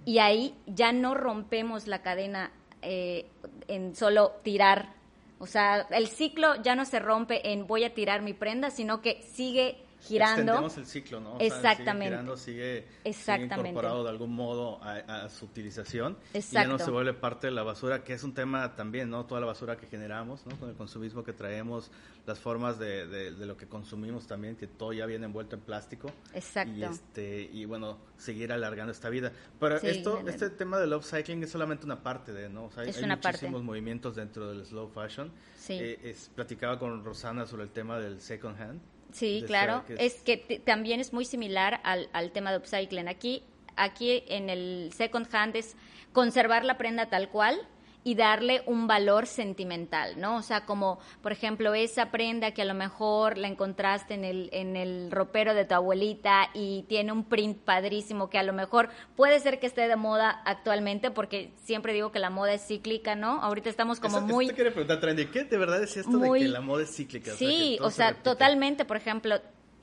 Y 0.04 0.20
ahí 0.20 0.54
ya 0.66 0.92
no 0.92 1.14
rompemos 1.14 1.88
la 1.88 2.02
cadena 2.02 2.52
en 2.82 3.96
solo 3.96 4.32
tirar. 4.44 4.99
O 5.40 5.48
sea, 5.48 5.88
el 5.92 6.08
ciclo 6.08 6.62
ya 6.62 6.76
no 6.76 6.86
se 6.86 7.00
rompe 7.00 7.52
en 7.52 7.66
voy 7.66 7.86
a 7.86 7.94
tirar 7.94 8.22
mi 8.22 8.34
prenda, 8.34 8.70
sino 8.70 9.02
que 9.02 9.22
sigue 9.24 9.78
girando. 10.02 10.42
Extendemos 10.42 10.78
el 10.78 10.86
ciclo, 10.86 11.20
¿no? 11.20 11.34
O 11.36 11.38
sea, 11.38 11.48
Exactamente. 11.48 12.06
sigue 12.06 12.10
girando, 12.10 12.38
sigue, 12.38 12.82
sigue 12.84 13.10
Exactamente. 13.10 13.70
incorporado 13.70 14.04
de 14.04 14.10
algún 14.10 14.34
modo 14.36 14.82
a, 14.84 14.96
a 15.26 15.30
su 15.30 15.46
utilización. 15.46 16.18
Y 16.30 16.34
ya 16.34 16.40
Exacto. 16.40 16.70
no 16.72 16.80
se 16.80 16.92
vuelve 16.92 17.14
parte 17.14 17.48
de 17.48 17.52
la 17.52 17.64
basura, 17.64 18.04
que 18.04 18.14
es 18.14 18.24
un 18.24 18.34
tema 18.34 18.76
también, 18.76 19.10
¿no? 19.10 19.26
Toda 19.26 19.42
la 19.42 19.48
basura 19.48 19.78
que 19.78 19.88
generamos, 19.88 20.46
¿no? 20.46 20.56
Con 20.58 20.70
el 20.70 20.76
consumismo 20.76 21.24
que 21.24 21.34
traemos, 21.34 21.92
las 22.26 22.40
formas 22.40 22.78
de, 22.80 23.08
de- 23.08 23.32
de 23.32 23.46
lo 23.46 23.58
que 23.58 23.68
consumimos 23.68 24.28
también, 24.28 24.56
que 24.56 24.68
todo 24.68 24.94
ya 24.94 25.06
viene 25.06 25.26
envuelto 25.26 25.56
en 25.56 25.62
plástico. 25.62 26.12
Exacto. 26.34 26.72
Y, 26.72 26.84
este, 26.84 27.42
y 27.52 27.66
bueno, 27.66 27.98
seguir 28.18 28.52
alargando 28.52 28.92
esta 28.92 29.10
vida. 29.10 29.32
Pero 29.60 29.80
Sí, 29.80 29.88
esto, 29.88 30.22
este 30.28 30.50
tema 30.52 30.78
del 30.80 30.94
upcycling 30.94 31.44
es 31.44 31.50
solamente 31.50 31.86
una 31.86 32.02
parte 32.04 32.32
de, 32.34 32.50
¿no? 32.50 32.66
O 32.66 32.72
sea, 32.72 32.84
hay, 32.84 32.90
Es 32.90 32.98
hay 32.98 33.04
una 33.06 33.16
parte. 33.20 33.38
muchísimos 33.40 33.64
movimientos 33.64 34.16
dentro 34.16 34.50
del 34.50 34.66
slow 34.66 34.90
fashion. 34.90 35.32
Sí. 35.58 35.74
Eh, 35.74 36.00
es, 36.04 36.30
platicaba 36.36 36.78
con 36.78 37.04
Rosana 37.04 37.46
sobre 37.46 37.64
el 37.64 37.72
tema 37.72 37.98
del 38.00 38.22
second 38.22 38.60
hand. 38.62 38.80
Sí, 39.12 39.44
claro. 39.48 39.84
Es 39.98 40.22
que 40.22 40.38
también 40.64 41.00
es 41.00 41.14
muy 41.14 41.26
similar 41.26 41.82
al, 41.84 42.10
al 42.14 42.32
tema 42.32 42.52
de 42.52 42.58
upcycling. 42.58 43.08
Aquí, 43.08 43.44
aquí 43.76 44.24
en 44.28 44.50
el 44.50 44.92
second 44.94 45.28
hand 45.34 45.56
es 45.56 45.76
conservar 46.14 46.66
la 46.66 46.78
prenda 46.78 47.10
tal 47.10 47.30
cual 47.30 47.68
y 48.04 48.16
darle 48.16 48.64
un 48.66 48.88
valor 48.88 49.28
sentimental, 49.28 50.20
¿no? 50.20 50.38
O 50.38 50.42
sea, 50.42 50.66
como, 50.66 51.00
por 51.22 51.32
ejemplo, 51.34 51.74
esa 51.74 52.12
prenda 52.12 52.52
que 52.54 52.62
a 52.62 52.66
lo 52.66 52.74
mejor 52.74 53.38
la 53.38 53.48
encontraste 53.50 54.14
en 54.14 54.24
el, 54.24 54.50
en 54.54 54.78
el 54.78 55.12
ropero 55.12 55.54
de 55.54 55.66
tu 55.66 55.76
abuelita 55.76 56.50
y 56.54 56.84
tiene 56.88 57.12
un 57.12 57.26
print 57.26 57.58
padrísimo 57.60 58.30
que 58.30 58.38
a 58.38 58.44
lo 58.44 58.54
mejor 58.54 58.90
puede 59.18 59.40
ser 59.42 59.60
que 59.60 59.68
esté 59.68 59.88
de 59.88 59.96
moda 59.98 60.42
actualmente 60.46 61.12
porque 61.12 61.52
siempre 61.64 61.92
digo 61.94 62.12
que 62.12 62.20
la 62.20 62.30
moda 62.30 62.54
es 62.54 62.66
cíclica, 62.66 63.16
¿no? 63.16 63.42
Ahorita 63.42 63.70
estamos 63.70 64.00
como 64.00 64.20
Eso- 64.20 64.28
muy... 64.28 64.48
te 64.48 64.54
quería 64.56 64.72
preguntar, 64.72 65.02
Trendy, 65.02 65.26
¿qué 65.26 65.44
de 65.44 65.58
verdad 65.58 65.84
es 65.84 65.98
esto 65.98 66.12
de 66.18 66.26
muy- 66.28 66.40
que 66.40 66.48
la 66.48 66.62
moda 66.62 66.84
es 66.84 66.96
cíclica? 66.96 67.32
Sí, 67.34 67.72
que 67.74 67.78
todo 67.80 67.88
o 67.88 67.92
se 67.92 67.98
sea, 67.98 68.08
repite? 68.10 68.24
totalmente, 68.24 68.86
por 68.86 68.96
ejemplo, 68.96 69.36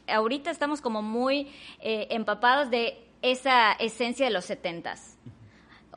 ahorita 0.09 0.51
estamos 0.51 0.81
como 0.81 1.03
muy 1.03 1.49
eh, 1.81 2.07
empapados 2.11 2.71
de 2.71 2.99
esa 3.21 3.73
esencia 3.75 4.25
de 4.27 4.33
los 4.33 4.47
setentas 4.47 5.19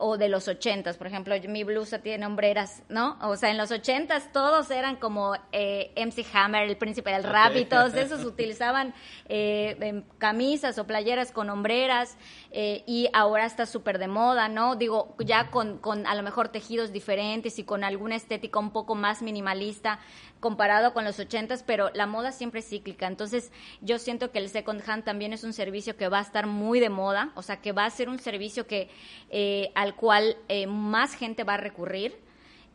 o 0.00 0.16
de 0.16 0.28
los 0.28 0.48
ochentas, 0.48 0.96
por 0.96 1.06
ejemplo, 1.06 1.34
mi 1.46 1.62
blusa 1.62 1.98
tiene 1.98 2.26
hombreras, 2.26 2.82
¿no? 2.88 3.18
O 3.22 3.36
sea, 3.36 3.50
en 3.50 3.58
los 3.58 3.70
ochentas 3.70 4.32
todos 4.32 4.70
eran 4.70 4.96
como 4.96 5.34
eh, 5.52 5.92
MC 5.94 6.26
Hammer, 6.34 6.68
el 6.68 6.76
príncipe 6.76 7.10
del 7.10 7.22
rap 7.22 7.54
y 7.54 7.66
todos 7.66 7.94
esos 7.94 8.24
utilizaban 8.24 8.94
eh, 9.28 10.02
camisas 10.18 10.78
o 10.78 10.86
playeras 10.86 11.32
con 11.32 11.50
hombreras 11.50 12.16
eh, 12.50 12.82
y 12.86 13.10
ahora 13.12 13.44
está 13.44 13.66
súper 13.66 13.98
de 13.98 14.08
moda, 14.08 14.48
¿no? 14.48 14.74
Digo, 14.74 15.14
ya 15.18 15.50
con, 15.50 15.78
con 15.78 16.06
a 16.06 16.14
lo 16.14 16.22
mejor 16.22 16.48
tejidos 16.48 16.92
diferentes 16.92 17.58
y 17.58 17.64
con 17.64 17.84
alguna 17.84 18.16
estética 18.16 18.58
un 18.58 18.70
poco 18.70 18.94
más 18.94 19.20
minimalista 19.20 20.00
comparado 20.40 20.92
con 20.92 21.04
los 21.04 21.18
ochentas, 21.20 21.62
pero 21.62 21.90
la 21.94 22.06
moda 22.06 22.32
siempre 22.32 22.60
es 22.60 22.68
cíclica. 22.68 23.06
Entonces, 23.06 23.52
yo 23.80 23.98
siento 23.98 24.32
que 24.32 24.38
el 24.38 24.48
second 24.48 24.82
hand 24.86 25.04
también 25.04 25.32
es 25.32 25.44
un 25.44 25.52
servicio 25.52 25.96
que 25.96 26.08
va 26.08 26.18
a 26.18 26.22
estar 26.22 26.46
muy 26.46 26.80
de 26.80 26.88
moda, 26.88 27.32
o 27.36 27.42
sea, 27.42 27.60
que 27.60 27.72
va 27.72 27.84
a 27.84 27.90
ser 27.90 28.08
un 28.08 28.18
servicio 28.18 28.66
que 28.66 28.88
eh, 29.30 29.70
al 29.74 29.94
cual 29.94 30.36
eh, 30.48 30.66
más 30.66 31.14
gente 31.14 31.44
va 31.44 31.54
a 31.54 31.58
recurrir 31.58 32.18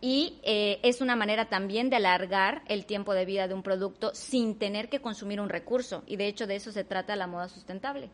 y 0.02 0.40
eh, 0.44 0.80
es 0.84 1.02
una 1.02 1.16
manera 1.16 1.46
también 1.46 1.90
de 1.90 1.96
alargar 1.96 2.62
el 2.68 2.86
tiempo 2.86 3.14
de 3.14 3.26
vida 3.26 3.48
de 3.48 3.54
un 3.54 3.64
producto 3.64 4.14
sin 4.14 4.60
tener 4.60 4.90
que 4.90 5.02
consumir 5.02 5.42
un 5.42 5.50
recurso. 5.50 6.04
Y 6.06 6.18
de 6.18 6.28
hecho 6.28 6.48
de 6.48 6.56
eso 6.58 6.72
se 6.72 6.84
trata 6.84 7.16
la 7.16 7.28
moda 7.28 7.50
sustentable. 7.50 8.10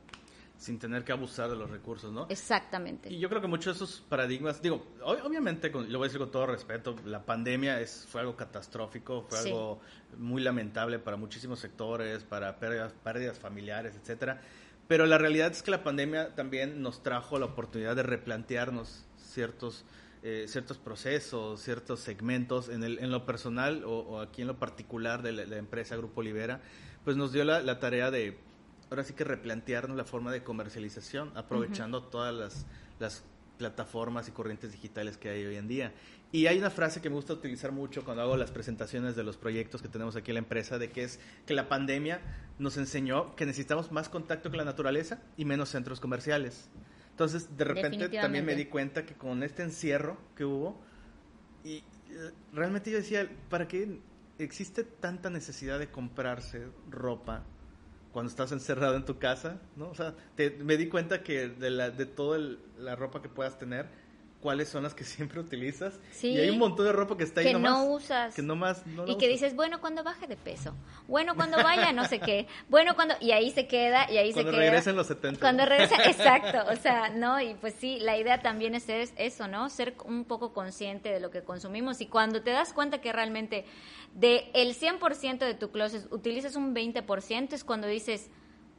Sin 0.62 0.78
tener 0.78 1.04
que 1.04 1.12
abusar 1.12 1.50
de 1.50 1.56
los 1.56 1.71
recursos, 1.71 2.13
¿no? 2.13 2.28
Exactamente. 2.30 3.12
Y 3.12 3.17
yo 3.17 3.30
creo 3.30 3.41
que 3.41 3.47
muchos 3.47 3.80
de 3.80 3.84
esos 3.84 4.02
paradigmas, 4.02 4.62
digo, 4.62 4.86
ob- 5.04 5.24
obviamente, 5.26 5.71
con- 5.71 5.91
lo 5.91 5.97
voy 5.97 6.06
a 6.06 6.08
decir 6.10 6.19
con 6.19 6.30
todo 6.30 6.45
respeto, 6.45 6.95
la 7.04 7.26
pandemia 7.26 7.82
es, 7.82 8.06
fue 8.08 8.21
algo 8.21 8.36
catastrófico, 8.36 9.24
fue 9.28 9.39
Sí. 9.39 9.50
algo 9.50 9.82
muy 10.19 10.39
lamentable 10.43 11.00
para 11.00 11.17
muchísimos 11.17 11.60
sectores, 11.60 12.24
para 12.24 12.60
pérdidas, 12.60 12.93
pérdidas 13.04 13.39
familiares, 13.39 13.95
etcétera. 14.00 14.39
Pero 14.88 15.08
la 15.08 15.17
realidad 15.17 15.52
es 15.52 15.63
que 15.63 15.71
la 15.71 15.84
pandemia 15.84 16.36
también 16.36 16.82
nos 16.84 17.02
trajo 17.02 17.39
la 17.39 17.45
oportunidad 17.47 17.95
de 17.95 18.04
replantearnos 18.04 19.06
ciertos, 19.17 19.84
eh, 20.21 20.45
ciertos 20.47 20.78
procesos, 20.78 21.60
ciertos 21.60 22.02
segmentos 22.02 22.69
en, 22.69 22.84
el, 22.84 23.00
en 23.00 23.10
lo 23.10 23.26
personal 23.26 23.84
o, 23.84 24.00
o 24.02 24.19
aquí 24.21 24.41
en 24.43 24.47
lo 24.50 24.60
particular 24.60 25.24
de 25.24 25.32
la, 25.32 25.45
la 25.45 25.58
empresa 25.58 25.95
Grupo 25.95 26.21
Libera, 26.21 26.62
pues 27.04 27.17
nos 27.17 27.32
dio 27.34 27.43
la, 27.45 27.62
la 27.62 27.80
tarea 27.80 28.12
de 28.12 28.38
ahora 28.91 29.06
sí 29.06 29.13
que 29.13 29.23
replantearnos 29.23 29.95
la 29.95 30.04
forma 30.04 30.34
de 30.34 30.43
comercialización, 30.43 31.32
aprovechando 31.36 32.04
todas 32.04 32.36
las, 32.36 32.65
las 32.99 33.23
plataformas 33.58 34.27
y 34.27 34.32
corrientes 34.32 34.73
digitales 34.73 35.17
que 35.17 35.30
hay 35.30 35.45
hoy 35.45 35.56
en 35.56 35.69
día. 35.69 35.93
Y 36.34 36.47
hay 36.47 36.58
una 36.58 36.69
frase 36.69 37.01
que 37.01 37.10
me 37.10 37.15
gusta 37.15 37.32
utilizar 37.34 37.71
mucho 37.71 38.04
cuando 38.04 38.21
hago 38.21 38.36
las 38.36 38.51
presentaciones 38.51 39.15
de 39.15 39.23
los 39.23 39.38
proyectos 39.38 39.82
que 39.82 39.88
tenemos 39.88 40.17
aquí 40.17 40.32
en 40.32 40.36
la 40.36 40.39
empresa, 40.39 40.77
de 40.77 40.91
que 40.91 41.04
es 41.04 41.21
que 41.45 41.54
la 41.54 41.69
pandemia 41.69 42.19
nos 42.60 42.75
enseñó 42.75 43.34
que 43.38 43.45
necesitamos 43.45 43.93
más 43.93 44.10
contacto 44.10 44.49
con 44.49 44.58
la 44.58 44.65
naturaleza 44.65 45.21
y 45.38 45.45
menos 45.45 45.69
centros 45.69 46.01
comerciales. 46.01 46.69
Entonces, 47.12 47.56
de 47.56 47.63
repente 47.63 48.10
también 48.10 48.45
me 48.45 48.56
di 48.56 48.65
cuenta 48.65 49.06
que 49.06 49.13
con 49.13 49.41
este 49.43 49.63
encierro 49.63 50.17
que 50.36 50.43
hubo, 50.43 50.82
y 51.63 51.75
eh, 51.77 51.84
realmente 52.51 52.91
yo 52.91 52.97
decía, 52.97 53.30
¿para 53.49 53.69
qué 53.69 54.01
existe 54.38 54.84
tanta 54.84 55.30
necesidad 55.30 55.80
de 55.80 55.89
comprarse 55.89 56.67
ropa 56.89 57.45
cuando 58.12 58.30
estás 58.30 58.52
encerrado 58.52 58.95
en 58.95 59.06
tu 59.06 59.19
casa? 59.19 59.62
¿no? 59.76 59.89
O 59.89 59.95
sea, 59.95 60.15
te- 60.36 60.52
me 60.52 60.78
di 60.78 60.89
cuenta 60.89 61.24
que 61.24 61.47
de, 61.50 61.69
la, 61.71 61.91
de 61.91 62.06
toda 62.06 62.39
la 62.78 62.95
ropa 62.95 63.21
que 63.21 63.30
puedas 63.30 63.58
tener, 63.58 63.89
cuáles 64.41 64.67
son 64.69 64.84
las 64.84 64.93
que 64.93 65.04
siempre 65.06 65.39
utilizas. 65.39 65.99
Sí. 66.12 66.32
Y 66.32 66.39
hay 66.39 66.49
un 66.49 66.60
montón 66.60 66.86
de 66.86 66.91
ropa 66.91 67.15
que 67.15 67.23
está 67.23 67.39
ahí 67.41 67.47
que 67.47 67.54
nomás, 67.54 67.71
no 67.71 67.86
usas. 67.86 68.36
Que 68.36 68.41
nomás 68.41 68.86
no 68.86 69.04
y 69.04 69.17
que 69.17 69.27
usas. 69.27 69.30
dices, 69.30 69.56
bueno, 69.56 69.80
cuando 69.80 70.04
baje 70.04 70.27
de 70.27 70.36
peso. 70.36 70.75
Bueno, 71.08 71.36
cuando 71.36 71.58
vaya 71.63 71.93
no 71.93 72.06
sé 72.06 72.19
qué. 72.19 72.47
Bueno, 72.69 72.95
cuando... 72.95 73.15
Y 73.21 73.32
ahí 73.32 73.51
se 73.51 73.67
queda, 73.67 74.12
y 74.12 74.17
ahí 74.17 74.34
Cuando 74.34 74.51
se 74.51 74.58
queda. 74.58 74.65
regresen 74.65 74.95
los 74.95 75.08
70. 75.08 75.39
Cuando 75.39 75.65
regresa, 75.65 75.95
exacto, 76.06 76.71
o 76.71 76.75
sea, 76.75 77.10
¿no? 77.10 77.39
Y 77.39 77.54
pues 77.56 77.73
sí, 77.75 77.99
la 77.99 78.17
idea 78.17 78.41
también 78.41 78.75
es 78.75 78.89
es 78.89 79.13
eso, 79.15 79.47
¿no? 79.47 79.69
Ser 79.69 79.95
un 80.06 80.25
poco 80.25 80.54
consciente 80.54 81.10
de 81.10 81.19
lo 81.19 81.32
que 81.32 81.43
consumimos 81.43 82.01
y 82.01 82.08
cuando 82.08 82.41
te 82.41 82.51
das 82.51 82.73
cuenta 82.73 82.99
que 82.99 83.13
realmente 83.13 83.65
de 84.15 84.49
el 84.54 84.75
100% 84.75 85.38
de 85.39 85.54
tu 85.54 85.71
closet 85.71 86.12
utilizas 86.12 86.56
un 86.56 86.75
20%, 86.75 87.54
es 87.54 87.63
cuando 87.63 87.88
dices, 87.88 88.30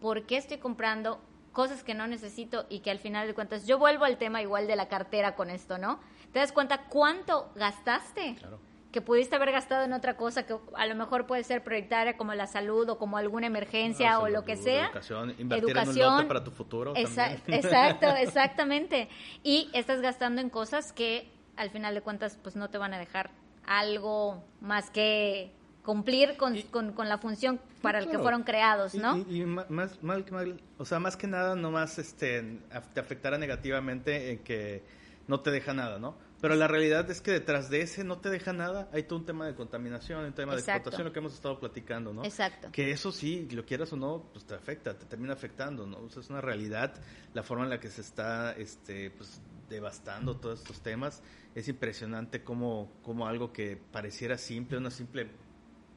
¿por 0.01 0.27
qué 0.27 0.37
estoy 0.37 0.59
comprando 0.59 1.21
cosas 1.53 1.85
que 1.85 1.95
no 1.95 2.07
necesito 2.07 2.67
y 2.69 2.81
que 2.81 2.91
al 2.91 2.99
final 2.99 3.27
de 3.27 3.35
cuentas, 3.35 3.67
yo 3.67 3.79
vuelvo 3.79 4.05
al 4.05 4.17
tema 4.19 4.41
igual 4.43 4.67
de 4.67 4.77
la 4.77 4.89
cartera 4.89 5.35
con 5.35 5.51
esto, 5.51 5.79
¿no? 5.79 6.01
Te 6.33 6.39
das 6.39 6.53
cuenta 6.53 6.85
cuánto 6.89 7.51
gastaste 7.55 8.37
Claro. 8.39 8.59
que 8.91 9.01
pudiste 9.03 9.37
haber 9.37 9.53
gastado 9.53 9.85
en 9.85 9.93
otra 9.93 10.17
cosa 10.17 10.45
que 10.45 10.57
a 10.77 10.87
lo 10.87 10.95
mejor 10.95 11.27
puede 11.27 11.45
ser 11.45 11.63
prioritaria 11.63 12.17
como 12.17 12.35
la 12.35 12.47
salud 12.47 12.89
o 12.89 12.99
como 12.99 13.17
alguna 13.19 13.47
emergencia 13.47 14.19
o 14.19 14.29
lo 14.29 14.45
que 14.45 14.57
sea. 14.57 14.87
Educación, 14.87 15.35
invertir 15.39 15.77
en 15.77 15.89
un 15.89 15.99
lote 15.99 16.25
para 16.25 16.43
tu 16.45 16.51
futuro. 16.51 16.95
Exa- 16.95 17.37
también. 17.37 17.43
Exacto, 17.65 18.07
exactamente. 18.17 19.09
Y 19.43 19.69
estás 19.75 20.01
gastando 20.01 20.41
en 20.41 20.49
cosas 20.51 20.93
que 20.93 21.31
al 21.57 21.69
final 21.71 21.95
de 21.95 22.01
cuentas 22.01 22.39
pues 22.43 22.57
no 22.57 22.71
te 22.71 22.79
van 22.79 22.95
a 22.95 22.99
dejar 22.99 23.31
algo 23.67 24.43
más 24.61 24.91
que 24.91 25.53
cumplir 25.83 26.37
con, 26.37 26.57
Y- 26.57 26.63
con, 26.65 26.93
con 26.93 27.09
la 27.09 27.19
función 27.19 27.61
para 27.83 27.99
el 27.99 28.05
que 28.05 28.11
Claro. 28.11 28.23
fueron 28.25 28.43
creados, 28.45 28.95
¿no? 28.95 29.19
Y, 29.29 29.43
y 29.43 29.45
más, 29.47 29.69
mal- 30.03 30.25
mal- 30.31 30.61
o 30.79 30.85
sea, 30.85 30.99
más 31.01 31.17
que 31.17 31.27
nada, 31.27 31.55
nomás 31.57 31.99
este, 31.99 32.59
te 32.95 33.01
afectará 33.01 33.39
negativamente 33.39 34.31
en 34.33 34.39
que 34.41 34.85
no 35.29 35.41
te 35.41 35.51
deja 35.51 35.73
nada, 35.75 35.99
¿no? 35.99 36.17
Pero 36.41 36.57
la 36.57 36.67
realidad 36.67 37.09
es 37.09 37.21
que 37.21 37.31
detrás 37.31 37.71
de 37.71 37.83
ese 37.83 38.03
no 38.03 38.19
te 38.19 38.29
deja 38.29 38.53
nada, 38.53 38.89
hay 38.93 39.05
todo 39.05 39.21
un 39.21 39.25
tema 39.27 39.47
de 39.47 39.55
contaminación, 39.55 40.25
un 40.25 40.33
tema 40.33 40.55
de 40.55 40.59
explotación, 40.61 41.05
lo 41.07 41.13
que 41.13 41.21
hemos 41.21 41.35
estado 41.35 41.61
platicando, 41.61 42.13
¿no? 42.13 42.25
Exacto. 42.25 42.69
Que 42.73 42.91
eso 42.91 43.13
sí, 43.13 43.49
lo 43.53 43.65
quieras 43.65 43.93
o 43.93 43.97
no, 43.97 44.25
pues 44.33 44.45
te 44.45 44.55
afecta, 44.55 44.99
te 44.99 45.07
termina 45.07 45.35
afectando, 45.35 45.87
¿no? 45.87 45.99
O 45.99 46.11
sea, 46.11 46.21
es 46.21 46.31
una 46.31 46.41
realidad 46.41 46.95
la 47.33 47.45
forma 47.45 47.63
en 47.65 47.71
la 47.71 47.79
que 47.79 47.89
se 47.91 48.01
está, 48.01 48.53
este, 48.55 49.11
pues, 49.13 49.41
devastando 49.69 50.37
todos 50.37 50.59
estos 50.61 50.81
temas. 50.81 51.23
Es 51.55 51.69
impresionante 51.69 52.43
como, 52.43 52.91
como 53.03 53.29
algo 53.29 53.53
que 53.53 53.77
pareciera 53.93 54.37
simple, 54.37 54.79
una 54.79 54.91
simple 54.91 55.29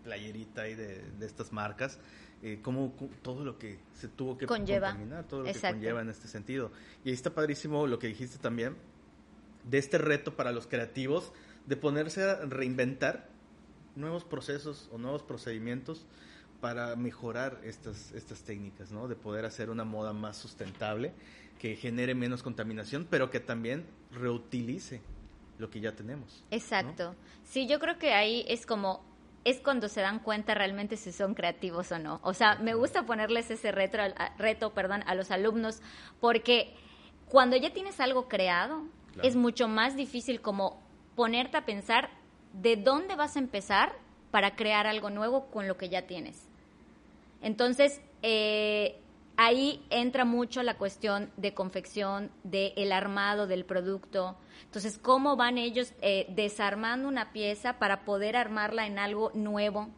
playerita 0.05 0.61
ahí 0.61 0.75
de, 0.75 1.01
de 1.19 1.25
estas 1.25 1.51
marcas, 1.51 1.99
eh, 2.43 2.59
cómo, 2.61 2.93
todo 3.23 3.43
lo 3.43 3.57
que 3.57 3.79
se 3.93 4.07
tuvo 4.07 4.37
que 4.37 4.45
Conlleva. 4.45 4.89
contaminar, 4.91 5.25
todo 5.27 5.41
lo 5.41 5.47
Exacto. 5.47 5.67
que 5.67 5.73
conlleva 5.73 6.01
en 6.01 6.09
este 6.09 6.27
sentido. 6.27 6.71
Y 7.03 7.09
ahí 7.09 7.15
está 7.15 7.33
padrísimo 7.33 7.87
lo 7.87 7.97
que 7.97 8.07
dijiste 8.07 8.37
también, 8.37 8.77
de 9.63 9.79
este 9.79 9.97
reto 9.97 10.35
para 10.35 10.51
los 10.51 10.67
creativos, 10.67 11.33
de 11.65 11.75
ponerse 11.75 12.23
a 12.23 12.35
reinventar 12.45 13.27
nuevos 13.95 14.23
procesos 14.23 14.89
o 14.93 14.99
nuevos 14.99 15.23
procedimientos 15.23 16.05
para 16.61 16.95
mejorar 16.95 17.59
estas, 17.63 18.11
estas 18.11 18.43
técnicas, 18.43 18.91
¿no? 18.91 19.07
De 19.07 19.15
poder 19.15 19.45
hacer 19.45 19.69
una 19.69 19.83
moda 19.83 20.13
más 20.13 20.37
sustentable, 20.37 21.13
que 21.59 21.75
genere 21.75 22.13
menos 22.13 22.43
contaminación, 22.43 23.07
pero 23.09 23.31
que 23.31 23.39
también 23.39 23.85
reutilice 24.11 25.01
lo 25.57 25.69
que 25.69 25.79
ya 25.79 25.95
tenemos. 25.95 26.43
¿no? 26.51 26.57
Exacto. 26.57 27.15
Sí, 27.43 27.67
yo 27.67 27.79
creo 27.79 27.97
que 27.97 28.13
ahí 28.13 28.45
es 28.47 28.65
como 28.65 29.03
es 29.45 29.61
cuando 29.61 29.87
se 29.87 30.01
dan 30.01 30.19
cuenta 30.19 30.55
realmente 30.55 30.97
si 30.97 31.11
son 31.11 31.35
creativos 31.35 31.91
o 31.91 31.99
no. 31.99 32.19
O 32.23 32.33
sea, 32.33 32.55
me 32.55 32.73
gusta 32.73 33.05
ponerles 33.05 33.49
ese 33.51 33.71
reto, 33.71 34.73
perdón, 34.73 35.03
a 35.05 35.13
los 35.15 35.31
alumnos 35.31 35.81
porque 36.19 36.73
cuando 37.29 37.55
ya 37.55 37.71
tienes 37.71 37.99
algo 37.99 38.27
creado 38.27 38.83
Claro. 39.13 39.29
es 39.29 39.37
mucho 39.37 39.69
más 39.69 39.95
difícil 39.95 40.41
como 40.41 40.83
ponerte 41.15 41.55
a 41.55 41.65
pensar 41.65 42.09
de 42.51 42.75
dónde 42.75 43.15
vas 43.15 43.37
a 43.37 43.39
empezar 43.39 43.93
para 44.29 44.57
crear 44.57 44.87
algo 44.87 45.09
nuevo 45.09 45.45
con 45.51 45.69
lo 45.69 45.77
que 45.77 45.87
ya 45.87 46.01
tienes. 46.05 46.49
Entonces, 47.41 48.01
eh, 48.23 48.99
ahí 49.37 49.85
entra 49.89 50.25
mucho 50.25 50.63
la 50.63 50.77
cuestión 50.77 51.31
de 51.37 51.53
confección, 51.53 52.31
de 52.43 52.73
el 52.77 52.91
armado 52.91 53.47
del 53.47 53.65
producto. 53.65 54.37
Entonces, 54.63 54.97
cómo 54.97 55.35
van 55.35 55.57
ellos 55.57 55.93
eh, 56.01 56.25
desarmando 56.29 57.07
una 57.07 57.31
pieza 57.33 57.79
para 57.79 58.05
poder 58.05 58.35
armarla 58.37 58.87
en 58.87 58.99
algo 58.99 59.31
nuevo, 59.33 59.89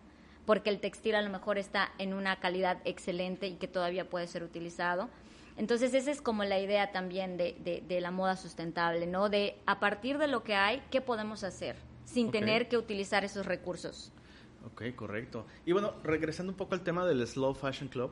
porque 0.45 0.69
el 0.69 0.79
textil 0.79 1.15
a 1.15 1.21
lo 1.21 1.29
mejor 1.29 1.57
está 1.57 1.91
en 1.97 2.13
una 2.13 2.39
calidad 2.39 2.77
excelente 2.85 3.47
y 3.47 3.55
que 3.55 3.67
todavía 3.67 4.09
puede 4.09 4.27
ser 4.27 4.43
utilizado. 4.43 5.09
Entonces, 5.57 5.93
esa 5.93 6.11
es 6.11 6.21
como 6.21 6.43
la 6.43 6.59
idea 6.59 6.91
también 6.91 7.35
de, 7.38 7.55
de- 7.63 7.81
de 7.88 7.99
la 8.01 8.11
moda 8.11 8.35
sustentable, 8.38 9.07
¿no? 9.07 9.27
De 9.29 9.57
a 9.65 9.79
partir 9.79 10.17
de 10.19 10.27
lo 10.27 10.43
que 10.43 10.55
hay, 10.55 10.83
¿qué 10.91 11.01
podemos 11.01 11.43
hacer? 11.43 11.75
Sin 12.05 12.31
tener 12.31 12.69
que 12.69 12.77
utilizar 12.77 13.25
esos 13.25 13.45
recursos. 13.45 14.11
Ok, 14.72 14.84
correcto. 14.95 15.45
Y 15.65 15.72
bueno, 15.72 15.93
regresando 16.03 16.51
un 16.51 16.57
poco 16.57 16.76
al 16.76 16.84
tema 16.84 17.05
del 17.05 17.26
Slow 17.26 17.53
Fashion 17.53 17.89
Club, 17.89 18.11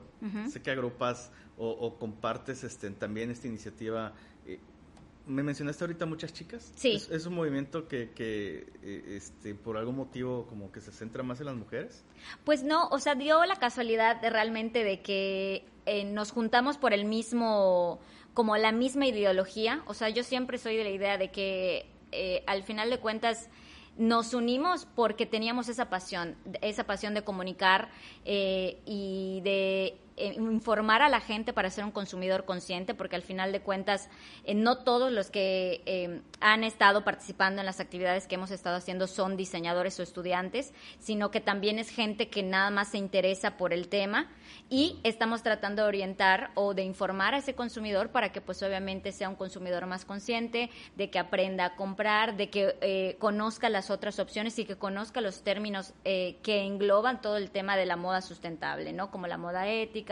sé 0.49 0.61
que 0.61 0.71
agrupas 0.71 1.31
o, 1.57 1.69
o 1.69 1.97
compartes 1.99 2.63
este, 2.63 2.89
también 2.91 3.29
esta 3.31 3.47
iniciativa. 3.47 4.13
eh, 4.45 4.59
me 5.27 5.41
mencionaste 5.41 5.83
ahorita 5.83 6.05
muchas 6.05 6.33
chicas. 6.33 6.71
Sí. 6.75 6.93
Es, 6.93 7.09
es 7.09 7.25
un 7.25 7.33
movimiento 7.33 7.87
que, 7.87 8.11
que 8.11 8.67
eh, 8.83 9.15
este, 9.17 9.55
por 9.55 9.75
algún 9.75 9.95
motivo 9.95 10.45
como 10.47 10.71
que 10.71 10.81
se 10.81 10.91
centra 10.91 11.23
más 11.23 11.39
en 11.39 11.47
las 11.47 11.55
mujeres. 11.55 12.05
Pues 12.43 12.63
no, 12.63 12.87
o 12.89 12.99
sea, 12.99 13.15
dio 13.15 13.43
la 13.45 13.55
casualidad 13.55 14.21
de 14.21 14.29
realmente 14.29 14.83
de 14.83 15.01
que 15.01 15.65
eh, 15.87 16.03
nos 16.03 16.31
juntamos 16.31 16.77
por 16.77 16.93
el 16.93 17.05
mismo, 17.05 17.99
como 18.35 18.55
la 18.57 18.71
misma 18.71 19.07
ideología. 19.07 19.81
O 19.87 19.95
sea, 19.95 20.09
yo 20.09 20.23
siempre 20.23 20.59
soy 20.59 20.77
de 20.77 20.83
la 20.83 20.91
idea 20.91 21.17
de 21.17 21.31
que 21.31 21.89
eh, 22.11 22.43
al 22.45 22.61
final 22.61 22.91
de 22.91 22.99
cuentas 22.99 23.49
nos 23.97 24.33
unimos 24.33 24.87
porque 24.95 25.25
teníamos 25.25 25.69
esa 25.69 25.89
pasión, 25.89 26.35
esa 26.61 26.83
pasión 26.83 27.13
de 27.13 27.23
comunicar 27.23 27.89
eh, 28.25 28.79
y 28.85 29.41
de 29.43 29.97
eh, 30.17 30.33
informar 30.37 31.01
a 31.01 31.09
la 31.09 31.19
gente 31.19 31.51
para 31.51 31.69
ser 31.69 31.83
un 31.83 31.91
consumidor 31.91 32.45
consciente, 32.45 32.93
porque 32.93 33.17
al 33.17 33.21
final 33.21 33.51
de 33.51 33.59
cuentas 33.59 34.09
eh, 34.45 34.55
no 34.55 34.77
todos 34.77 35.11
los 35.11 35.29
que 35.29 35.81
eh, 35.85 36.21
han 36.39 36.63
estado 36.63 37.03
participando 37.03 37.59
en 37.59 37.65
las 37.65 37.81
actividades 37.81 38.25
que 38.25 38.35
hemos 38.35 38.49
estado 38.49 38.77
haciendo 38.77 39.07
son 39.07 39.35
diseñadores 39.35 39.99
o 39.99 40.03
estudiantes, 40.03 40.73
sino 40.99 41.31
que 41.31 41.41
también 41.41 41.79
es 41.79 41.89
gente 41.89 42.29
que 42.29 42.43
nada 42.43 42.69
más 42.69 42.91
se 42.91 42.97
interesa 42.97 43.57
por 43.57 43.73
el 43.73 43.89
tema 43.89 44.31
y 44.69 45.01
estamos 45.03 45.43
tratando 45.43 45.81
de 45.81 45.89
orientar 45.89 46.51
o 46.55 46.73
de 46.73 46.83
informar 46.83 47.33
a 47.33 47.39
ese 47.39 47.53
consumidor 47.53 48.11
para 48.11 48.31
que 48.31 48.39
pues 48.39 48.63
obviamente 48.63 49.11
sea 49.11 49.27
un 49.27 49.35
consumidor 49.35 49.85
más 49.85 50.05
consciente, 50.05 50.69
de 50.95 51.09
que 51.09 51.19
aprenda 51.19 51.65
a 51.65 51.75
comprar, 51.75 52.37
de 52.37 52.49
que 52.49 53.17
conozca 53.19 53.67
las 53.67 53.89
otras 53.89 54.19
opciones 54.19 54.57
y 54.59 54.65
que 54.65 54.77
conozca 54.77 55.19
los 55.19 55.43
términos 55.43 55.93
que 56.03 56.63
engloban 56.65 57.21
todo 57.21 57.37
el 57.37 57.51
tema 57.51 57.75
de 57.75 57.85
la 57.85 57.97
moda 57.97 58.21
sustentable, 58.21 58.93
¿no? 58.93 59.11
Como 59.11 59.27
la 59.27 59.37
moda 59.37 59.67
ética, 59.67 60.04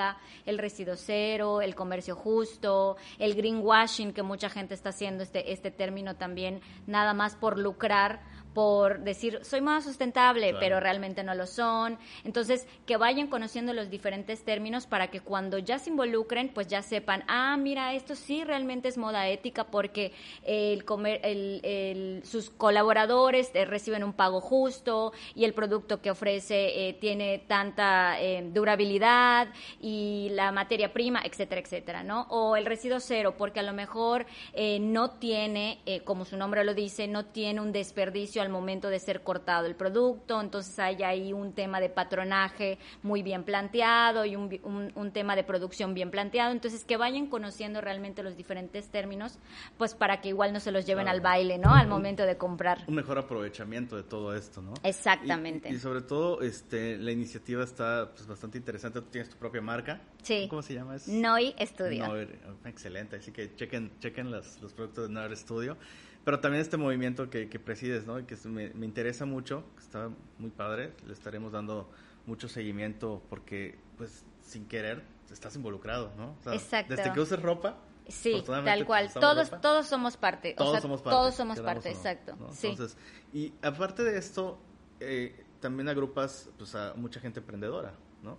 el 0.46 0.58
residuo 0.58 0.96
cero, 0.96 1.62
el 1.62 1.76
comercio 1.76 2.16
justo, 2.16 2.98
el 3.20 3.36
greenwashing, 3.36 4.14
que 4.14 4.24
mucha 4.24 4.50
gente 4.50 4.74
está 4.74 4.90
haciendo 4.90 5.24
este, 5.24 5.52
este 5.52 5.72
término 5.72 6.16
también, 6.16 6.62
nada 6.88 7.14
más 7.14 7.36
por 7.36 7.58
lucrar 7.58 8.22
por 8.54 9.00
decir, 9.00 9.40
soy 9.44 9.62
más 9.62 9.84
sustentable, 9.84 10.50
Claro. 10.50 10.58
pero 10.60 10.80
realmente 10.80 11.24
no 11.24 11.34
lo 11.34 11.48
son. 11.48 11.98
Entonces, 12.24 12.68
que 12.86 12.98
vayan 12.98 13.28
conociendo 13.28 13.74
los 13.74 13.90
diferentes 13.90 14.44
términos 14.44 14.86
para 14.86 15.08
que 15.08 15.22
cuando 15.22 15.58
ya 15.58 15.80
se 15.80 15.90
involucren, 15.90 16.50
pues 16.50 16.68
ya 16.68 16.82
sepan, 16.82 17.24
ah, 17.28 17.58
mira, 17.58 17.94
esto 17.94 18.16
sí 18.16 18.44
realmente 18.44 18.88
es 18.90 18.98
moda 18.98 19.28
ética 19.28 19.64
porque 19.66 20.12
el 20.44 20.86
comer, 20.86 21.20
el, 21.24 21.62
el- 21.64 22.22
sus 22.26 22.50
colaboradores 22.52 23.50
eh, 23.56 23.66
reciben 23.66 24.04
un 24.04 24.14
pago 24.14 24.40
justo 24.42 25.14
y 25.34 25.46
el 25.46 25.54
producto 25.54 26.02
que 26.02 26.12
ofrece 26.12 26.90
eh, 26.90 26.94
tiene 26.94 27.40
tanta 27.48 28.22
eh, 28.22 28.44
durabilidad 28.54 29.48
y 29.82 30.30
la 30.34 30.52
materia 30.52 30.94
prima, 30.94 31.22
etcétera, 31.24 31.62
etcétera, 31.62 32.04
¿no? 32.04 32.28
O 32.30 32.56
el 32.56 32.66
residuo 32.66 33.00
cero, 33.00 33.34
porque 33.38 33.62
a 33.62 33.64
lo 33.64 33.74
mejor 33.74 34.26
eh, 34.54 34.78
no 34.80 35.10
tiene, 35.12 35.80
eh, 35.86 36.02
como 36.02 36.26
su 36.26 36.38
nombre 36.38 36.64
lo 36.64 36.74
dice, 36.74 37.08
no 37.08 37.26
tiene 37.26 37.62
un 37.62 37.72
desperdicio 37.72 38.43
al 38.44 38.50
momento 38.50 38.90
de 38.90 39.00
ser 39.00 39.24
cortado 39.24 39.66
el 39.66 39.76
producto, 39.76 40.40
entonces 40.40 40.78
hay 40.78 41.02
ahí 41.02 41.34
un 41.34 41.54
tema 41.54 41.80
de 41.80 41.90
patronaje 41.90 42.78
muy 43.02 43.24
bien 43.24 43.44
planteado 43.44 44.26
y 44.26 44.36
un, 44.36 44.60
un- 44.64 44.92
un 44.94 45.12
tema 45.12 45.36
de 45.36 45.44
producción 45.44 45.94
bien 45.96 46.12
planteado, 46.12 46.52
entonces 46.52 46.86
que 46.86 46.98
vayan 46.98 47.26
conociendo 47.28 47.82
realmente 47.82 48.22
los 48.22 48.38
diferentes 48.38 48.90
términos, 48.90 49.40
pues 49.78 49.96
para 49.96 50.22
que 50.22 50.30
igual 50.30 50.54
no 50.54 50.60
se 50.60 50.72
los 50.72 50.86
lleven 50.86 51.06
Claro. 51.06 51.16
al 51.18 51.22
baile, 51.22 51.58
¿no? 51.58 51.74
Al 51.74 51.88
momento 51.88 52.24
de 52.26 52.38
comprar. 52.38 52.84
Un 52.88 52.96
mejor 52.96 53.18
aprovechamiento 53.18 53.96
de 53.96 54.04
todo 54.04 54.36
esto, 54.36 54.62
¿no? 54.62 54.74
Exactamente. 54.84 55.70
Y, 55.70 55.76
y 55.76 55.80
sobre 55.80 56.02
todo, 56.02 56.42
este, 56.42 56.98
la 56.98 57.12
iniciativa 57.12 57.64
está 57.64 58.12
pues, 58.14 58.28
bastante 58.28 58.58
interesante. 58.58 59.02
Tú 59.02 59.08
tienes 59.08 59.30
tu 59.30 59.38
propia 59.38 59.62
marca. 59.62 60.02
Sí. 60.22 60.48
¿Cómo 60.50 60.62
se 60.62 60.74
llama? 60.76 60.96
Es- 60.96 61.08
Noi 61.08 61.56
Studio. 61.60 62.08
Noir, 62.08 62.40
excelente, 62.66 63.18
así 63.18 63.32
que 63.32 63.56
chequen, 63.56 63.92
chequen 64.00 64.32
los, 64.32 64.62
los 64.62 64.74
productos 64.74 65.08
de 65.08 65.14
Noir 65.14 65.36
Studio. 65.36 65.78
Pero 66.24 66.40
también 66.40 66.62
este 66.62 66.78
movimiento 66.78 67.30
que, 67.30 67.50
que 67.50 67.60
presides, 67.60 68.06
¿no? 68.06 68.20
Y 68.20 68.24
que 68.24 68.38
me, 68.46 68.70
me 68.70 68.86
interesa 68.86 69.26
mucho, 69.26 69.64
que 69.76 69.82
está 69.82 70.10
muy 70.38 70.52
padre, 70.52 70.94
le 71.06 71.14
estaremos 71.14 71.52
dando 71.52 71.90
mucho 72.26 72.48
seguimiento 72.48 73.22
porque, 73.30 73.78
pues, 73.98 74.24
sin 74.42 74.66
querer, 74.68 75.04
estás 75.32 75.56
involucrado, 75.56 76.12
¿no? 76.18 76.36
O 76.40 76.44
sea, 76.44 76.54
Exacto. 76.54 76.96
Desde 76.96 77.12
que 77.12 77.20
uses 77.20 77.42
ropa. 77.42 77.78
Sí, 78.08 78.44
tal 78.46 78.86
cual. 78.86 79.12
Todos, 79.14 79.50
ropa, 79.50 79.62
todos 79.62 79.88
somos 79.88 80.18
parte. 80.18 80.54
todos 80.54 80.70
o 80.70 80.72
sea, 80.74 80.82
somos 80.82 81.02
parte. 81.02 81.16
Todos 81.16 81.36
somos 81.36 81.60
parte, 81.60 81.90
exacto. 81.90 82.36
¿no? 82.38 82.52
Sí. 82.54 82.68
Entonces, 82.68 82.98
y 83.34 83.54
aparte 83.62 84.04
de 84.04 84.18
esto, 84.18 84.60
eh, 85.00 85.46
también 85.60 85.88
agrupas 85.90 86.50
pues, 86.58 86.76
a 86.76 86.94
mucha 86.96 87.20
gente 87.20 87.40
emprendedora, 87.40 87.94
¿no? 88.22 88.38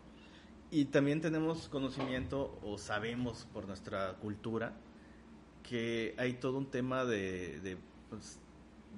Y 0.70 0.86
también 0.86 1.20
tenemos 1.20 1.68
conocimiento 1.68 2.58
o 2.62 2.78
sabemos 2.78 3.46
por 3.52 3.66
nuestra 3.66 4.14
cultura 4.14 4.72
que 5.68 6.14
hay 6.18 6.34
todo 6.34 6.58
un 6.58 6.66
tema 6.66 7.04
de, 7.04 7.60
de, 7.60 7.76
pues, 8.10 8.38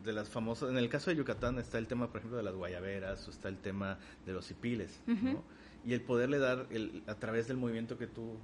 de 0.04 0.12
las 0.12 0.28
famosas, 0.28 0.70
en 0.70 0.76
el 0.76 0.88
caso 0.88 1.10
de 1.10 1.16
Yucatán 1.16 1.58
está 1.58 1.78
el 1.78 1.86
tema, 1.86 2.08
por 2.08 2.18
ejemplo, 2.18 2.36
de 2.36 2.42
las 2.42 2.54
guayaberas 2.54 3.26
o 3.26 3.30
está 3.30 3.48
el 3.48 3.56
tema 3.56 3.98
de 4.26 4.32
los 4.32 4.50
hipiles, 4.50 5.00
¿no? 5.06 5.14
Ujú. 5.14 5.42
Y 5.84 5.94
el 5.94 6.00
poderle 6.00 6.38
dar, 6.38 6.66
el, 6.70 7.02
a 7.06 7.14
través 7.14 7.48
del 7.48 7.56
movimiento 7.56 7.96
que 7.96 8.06
tú, 8.06 8.36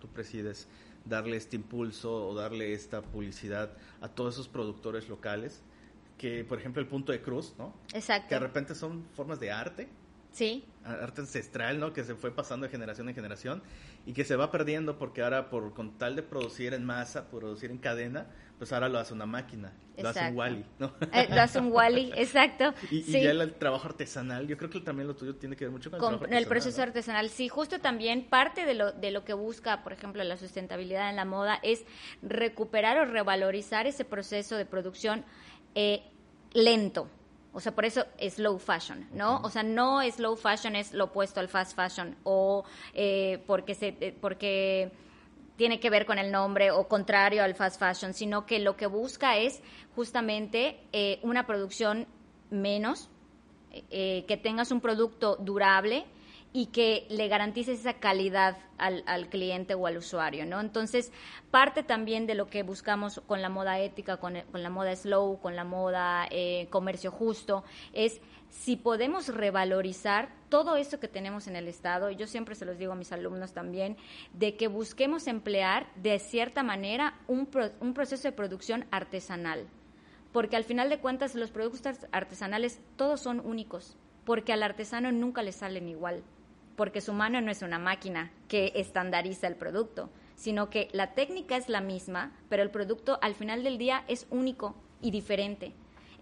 tú 0.00 0.08
presides, 0.08 0.68
darle 1.04 1.36
este 1.36 1.56
impulso 1.56 2.28
o 2.28 2.34
darle 2.34 2.72
esta 2.72 3.02
publicidad 3.02 3.76
a 4.00 4.08
todos 4.08 4.34
esos 4.34 4.48
productores 4.48 5.08
locales, 5.08 5.62
que 6.16 6.44
por 6.44 6.58
ejemplo 6.58 6.80
el 6.80 6.88
punto 6.88 7.12
de 7.12 7.20
cruz, 7.20 7.54
¿no? 7.58 7.74
Exacto. 7.92 8.28
Que 8.28 8.34
de 8.36 8.40
repente 8.40 8.74
son 8.74 9.04
formas 9.14 9.40
de 9.40 9.50
arte, 9.50 9.88
Sí, 10.34 10.64
arte 10.84 11.20
ancestral, 11.20 11.78
¿no? 11.78 11.92
Que 11.92 12.04
se 12.04 12.14
fue 12.14 12.30
pasando 12.30 12.66
de 12.66 12.70
generación 12.70 13.08
en 13.08 13.14
generación 13.14 13.62
y 14.04 14.12
que 14.12 14.24
se 14.24 14.36
va 14.36 14.50
perdiendo 14.50 14.98
porque 14.98 15.22
ahora 15.22 15.48
por 15.48 15.72
con 15.74 15.96
tal 15.96 16.16
de 16.16 16.22
producir 16.22 16.74
en 16.74 16.84
masa, 16.84 17.30
producir 17.30 17.70
en 17.70 17.78
cadena, 17.78 18.26
pues 18.58 18.72
ahora 18.72 18.88
lo 18.88 18.98
hace 18.98 19.14
una 19.14 19.26
máquina, 19.26 19.72
lo 19.96 20.08
hace 20.08 20.28
un. 20.28 20.36
Wally, 20.36 20.64
¿no? 20.78 20.92
Eh, 21.12 21.28
lo 21.30 21.40
hace 21.40 21.60
un 21.60 21.72
Wally, 21.72 22.12
exacto. 22.16 22.74
y, 22.90 23.02
ya 23.02 23.30
el, 23.30 23.40
el 23.40 23.54
trabajo 23.54 23.86
artesanal, 23.86 24.46
yo 24.46 24.56
creo 24.56 24.70
que 24.70 24.80
también 24.80 25.06
lo 25.06 25.14
tuyo 25.14 25.36
tiene 25.36 25.56
que 25.56 25.64
ver 25.66 25.72
mucho 25.72 25.90
con 25.90 25.98
el, 25.98 26.00
con 26.00 26.18
trabajo 26.18 26.36
el 26.36 26.46
proceso 26.46 26.78
¿no? 26.78 26.82
artesanal. 26.84 27.30
Sí, 27.30 27.48
justo 27.48 27.80
también 27.80 28.24
parte 28.24 28.66
de 28.66 28.74
lo, 28.74 28.92
de 28.92 29.10
lo 29.12 29.24
que 29.24 29.34
busca, 29.34 29.84
por 29.84 29.92
ejemplo, 29.92 30.22
la 30.24 30.36
sustentabilidad 30.36 31.10
en 31.10 31.16
la 31.16 31.24
moda 31.24 31.60
es 31.62 31.84
recuperar 32.22 32.98
o 32.98 33.04
revalorizar 33.04 33.86
ese 33.86 34.04
proceso 34.04 34.56
de 34.56 34.66
producción 34.66 35.24
eh, 35.74 36.02
lento. 36.52 37.08
O 37.54 37.60
sea, 37.60 37.72
por 37.72 37.84
eso 37.84 38.04
es 38.18 38.34
slow 38.34 38.58
fashion, 38.58 39.08
¿no? 39.12 39.40
O 39.42 39.48
sea, 39.48 39.62
no 39.62 40.02
slow 40.02 40.36
fashion 40.36 40.74
es 40.74 40.92
lo 40.92 41.04
opuesto 41.04 41.40
al 41.40 41.48
fast 41.48 41.76
fashion 41.76 42.16
o 42.24 42.64
eh, 42.92 43.42
porque 43.46 43.74
se 43.74 43.96
eh, 44.00 44.16
porque 44.20 44.92
tiene 45.56 45.78
que 45.78 45.90
ver 45.90 46.04
con 46.04 46.18
el 46.18 46.32
nombre 46.32 46.70
o 46.70 46.88
contrario 46.88 47.44
al 47.44 47.54
fast 47.54 47.78
fashion, 47.78 48.12
sino 48.12 48.44
que 48.44 48.58
lo 48.58 48.76
que 48.76 48.86
busca 48.86 49.36
es 49.36 49.62
justamente 49.94 50.80
eh, 50.92 51.20
una 51.22 51.46
producción 51.46 52.06
menos, 52.50 53.08
eh, 53.90 54.24
que 54.26 54.36
tengas 54.36 54.70
un 54.70 54.80
producto 54.80 55.36
durable 55.36 56.04
y 56.56 56.66
que 56.66 57.04
le 57.10 57.26
garantices 57.26 57.80
esa 57.80 57.94
calidad 57.94 58.56
al, 58.78 59.02
al, 59.06 59.28
cliente 59.28 59.74
o 59.74 59.88
al 59.88 59.96
usuario, 59.96 60.46
¿no? 60.46 60.60
Entonces, 60.60 61.10
parte 61.50 61.82
también 61.82 62.28
de 62.28 62.36
lo 62.36 62.46
que 62.46 62.62
buscamos 62.62 63.20
con 63.26 63.42
la 63.42 63.48
moda 63.48 63.80
ética, 63.80 64.18
con, 64.18 64.40
con 64.52 64.62
la 64.62 64.70
moda 64.70 64.94
slow, 64.94 65.40
con 65.40 65.56
la 65.56 65.64
moda 65.64 66.28
eh, 66.30 66.68
comercio 66.70 67.10
justo, 67.10 67.64
es 67.92 68.20
si 68.50 68.76
podemos 68.76 69.34
revalorizar 69.34 70.28
todo 70.48 70.76
eso 70.76 71.00
que 71.00 71.08
tenemos 71.08 71.48
en 71.48 71.56
el 71.56 71.66
Estado, 71.66 72.08
y 72.12 72.14
yo 72.14 72.28
siempre 72.28 72.54
se 72.54 72.64
los 72.64 72.78
digo 72.78 72.92
a 72.92 72.96
mis 72.96 73.10
alumnos 73.10 73.52
también, 73.52 73.96
de 74.32 74.54
que 74.54 74.68
busquemos 74.68 75.26
emplear 75.26 75.88
de 75.96 76.20
cierta 76.20 76.62
manera 76.62 77.18
un, 77.26 77.46
pro, 77.46 77.72
un 77.80 77.94
proceso 77.94 78.28
de 78.28 78.32
producción 78.32 78.86
artesanal, 78.92 79.66
porque 80.30 80.54
al 80.54 80.62
final 80.62 80.88
de 80.88 81.00
cuentas 81.00 81.34
los 81.34 81.50
productos 81.50 81.82
artesanales 82.12 82.78
todos 82.94 83.20
son 83.20 83.40
únicos, 83.40 83.96
porque 84.24 84.52
al 84.52 84.62
artesano 84.62 85.10
nunca 85.10 85.42
le 85.42 85.50
salen 85.50 85.88
igual 85.88 86.22
porque 86.76 87.00
su 87.00 87.12
mano 87.12 87.40
no 87.40 87.50
es 87.50 87.62
una 87.62 87.78
máquina 87.78 88.30
que 88.48 88.72
estandariza 88.74 89.46
el 89.46 89.56
producto, 89.56 90.10
sino 90.34 90.70
que 90.70 90.88
la 90.92 91.14
técnica 91.14 91.56
es 91.56 91.68
la 91.68 91.80
misma, 91.80 92.32
pero 92.48 92.62
el 92.62 92.70
producto 92.70 93.18
al 93.22 93.34
final 93.34 93.62
del 93.62 93.78
día 93.78 94.04
es 94.08 94.26
único 94.30 94.74
y 95.00 95.10
diferente. 95.10 95.72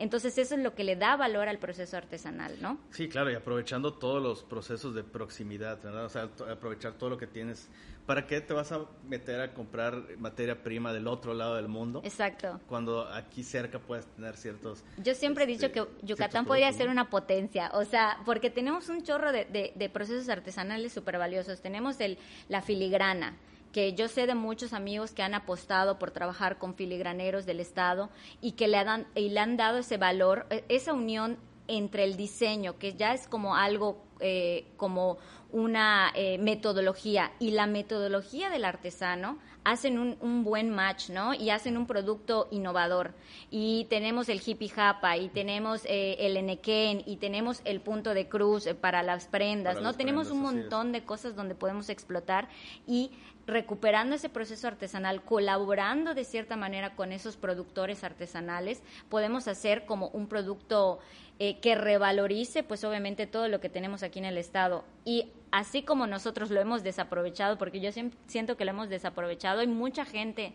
Entonces 0.03 0.37
eso 0.37 0.57
es 0.57 0.61
lo 0.61 0.75
que 0.75 0.83
le 0.83 0.97
da 0.97 1.15
valor 1.15 1.49
al 1.49 1.61
proceso 1.61 1.97
artesanal, 1.97 2.61
¿no? 2.61 2.77
Sí, 2.91 3.09
claro, 3.09 3.31
y 3.31 3.37
aprovechando 3.37 3.95
todos 3.95 4.21
los 4.21 4.43
procesos 4.43 4.97
de 4.97 5.05
proximidad, 5.05 5.81
¿verdad? 5.81 6.07
O 6.07 6.09
sea, 6.09 6.29
aprovechar 6.51 6.95
todo 6.95 7.11
lo 7.11 7.17
que 7.17 7.29
tienes. 7.29 7.71
¿Para 8.05 8.27
qué 8.27 8.41
te 8.41 8.53
vas 8.53 8.73
a 8.73 8.85
meter 9.07 9.41
a 9.41 9.55
comprar 9.55 9.95
materia 10.19 10.61
prima 10.61 10.93
del 10.93 11.07
otro 11.07 11.35
lado 11.35 11.55
del 11.55 11.69
mundo? 11.69 12.01
Exacto. 12.03 12.61
Cuando 12.67 13.07
aquí 13.07 13.45
cerca 13.45 13.79
puedes 13.79 14.05
tener 14.07 14.37
ciertos... 14.37 14.83
Yo 14.99 15.15
siempre 15.15 15.45
este, 15.45 15.55
he 15.55 15.57
dicho 15.57 15.73
que 15.73 16.05
Yucatán 16.05 16.47
podría 16.47 16.73
ser 16.73 16.89
una 16.89 17.09
potencia, 17.09 17.71
o 17.73 17.85
sea, 17.85 18.19
porque 18.25 18.51
tenemos 18.51 18.89
un 18.89 19.05
chorro 19.05 19.31
de, 19.31 19.45
de, 19.45 19.73
de 19.77 19.89
procesos 19.89 20.29
artesanales 20.29 20.93
súper 20.93 21.17
valiosos. 21.17 21.61
Tenemos 21.61 22.01
el, 22.01 22.19
la 22.49 22.61
filigrana, 22.61 23.37
que 23.73 23.95
yo 23.95 24.09
sé 24.09 24.27
de 24.27 24.35
muchos 24.35 24.73
amigos 24.73 25.13
que 25.13 25.23
han 25.23 25.35
apostado 25.35 25.99
por 25.99 26.11
trabajar 26.11 26.59
con 26.59 26.75
filigraneros 26.75 27.47
del 27.47 27.61
Estado 27.61 28.11
y 28.41 28.53
que 28.53 28.69
le 28.69 28.77
han, 28.79 29.07
y 29.15 29.31
le 29.31 29.41
han 29.41 29.57
dado 29.57 29.79
ese 29.79 29.97
valor, 29.97 30.47
e, 30.51 30.65
esa 30.69 30.93
unión 30.93 31.39
entre 31.69 32.05
el 32.05 32.17
diseño, 32.17 32.79
que 32.79 32.95
ya 32.95 33.15
es 33.15 33.27
como 33.27 33.57
algo, 33.57 34.05
eh, 34.21 34.67
como 34.77 35.19
una 35.51 36.11
eh, 36.15 36.39
metodología, 36.39 37.33
y 37.39 37.51
la 37.53 37.67
metodología 37.67 38.51
del 38.51 38.65
artesano, 38.65 39.39
hacen 39.65 39.99
un, 39.99 40.17
un, 40.21 40.45
buen 40.45 40.71
match, 40.71 41.11
¿no? 41.11 41.35
Y 41.35 41.51
hacen 41.51 41.77
un 41.77 41.87
producto 41.87 42.49
innovador. 42.51 43.15
Y 43.51 43.87
tenemos 43.91 44.29
el 44.29 44.43
hippie 44.45 44.71
japa, 44.71 45.17
y 45.17 45.29
tenemos 45.29 45.85
eh, 45.85 46.17
el 46.21 46.37
enequén, 46.37 47.03
y 47.07 47.17
tenemos 47.17 47.61
el 47.65 47.81
punto 47.81 48.15
de 48.15 48.29
cruz 48.29 48.67
para 48.81 49.03
las 49.03 49.29
prendas, 49.29 49.75
Para 49.75 49.83
¿no? 49.83 49.89
las 49.91 49.97
tenemos 49.97 50.29
prendas, 50.29 50.53
un 50.53 50.61
montón 50.61 50.93
de 50.93 51.05
cosas 51.05 51.37
donde 51.37 51.55
podemos 51.55 51.91
explotar 51.91 52.49
y 52.87 53.13
recuperando 53.47 54.15
ese 54.15 54.29
proceso 54.29 54.69
artesanal, 54.69 55.23
colaborando 55.23 56.15
de 56.15 56.25
cierta 56.25 56.57
manera 56.57 56.95
con 56.95 57.13
esos 57.13 57.37
productores 57.37 58.05
artesanales, 58.05 58.83
podemos 59.09 59.49
hacer 59.49 59.85
como 59.85 60.09
un 60.09 60.29
producto 60.29 61.01
eh, 61.39 61.59
que 61.61 61.75
revalorice, 61.75 62.63
pues 62.63 62.85
obviamente 62.85 63.27
todo 63.27 63.49
lo 63.49 63.61
que 63.61 63.69
tenemos 63.69 64.03
aquí 64.03 64.19
en 64.21 64.27
el 64.27 64.39
estado. 64.39 64.85
Y 65.05 65.31
así 65.51 65.83
como 65.83 66.07
nosotros 66.07 66.51
lo 66.51 66.61
hemos 66.61 66.83
desaprovechado, 66.85 67.59
porque 67.59 67.81
yo 67.81 67.91
siento 68.27 68.57
que 68.57 68.65
lo 68.65 68.71
hemos 68.71 68.89
desaprovechado, 68.89 69.61
hay 69.61 69.67
mucha 69.67 70.05
gente 70.05 70.53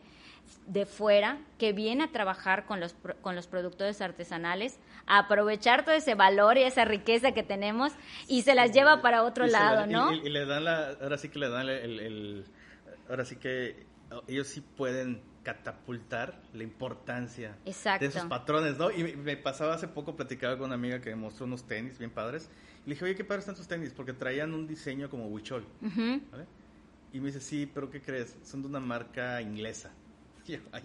de 0.66 0.86
fuera 0.86 1.40
que 1.58 1.74
viene 1.74 2.06
a 2.06 2.12
trabajar 2.14 2.66
con 2.66 2.80
los, 2.80 2.96
con 3.22 3.36
los 3.36 3.48
productores 3.48 4.00
artesanales, 4.00 4.80
a 5.06 5.18
aprovechar 5.20 5.84
todo 5.84 5.94
ese 5.94 6.16
valor 6.16 6.58
y 6.58 6.64
esa 6.64 6.86
riqueza 6.86 7.34
que 7.34 7.44
tenemos 7.44 7.92
y 8.30 8.44
se 8.44 8.56
las 8.56 8.72
lleva 8.72 9.02
para 9.02 9.24
otro 9.24 9.46
Y 9.46 9.50
lado, 9.50 9.86
y- 9.86 9.92
¿no? 9.92 10.14
Y, 10.14 10.20
y 10.28 10.30
le 10.30 10.46
dan 10.46 10.64
la, 10.64 10.92
ahora 11.02 11.18
sí 11.18 11.28
que 11.28 11.40
le 11.40 11.50
dan 11.50 11.68
el, 11.68 12.00
el- 12.00 12.46
ahora 13.10 13.26
sí 13.26 13.36
que 13.38 13.86
oh, 14.12 14.24
ellos 14.28 14.48
sí 14.48 14.62
pueden 14.62 15.22
catapultar 15.44 16.42
la 16.54 16.64
importancia 16.64 17.58
Exacto. 17.66 18.04
de 18.04 18.10
esos 18.10 18.26
patrones, 18.26 18.78
¿no? 18.78 18.92
Y 18.92 19.16
me- 19.16 19.38
pasaba 19.38 19.74
hace 19.76 19.88
poco, 19.88 20.16
platicaba 20.16 20.58
con 20.58 20.66
una 20.68 20.76
amiga 20.76 21.00
que 21.02 21.10
me 21.12 21.16
mostró 21.16 21.46
unos 21.46 21.64
tenis 21.66 21.98
bien 21.98 22.12
padres. 22.12 22.50
Y 22.86 22.90
le 22.90 22.96
dije, 22.96 23.06
oye, 23.06 23.16
qué 23.16 23.24
padres 23.24 23.44
están 23.44 23.56
tus 23.56 23.68
tenis, 23.68 23.94
porque 23.96 24.14
traían 24.14 24.54
un 24.54 24.68
diseño 24.68 25.10
como 25.10 25.28
huichol. 25.28 25.66
¿vale? 25.82 26.46
Y 27.14 27.20
me 27.20 27.28
dice, 27.28 27.40
sí, 27.40 27.66
pero 27.74 27.90
¿qué 27.90 28.02
crees? 28.02 28.36
Son 28.44 28.62
de 28.62 28.68
una 28.68 28.80
marca 28.80 29.42
inglesa. 29.42 29.92
Y 30.48 30.54
yo, 30.54 30.60
ay, 30.72 30.84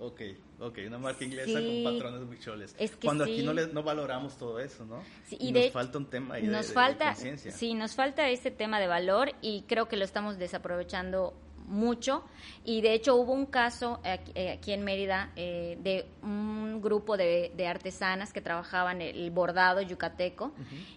ok, 0.00 0.20
ok, 0.60 0.78
una 0.86 0.98
marca 0.98 1.24
inglesa 1.24 1.58
Sí. 1.58 1.82
con 1.84 1.92
patrones 1.94 2.28
huicholes. 2.28 2.74
Es 2.78 2.90
que 2.96 3.06
Cuando 3.06 3.24
sí. 3.26 3.32
aquí 3.32 3.42
no, 3.42 3.52
le, 3.54 3.66
no 3.68 3.82
valoramos 3.82 4.36
todo 4.38 4.58
eso, 4.60 4.84
¿no? 4.86 5.02
Sí, 5.26 5.36
y, 5.40 5.48
y 5.48 5.52
nos 5.52 5.62
de- 5.64 5.70
falta 5.70 5.98
un 5.98 6.06
tema 6.06 6.34
ahí 6.34 6.46
de- 6.46 6.52
nos 6.52 6.62
de- 6.62 6.68
de 6.68 6.74
falta 6.74 7.06
conciencia. 7.12 7.50
sí 7.52 7.74
nos 7.74 7.94
falta 7.94 8.28
este 8.30 8.50
tema 8.50 8.78
de 8.80 8.86
valor 8.88 9.32
y 9.42 9.62
creo 9.68 9.88
que 9.88 9.96
lo 9.96 10.04
estamos 10.04 10.38
desaprovechando 10.38 11.34
mucho. 11.72 12.22
Y 12.64 12.80
de 12.80 12.94
hecho 12.94 13.16
hubo 13.16 13.32
un 13.32 13.46
caso 13.46 14.00
aquí, 14.04 14.30
eh, 14.34 14.50
aquí 14.52 14.72
en 14.72 14.84
Mérida 14.84 15.32
eh, 15.36 15.76
de 15.82 16.06
un 16.22 16.80
grupo 16.80 17.16
de, 17.16 17.52
de 17.56 17.66
artesanas 17.66 18.32
que 18.32 18.40
trabajaban 18.40 19.00
el 19.02 19.30
bordado 19.30 19.80
yucateco 19.80 20.52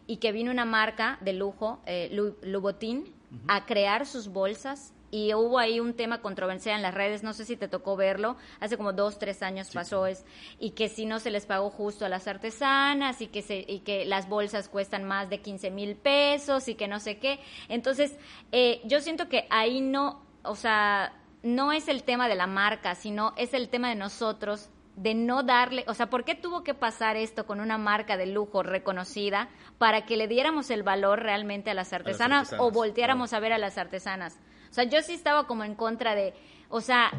y 0.05 0.17
que 0.17 0.31
vino 0.31 0.51
una 0.51 0.65
marca 0.65 1.17
de 1.21 1.33
lujo 1.33 1.79
eh, 1.85 2.09
Lu- 2.11 2.37
Louboutin 2.43 3.05
a 3.47 3.65
crear 3.65 4.05
sus 4.05 4.27
bolsas. 4.27 4.91
Y 5.11 5.33
hubo 5.33 5.59
ahí 5.59 5.79
un 5.79 5.93
tema 5.93 6.19
controversial 6.19 6.75
en 6.75 6.81
las 6.81 6.93
redes, 6.93 7.23
no 7.23 7.31
sé 7.31 7.45
si 7.45 7.55
te 7.55 7.69
tocó 7.69 7.95
verlo, 7.95 8.35
hace 8.59 8.75
como 8.75 8.91
dos, 8.91 9.17
tres 9.17 9.41
años 9.43 9.69
pasó 9.71 10.07
es, 10.07 10.25
y 10.59 10.71
que 10.71 10.89
si 10.89 11.05
no 11.05 11.19
se 11.19 11.31
les 11.31 11.45
pagó 11.45 11.69
justo 11.69 12.05
a 12.05 12.09
las 12.09 12.27
artesanas 12.27 13.21
y 13.21 13.27
que, 13.27 13.41
se, 13.41 13.63
y 13.65 13.79
que 13.79 14.03
las 14.03 14.27
bolsas 14.27 14.67
cuestan 14.67 15.05
más 15.05 15.29
de 15.29 15.39
15 15.39 15.71
mil 15.71 15.95
pesos 15.95 16.67
y 16.67 16.75
que 16.75 16.89
no 16.89 16.99
sé 16.99 17.17
qué. 17.19 17.39
Entonces, 17.69 18.17
eh, 18.51 18.81
yo 18.83 18.99
siento 18.99 19.29
que 19.29 19.45
ahí 19.51 19.79
no, 19.79 20.21
o 20.47 20.55
sea, 20.55 21.13
no 21.43 21.71
es 21.71 21.87
el 21.87 22.03
tema 22.03 22.27
de 22.27 22.35
la 22.35 22.47
marca, 22.47 22.95
sino 22.95 23.33
es 23.37 23.53
el 23.53 23.69
tema 23.69 23.89
de 23.89 23.95
nosotros 23.95 24.69
de 24.95 25.13
no 25.13 25.43
darle, 25.43 25.83
o 25.87 25.93
sea, 25.93 26.09
¿por 26.09 26.23
qué 26.23 26.35
tuvo 26.35 26.63
que 26.63 26.73
pasar 26.73 27.17
esto 27.17 27.45
con 27.45 27.59
una 27.59 27.77
marca 27.77 28.15
de 28.15 28.27
lujo 28.27 28.63
reconocida 28.63 29.49
para 29.77 30.05
que 30.05 30.15
le 30.15 30.29
diéramos 30.29 30.69
el 30.69 30.83
valor 30.83 31.21
realmente 31.21 31.69
a 31.69 31.73
las 31.73 31.91
artesanas, 31.91 32.53
o 32.53 32.55
artesanas, 32.55 32.73
volteáramos 32.73 33.29
claro. 33.31 33.39
a 33.39 33.43
ver 33.43 33.53
a 33.53 33.57
las 33.57 33.77
artesanas? 33.77 34.39
O 34.69 34.73
sea, 34.73 34.85
yo 34.85 35.01
sí 35.01 35.13
estaba 35.13 35.47
como 35.47 35.65
en 35.65 35.75
contra 35.75 36.15
de, 36.15 36.33
o 36.69 36.79
sea, 36.79 37.11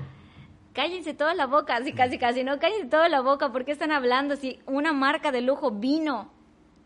cállense 0.72 1.12
toda 1.12 1.35
la 1.35 1.47
boca, 1.47 1.77
así 1.77 1.93
casi 1.93 2.18
casi, 2.18 2.45
¿no? 2.45 2.59
Cállense 2.59 2.87
toda 2.87 3.11
la 3.11 3.20
boca, 3.20 3.53
¿por 3.53 3.64
qué 3.66 3.72
están 3.72 3.93
hablando 3.93 4.37
si 4.37 4.59
una 4.66 4.95
marca 4.95 5.31
de 5.31 5.43
lujo 5.43 5.70
vino, 5.70 6.31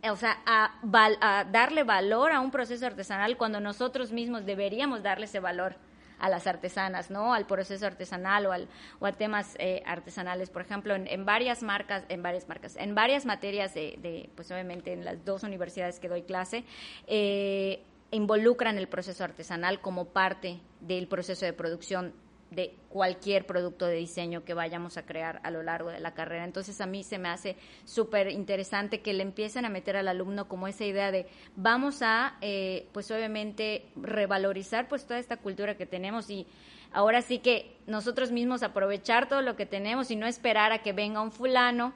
o 0.03 0.17
sea, 0.17 0.39
a, 0.45 0.73
val- 0.83 1.19
a 1.21 1.45
darle 1.45 1.85
valor 1.85 2.33
a 2.33 2.41
un 2.41 2.51
proceso 2.51 2.85
artesanal 2.85 3.37
cuando 3.37 3.61
nosotros 3.61 4.11
mismos 4.11 4.45
deberíamos 4.45 5.03
darle 5.05 5.27
ese 5.27 5.39
valor 5.39 5.77
a 6.21 6.29
las 6.29 6.47
artesanas, 6.47 7.11
¿no? 7.11 7.35
Al 7.35 7.47
proceso 7.47 7.87
artesanal 7.87 8.47
o, 8.47 8.53
al, 8.53 8.69
o 9.01 9.07
a 9.07 9.13
temas 9.13 9.57
eh, 9.59 9.83
artesanales. 9.87 10.51
Por 10.51 10.63
ejemplo, 10.63 10.95
en, 10.95 11.07
en 11.07 11.25
varias 11.25 11.63
marcas, 11.63 12.05
en 12.09 12.23
varias 12.23 12.49
marcas, 12.49 12.77
en 12.77 12.95
varias 12.95 13.27
materias 13.27 13.75
de, 13.75 13.99
de, 14.01 14.31
pues 14.35 14.51
obviamente 14.51 14.93
en 14.93 15.05
las 15.05 15.25
dos 15.25 15.43
universidades 15.43 15.99
que 15.99 16.09
doy 16.09 16.23
clase, 16.23 16.65
eh, 17.07 17.83
involucran 18.11 18.77
el 18.79 18.89
proceso 18.89 19.25
artesanal 19.25 19.81
como 19.81 20.07
parte 20.07 20.61
del 20.81 21.07
proceso 21.09 21.47
de 21.47 21.53
producción 21.53 22.13
de 22.51 22.75
cualquier 22.89 23.47
producto 23.47 23.87
de 23.87 23.95
diseño 23.95 24.45
que 24.45 24.55
vayamos 24.55 24.97
a 24.97 25.07
crear 25.07 25.41
a 25.45 25.51
lo 25.51 25.63
largo 25.63 25.91
de 25.91 26.01
la 26.01 26.15
carrera. 26.15 26.45
Entonces 26.45 26.81
a 26.81 26.87
mí 26.87 27.05
se 27.05 27.19
me 27.19 27.29
hace 27.29 27.57
súper 27.85 28.31
interesante 28.31 29.01
que 29.01 29.13
le 29.13 29.23
empiecen 29.23 29.65
a 29.65 29.69
meter 29.69 29.97
al 29.97 30.09
alumno 30.09 30.49
como 30.49 30.67
esa 30.67 30.85
idea 30.85 31.13
de 31.13 31.27
vamos 31.57 32.03
a, 32.03 32.37
eh, 32.41 32.89
pues 32.93 33.11
obviamente, 33.11 33.87
revalorizar 33.97 34.89
pues 34.89 35.07
toda 35.07 35.21
esta 35.21 35.37
cultura 35.37 35.77
que 35.77 35.87
tenemos 35.87 36.29
y 36.31 36.47
ahora 36.93 37.23
sí 37.23 37.39
que 37.39 37.77
nosotros 37.87 38.33
mismos 38.33 38.63
aprovechar 38.63 39.29
todo 39.29 39.43
lo 39.43 39.57
que 39.57 39.67
tenemos 39.67 40.11
y 40.11 40.17
no 40.17 40.27
esperar 40.27 40.73
a 40.73 40.83
que 40.83 40.93
venga 40.93 41.21
un 41.21 41.33
fulano 41.33 41.95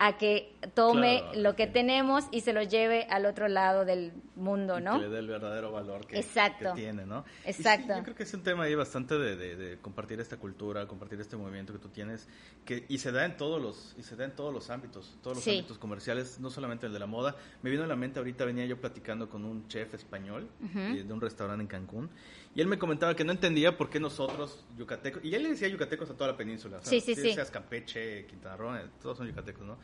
a 0.00 0.18
que 0.18 0.52
tome 0.74 1.20
Claro, 1.20 1.40
lo 1.40 1.56
que 1.56 1.66
sí. 1.66 1.72
tenemos 1.72 2.24
y 2.32 2.40
se 2.40 2.52
lo 2.52 2.62
lleve 2.62 3.06
al 3.10 3.26
otro 3.26 3.46
lado 3.46 3.84
del 3.84 4.12
mundo, 4.34 4.78
y 4.80 4.82
¿no? 4.82 4.94
que 4.94 5.04
le 5.06 5.08
dé 5.08 5.18
el 5.20 5.28
verdadero 5.28 5.70
valor 5.70 6.04
que, 6.06 6.18
Exacto. 6.18 6.74
que 6.74 6.80
tiene, 6.80 7.06
¿no? 7.06 7.24
Sí, 7.44 7.50
Exacto. 7.50 7.96
yo 7.96 8.02
creo 8.02 8.16
que 8.16 8.24
es 8.24 8.34
un 8.34 8.42
tema 8.42 8.64
ahí 8.64 8.74
bastante 8.74 9.16
de, 9.16 9.36
de- 9.36 9.54
de 9.56 9.78
compartir 9.78 10.18
esta 10.20 10.36
cultura, 10.36 10.88
compartir 10.88 11.20
este 11.20 11.36
movimiento 11.36 11.72
que 11.72 11.78
tú 11.78 11.88
tienes, 11.90 12.26
que 12.64 12.84
y 12.88 12.98
se 12.98 13.12
da 13.12 13.24
en 13.24 13.36
todos 13.36 13.62
los 13.62 13.94
y 13.96 14.02
se 14.02 14.16
da 14.16 14.24
en 14.24 14.32
todos 14.32 14.52
los 14.52 14.68
ámbitos, 14.70 15.16
todos 15.22 15.36
los 15.36 15.44
Sí. 15.44 15.50
ámbitos 15.58 15.78
comerciales, 15.78 16.40
no 16.40 16.50
solamente 16.50 16.86
el 16.86 16.92
de 16.92 16.98
la 16.98 17.06
moda. 17.06 17.36
Me 17.62 17.70
vino 17.70 17.84
a 17.84 17.86
la 17.86 17.96
mente 17.96 18.18
ahorita 18.18 18.44
venía 18.44 18.66
yo 18.66 18.80
platicando 18.80 19.28
con 19.28 19.44
un 19.44 19.68
chef 19.68 19.94
español 19.94 20.48
eh, 20.76 21.04
de 21.06 21.12
un 21.12 21.20
restaurante 21.20 21.62
en 21.62 21.68
Cancún 21.68 22.10
y 22.54 22.60
él 22.60 22.66
me 22.68 22.78
comentaba 22.78 23.14
que 23.16 23.24
no 23.24 23.32
entendía 23.32 23.76
por 23.76 23.90
qué 23.90 23.98
nosotros 24.00 24.64
yucatecos 24.76 25.24
y 25.24 25.34
él 25.34 25.42
le 25.42 25.50
decía 25.50 25.68
yucatecos 25.68 26.10
a 26.10 26.14
toda 26.14 26.30
la 26.32 26.36
península, 26.36 26.78
o 26.78 26.80
sea, 26.82 26.90
Sí, 26.90 27.00
sí, 27.00 27.14
sí. 27.14 27.34
seas 27.34 27.50
Campeche, 27.50 28.26
Quintana 28.26 28.56
Roo, 28.56 28.76
eh, 28.76 28.86
todos 29.02 29.18
son 29.18 29.26
yucatecos, 29.26 29.66
¿no? 29.66 29.76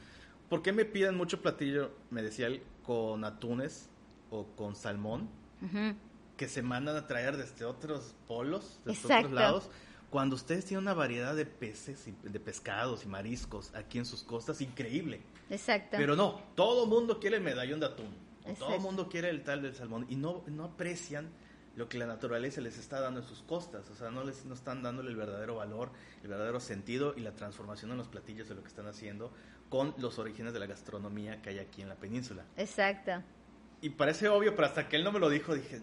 ¿Por 0.48 0.62
qué 0.62 0.72
me 0.72 0.84
piden 0.84 1.16
mucho 1.16 1.40
platillo, 1.42 1.90
me 2.10 2.22
decía 2.22 2.46
él, 2.48 2.62
con 2.82 3.24
atunes 3.24 3.88
o 4.30 4.46
con 4.56 4.74
salmón? 4.76 5.28
Ujú. 5.62 5.94
que 6.38 6.48
se 6.48 6.62
mandan 6.62 6.96
a 6.96 7.06
traer 7.06 7.36
desde 7.36 7.66
otros 7.66 8.14
polos, 8.26 8.80
desde 8.86 9.00
Exacto. 9.02 9.26
otros 9.26 9.32
lados, 9.38 9.70
cuando 10.08 10.36
ustedes 10.36 10.64
tienen 10.64 10.84
una 10.84 10.94
variedad 10.94 11.36
de 11.36 11.44
peces, 11.44 12.08
y 12.08 12.14
de 12.26 12.40
pescados 12.40 13.04
y 13.04 13.08
mariscos 13.08 13.74
aquí 13.74 13.98
en 13.98 14.06
sus 14.06 14.22
costas, 14.22 14.62
increíble. 14.62 15.20
Exacto. 15.50 15.98
Pero 15.98 16.16
no, 16.16 16.40
todo 16.54 16.86
mundo 16.86 17.20
quiere 17.20 17.36
el 17.36 17.42
medallón 17.42 17.78
de 17.80 17.86
atún. 17.86 18.08
Todo 18.58 18.74
el 18.74 18.80
mundo 18.80 19.10
quiere 19.10 19.28
el 19.28 19.44
tal 19.44 19.60
del 19.60 19.74
salmón 19.74 20.06
y 20.08 20.16
no, 20.16 20.42
no 20.46 20.64
aprecian 20.64 21.28
lo 21.76 21.88
que 21.88 21.98
la 21.98 22.06
naturaleza 22.06 22.60
les 22.60 22.78
está 22.78 23.00
dando 23.00 23.20
en 23.20 23.26
sus 23.26 23.42
costas. 23.42 23.88
O 23.90 23.94
sea, 23.94 24.10
no 24.10 24.24
les 24.24 24.44
no 24.44 24.54
están 24.54 24.82
dándole 24.82 25.10
el 25.10 25.16
verdadero 25.16 25.56
valor, 25.56 25.90
el 26.22 26.28
verdadero 26.28 26.60
sentido 26.60 27.14
y 27.16 27.20
la 27.20 27.32
transformación 27.32 27.90
en 27.92 27.98
los 27.98 28.08
platillos 28.08 28.48
de 28.48 28.54
lo 28.54 28.62
que 28.62 28.68
están 28.68 28.86
haciendo 28.86 29.32
con 29.68 29.94
los 29.98 30.18
orígenes 30.18 30.52
de 30.52 30.58
la 30.58 30.66
gastronomía 30.66 31.40
que 31.42 31.50
hay 31.50 31.58
aquí 31.58 31.82
en 31.82 31.88
la 31.88 31.94
península. 31.94 32.44
Exacto. 32.56 33.22
Y 33.80 33.90
parece 33.90 34.28
obvio, 34.28 34.54
pero 34.54 34.66
hasta 34.66 34.88
que 34.88 34.96
él 34.96 35.04
no 35.04 35.12
me 35.12 35.20
lo 35.20 35.30
dijo, 35.30 35.54
dije, 35.54 35.80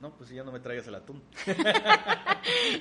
no, 0.00 0.12
pues 0.12 0.28
si 0.28 0.36
ya 0.36 0.44
no 0.44 0.52
me 0.52 0.60
traigas 0.60 0.86
el 0.86 0.94
atún. 0.94 1.22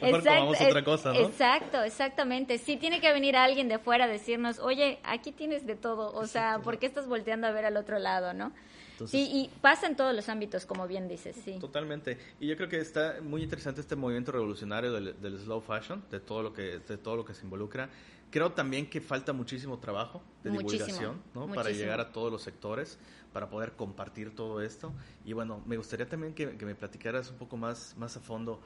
Mejor 0.01 0.23
comamos 0.23 0.55
Exacto, 0.55 0.67
otra 0.67 0.83
cosa, 0.83 1.13
¿no? 1.13 1.19
Exacto, 1.19 1.83
exactamente. 1.83 2.57
Sí 2.57 2.77
tiene 2.77 3.01
que 3.01 3.11
venir 3.11 3.35
alguien 3.35 3.67
de 3.67 3.79
fuera 3.79 4.05
a 4.05 4.07
decirnos, 4.07 4.59
oye, 4.59 4.99
aquí 5.03 5.31
tienes 5.31 5.65
de 5.65 5.75
todo, 5.75 6.13
o 6.13 6.27
sea, 6.27 6.59
¿por 6.59 6.79
qué 6.79 6.85
estás 6.85 7.07
volteando 7.07 7.47
a 7.47 7.51
ver 7.51 7.65
al 7.65 7.77
otro 7.77 7.97
lado, 7.99 8.33
no? 8.33 8.51
Entonces- 8.93 9.11
sí, 9.27 9.31
y 9.31 9.49
pasa 9.61 9.87
en 9.87 9.95
todos 9.95 10.15
los 10.15 10.29
ámbitos, 10.29 10.65
como 10.65 10.87
bien 10.87 11.07
dices, 11.07 11.35
sí. 11.43 11.57
Totalmente. 11.59 12.17
Y 12.39 12.47
yo 12.47 12.55
creo 12.55 12.69
que 12.69 12.79
está 12.79 13.17
muy 13.21 13.43
interesante 13.43 13.81
este 13.81 13.95
movimiento 13.95 14.31
revolucionario 14.31 14.91
del, 14.93 15.19
del 15.21 15.37
slow 15.39 15.61
fashion, 15.61 16.03
de 16.09 16.19
todo 16.19 16.41
lo 16.43 16.53
que 16.53 16.79
de 16.79 16.97
todo 16.97 17.15
lo 17.17 17.25
que 17.25 17.33
se 17.33 17.43
involucra. 17.43 17.89
Creo 18.31 18.51
también 18.53 18.89
que 18.89 18.99
falta 18.99 19.31
muchísimo 19.31 19.77
trabajo 19.77 20.23
de 20.43 20.49
Muchísimo, 20.49 20.85
divulgación, 20.87 21.21
¿no? 21.35 21.53
Para 21.53 21.69
llegar 21.69 21.99
a 21.99 22.11
todos 22.11 22.31
los 22.31 22.41
sectores, 22.41 22.97
para 23.31 23.47
poder 23.49 23.73
compartir 23.73 24.35
todo 24.35 24.59
esto. 24.61 24.91
Y 25.23 25.33
bueno, 25.33 25.61
me 25.67 25.77
gustaría 25.77 26.07
también 26.09 26.33
que, 26.33 26.57
que 26.57 26.65
me 26.65 26.73
platicaras 26.73 27.29
un 27.29 27.37
poco 27.37 27.57
más, 27.57 27.95
más 27.97 28.17
a 28.17 28.19
fondo 28.21 28.59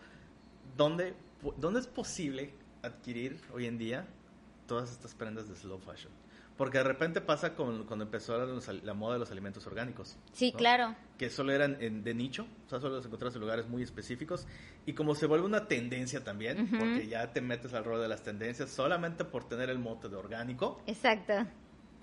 dónde, 0.78 1.14
dónde 1.58 1.82
es 1.82 1.88
posible 1.88 2.54
adquirir 2.82 3.42
hoy 3.54 3.66
en 3.66 3.78
día 3.78 4.08
todas 4.68 4.92
estas 4.92 5.14
prendas 5.14 5.50
de 5.50 5.56
slow 5.56 5.80
fashion. 5.80 6.12
Porque 6.58 6.80
de 6.80 6.84
repente 6.86 7.22
pasa 7.22 7.54
con, 7.54 7.84
cuando 7.86 8.06
empezó 8.06 8.36
la, 8.84 8.94
moda 8.96 9.14
de 9.14 9.20
los 9.20 9.30
alimentos 9.32 9.66
orgánicos. 9.68 10.18
Sí, 10.34 10.52
¿no? 10.52 10.58
claro. 10.58 10.96
que 11.18 11.30
solo 11.30 11.52
eran 11.52 11.78
en- 11.82 12.04
de 12.04 12.14
nicho, 12.14 12.48
o 12.66 12.70
sea, 12.70 12.80
solo 12.80 12.96
los 12.96 13.06
encontrabas 13.06 13.36
en 13.36 13.42
lugares 13.42 13.68
muy 13.68 13.84
específicos, 13.84 14.48
y 14.86 14.94
como 14.94 15.14
se 15.16 15.26
vuelve 15.28 15.46
una 15.46 15.68
tendencia 15.68 16.24
también, 16.24 16.68
porque 16.78 17.08
ya 17.08 17.32
te 17.34 17.42
metes 17.42 17.74
al 17.74 17.84
rol 17.86 18.02
de 18.02 18.08
las 18.08 18.24
tendencias, 18.24 18.70
solamente 18.70 19.24
por 19.24 19.48
tener 19.48 19.70
el 19.70 19.80
mote 19.80 20.10
de 20.10 20.16
orgánico, 20.16 20.82
Exacto. 20.88 21.34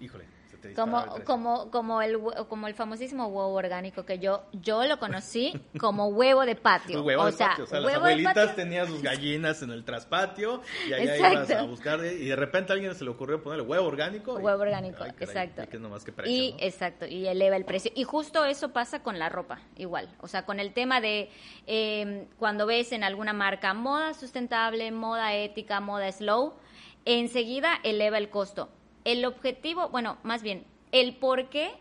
híjole, 0.00 0.24
te 0.68 0.74
Como, 0.74 1.16
el 1.16 1.24
como, 1.24 1.70
como, 1.70 2.02
el, 2.02 2.18
como 2.48 2.66
el 2.66 2.74
famosísimo 2.74 3.26
huevo 3.26 3.52
orgánico 3.54 4.04
que 4.04 4.18
yo, 4.18 4.42
yo 4.52 4.84
lo 4.84 4.98
conocí 4.98 5.52
como 5.78 6.08
huevo 6.08 6.44
de 6.46 6.56
patio. 6.56 7.02
Huevo 7.02 7.22
o 7.22 7.26
de 7.26 7.32
sea, 7.32 7.48
patio, 7.50 7.64
o 7.64 7.66
sea, 7.66 7.80
las 7.80 7.94
abuelitas 7.94 8.56
tenían 8.56 8.86
sus 8.86 9.02
gallinas 9.02 9.62
en 9.62 9.70
el 9.70 9.84
traspatio, 9.84 10.62
y 10.88 10.92
allá 10.92 11.16
Exacto. 11.16 11.32
ibas 11.36 11.50
a 11.50 11.62
buscar, 11.62 12.00
y 12.04 12.26
de 12.26 12.36
repente 12.36 12.72
a 12.72 12.74
alguien 12.74 12.94
se 12.94 13.04
le 13.04 13.10
ocurrió 13.10 13.42
ponerle 13.42 13.64
huevo 13.64 13.86
orgánico. 13.86 14.38
y- 14.38 14.42
Huevo 14.42 14.62
orgánico, 14.62 15.02
ay, 15.04 15.12
caray, 15.12 15.24
exacto. 15.26 15.62
y 15.64 15.66
que 15.66 15.78
nomás 15.78 16.04
que 16.04 16.12
precio, 16.12 16.32
y 16.34 16.52
¿no? 16.52 16.58
exacto, 16.60 17.06
y 17.06 17.26
eleva 17.26 17.56
el 17.56 17.64
precio. 17.64 17.90
Y 17.94 18.04
justo 18.04 18.44
eso 18.44 18.72
pasa 18.72 19.02
con 19.02 19.18
la 19.18 19.28
ropa, 19.28 19.60
igual. 19.76 20.08
O 20.20 20.28
sea, 20.28 20.44
con 20.44 20.60
el 20.60 20.72
tema 20.72 21.00
de 21.00 21.30
eh, 21.66 22.26
cuando 22.38 22.66
ves 22.66 22.92
en 22.92 23.04
alguna 23.04 23.32
marca 23.32 23.74
moda 23.74 24.14
sustentable, 24.14 24.90
moda 24.92 25.34
ética, 25.34 25.80
moda 25.80 26.10
slow, 26.10 26.54
enseguida 27.04 27.78
eleva 27.82 28.18
el 28.18 28.30
costo. 28.30 28.68
El 29.04 29.24
objetivo, 29.24 29.88
bueno, 29.90 30.18
más 30.22 30.42
bien, 30.42 30.64
el 30.92 31.14
porqué 31.16 31.72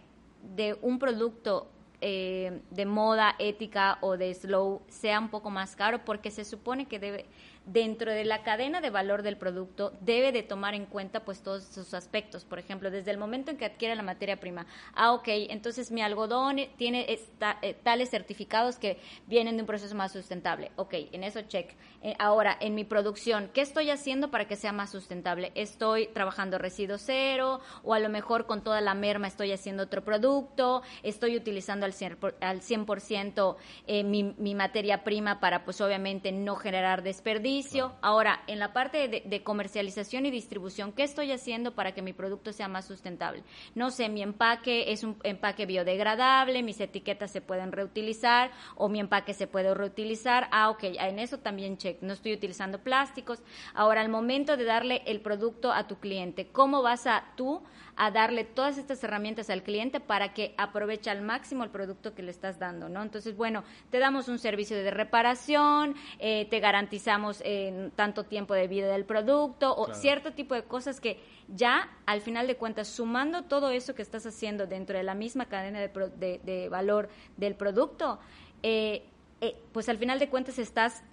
de 0.56 0.78
un 0.82 1.00
producto 1.00 1.70
eh, 2.02 2.62
de 2.70 2.86
moda 2.86 3.36
ética 3.40 3.98
o 4.02 4.18
de 4.18 4.34
slow 4.34 4.82
sea 4.90 5.20
un 5.20 5.30
poco 5.30 5.50
más 5.50 5.78
caro 5.78 6.04
porque 6.04 6.32
se 6.32 6.44
supone 6.44 6.86
que 6.86 7.00
debe 7.00 7.26
dentro 7.66 8.12
de 8.12 8.26
la 8.26 8.44
cadena 8.44 8.82
de 8.82 8.90
valor 8.90 9.22
del 9.24 9.38
producto 9.38 9.94
debe 10.02 10.32
de 10.32 10.44
tomar 10.44 10.74
en 10.74 10.86
cuenta 10.86 11.22
pues 11.24 11.42
todos 11.42 11.70
esos 11.70 11.94
aspectos. 11.94 12.44
Por 12.44 12.60
ejemplo 12.60 12.92
desde 12.92 13.12
el 13.12 13.18
momento 13.18 13.52
en 13.52 13.58
que 13.58 13.66
adquiere 13.66 13.96
la 13.96 14.04
materia 14.04 14.40
prima 14.40 14.66
ah 14.96 15.14
ok 15.14 15.28
entonces 15.50 15.92
mi 15.92 16.02
algodón 16.02 16.58
tiene 16.78 17.06
eh, 17.10 17.74
tales 17.84 18.10
certificados 18.10 18.78
que 18.78 19.00
vienen 19.28 19.56
de 19.56 19.62
un 19.64 19.68
proceso 19.68 19.96
más 19.96 20.12
sustentable. 20.12 20.72
Ok 20.76 20.94
en 21.12 21.24
eso 21.24 21.42
check. 21.44 21.72
Eh, 22.02 22.16
ahora 22.20 22.58
en 22.60 22.76
mi 22.76 22.84
producción 22.84 23.50
qué 23.54 23.62
estoy 23.62 23.90
haciendo 23.92 24.30
para 24.30 24.46
que 24.46 24.58
sea 24.58 24.74
más 24.74 24.92
sustentable 24.92 25.52
estoy 25.56 26.08
trabajando 26.08 26.58
residuo 26.58 26.98
cero 26.98 27.62
o 27.84 27.94
a 27.94 28.00
lo 28.00 28.10
mejor 28.10 28.46
con 28.46 28.62
toda 28.62 28.82
la 28.82 28.94
merma 28.94 29.28
estoy 29.28 29.54
haciendo 29.54 29.84
otro 29.84 30.04
producto 30.04 30.82
estoy 31.02 31.38
utilizando 31.38 31.86
al 31.86 31.94
100%, 31.94 32.16
por- 32.18 32.36
al 32.42 32.60
100% 32.62 33.56
eh, 33.88 34.04
mi, 34.04 34.36
mi 34.38 34.54
materia 34.54 35.06
prima 35.06 35.40
para 35.40 35.64
pues 35.64 35.80
obviamente 35.80 36.32
no 36.34 36.56
generar 36.58 37.04
desperdicio. 37.04 37.53
Ahora, 38.02 38.42
en 38.48 38.60
la 38.60 38.74
parte 38.74 39.08
de, 39.08 39.24
de 39.26 39.44
comercialización 39.44 40.26
y 40.26 40.32
distribución, 40.32 40.92
¿qué 40.92 41.04
estoy 41.04 41.32
haciendo 41.32 41.76
para 41.76 41.94
que 41.94 42.02
mi 42.02 42.14
producto 42.14 42.52
sea 42.52 42.68
más 42.68 42.86
sustentable? 42.86 43.44
No 43.76 43.92
sé, 43.92 44.10
mi 44.10 44.22
empaque 44.22 44.92
es 44.92 45.04
un 45.04 45.18
empaque 45.24 45.66
biodegradable, 45.66 46.64
mis 46.64 46.80
etiquetas 46.80 47.32
se 47.32 47.42
pueden 47.42 47.72
reutilizar 47.72 48.52
o 48.76 48.90
mi 48.90 49.00
empaque 49.00 49.34
se 49.34 49.48
puede 49.48 49.74
reutilizar. 49.74 50.48
Ah, 50.52 50.70
ok, 50.70 50.84
en 50.84 51.20
eso 51.20 51.40
también 51.40 51.78
check, 51.78 52.02
no 52.02 52.14
estoy 52.14 52.34
utilizando 52.34 52.80
plásticos. 52.80 53.40
Ahora, 53.74 54.02
al 54.02 54.10
momento 54.10 54.58
de 54.58 54.64
darle 54.64 55.04
el 55.06 55.22
producto 55.22 55.72
a 55.72 55.88
tu 55.88 55.98
cliente, 55.98 56.48
¿cómo 56.48 56.82
vas 56.82 57.08
a 57.08 57.24
tú 57.36 57.62
a 57.96 58.12
darle 58.12 58.44
todas 58.44 58.78
estas 58.78 59.04
herramientas 59.04 59.50
al 59.50 59.62
cliente 59.64 60.00
para 60.00 60.34
que 60.34 60.54
aproveche 60.58 61.10
al 61.10 61.22
máximo 61.22 61.64
el 61.64 61.70
producto 61.70 62.16
que 62.16 62.24
le 62.24 62.32
estás 62.32 62.58
dando, 62.60 62.90
¿no? 62.90 63.02
Entonces, 63.04 63.36
bueno, 63.38 63.64
te 63.92 64.00
damos 64.00 64.28
un 64.28 64.40
servicio 64.40 64.76
de 64.78 64.90
reparación, 64.92 65.96
eh, 66.20 66.48
te 66.50 66.60
garantizamos 66.60 67.42
eh, 67.46 67.92
tanto 67.96 68.24
tiempo 68.24 68.54
de 68.54 68.68
vida 68.68 68.88
del 68.88 69.06
producto 69.06 69.72
o 69.76 69.86
Claro. 69.86 70.00
cierto 70.00 70.34
tipo 70.34 70.56
de 70.56 70.64
cosas 70.64 71.00
que 71.00 71.20
ya 71.48 71.90
al 72.06 72.22
final 72.22 72.48
de 72.48 72.56
cuentas, 72.56 72.88
sumando 72.88 73.44
todo 73.44 73.70
eso 73.70 73.94
que 73.96 74.02
estás 74.02 74.26
haciendo 74.26 74.66
dentro 74.66 74.98
de 74.98 75.04
la 75.04 75.14
misma 75.14 75.46
cadena 75.46 75.80
de, 75.80 75.90
pro- 75.90 76.10
de- 76.10 76.40
de 76.44 76.70
valor 76.70 77.10
del 77.38 77.56
producto, 77.56 78.20
eh, 78.64 79.04
pues 79.74 79.90
al 79.90 79.98
final 79.98 80.20
de 80.20 80.30
cuentas 80.30 80.58
estás 80.58 81.04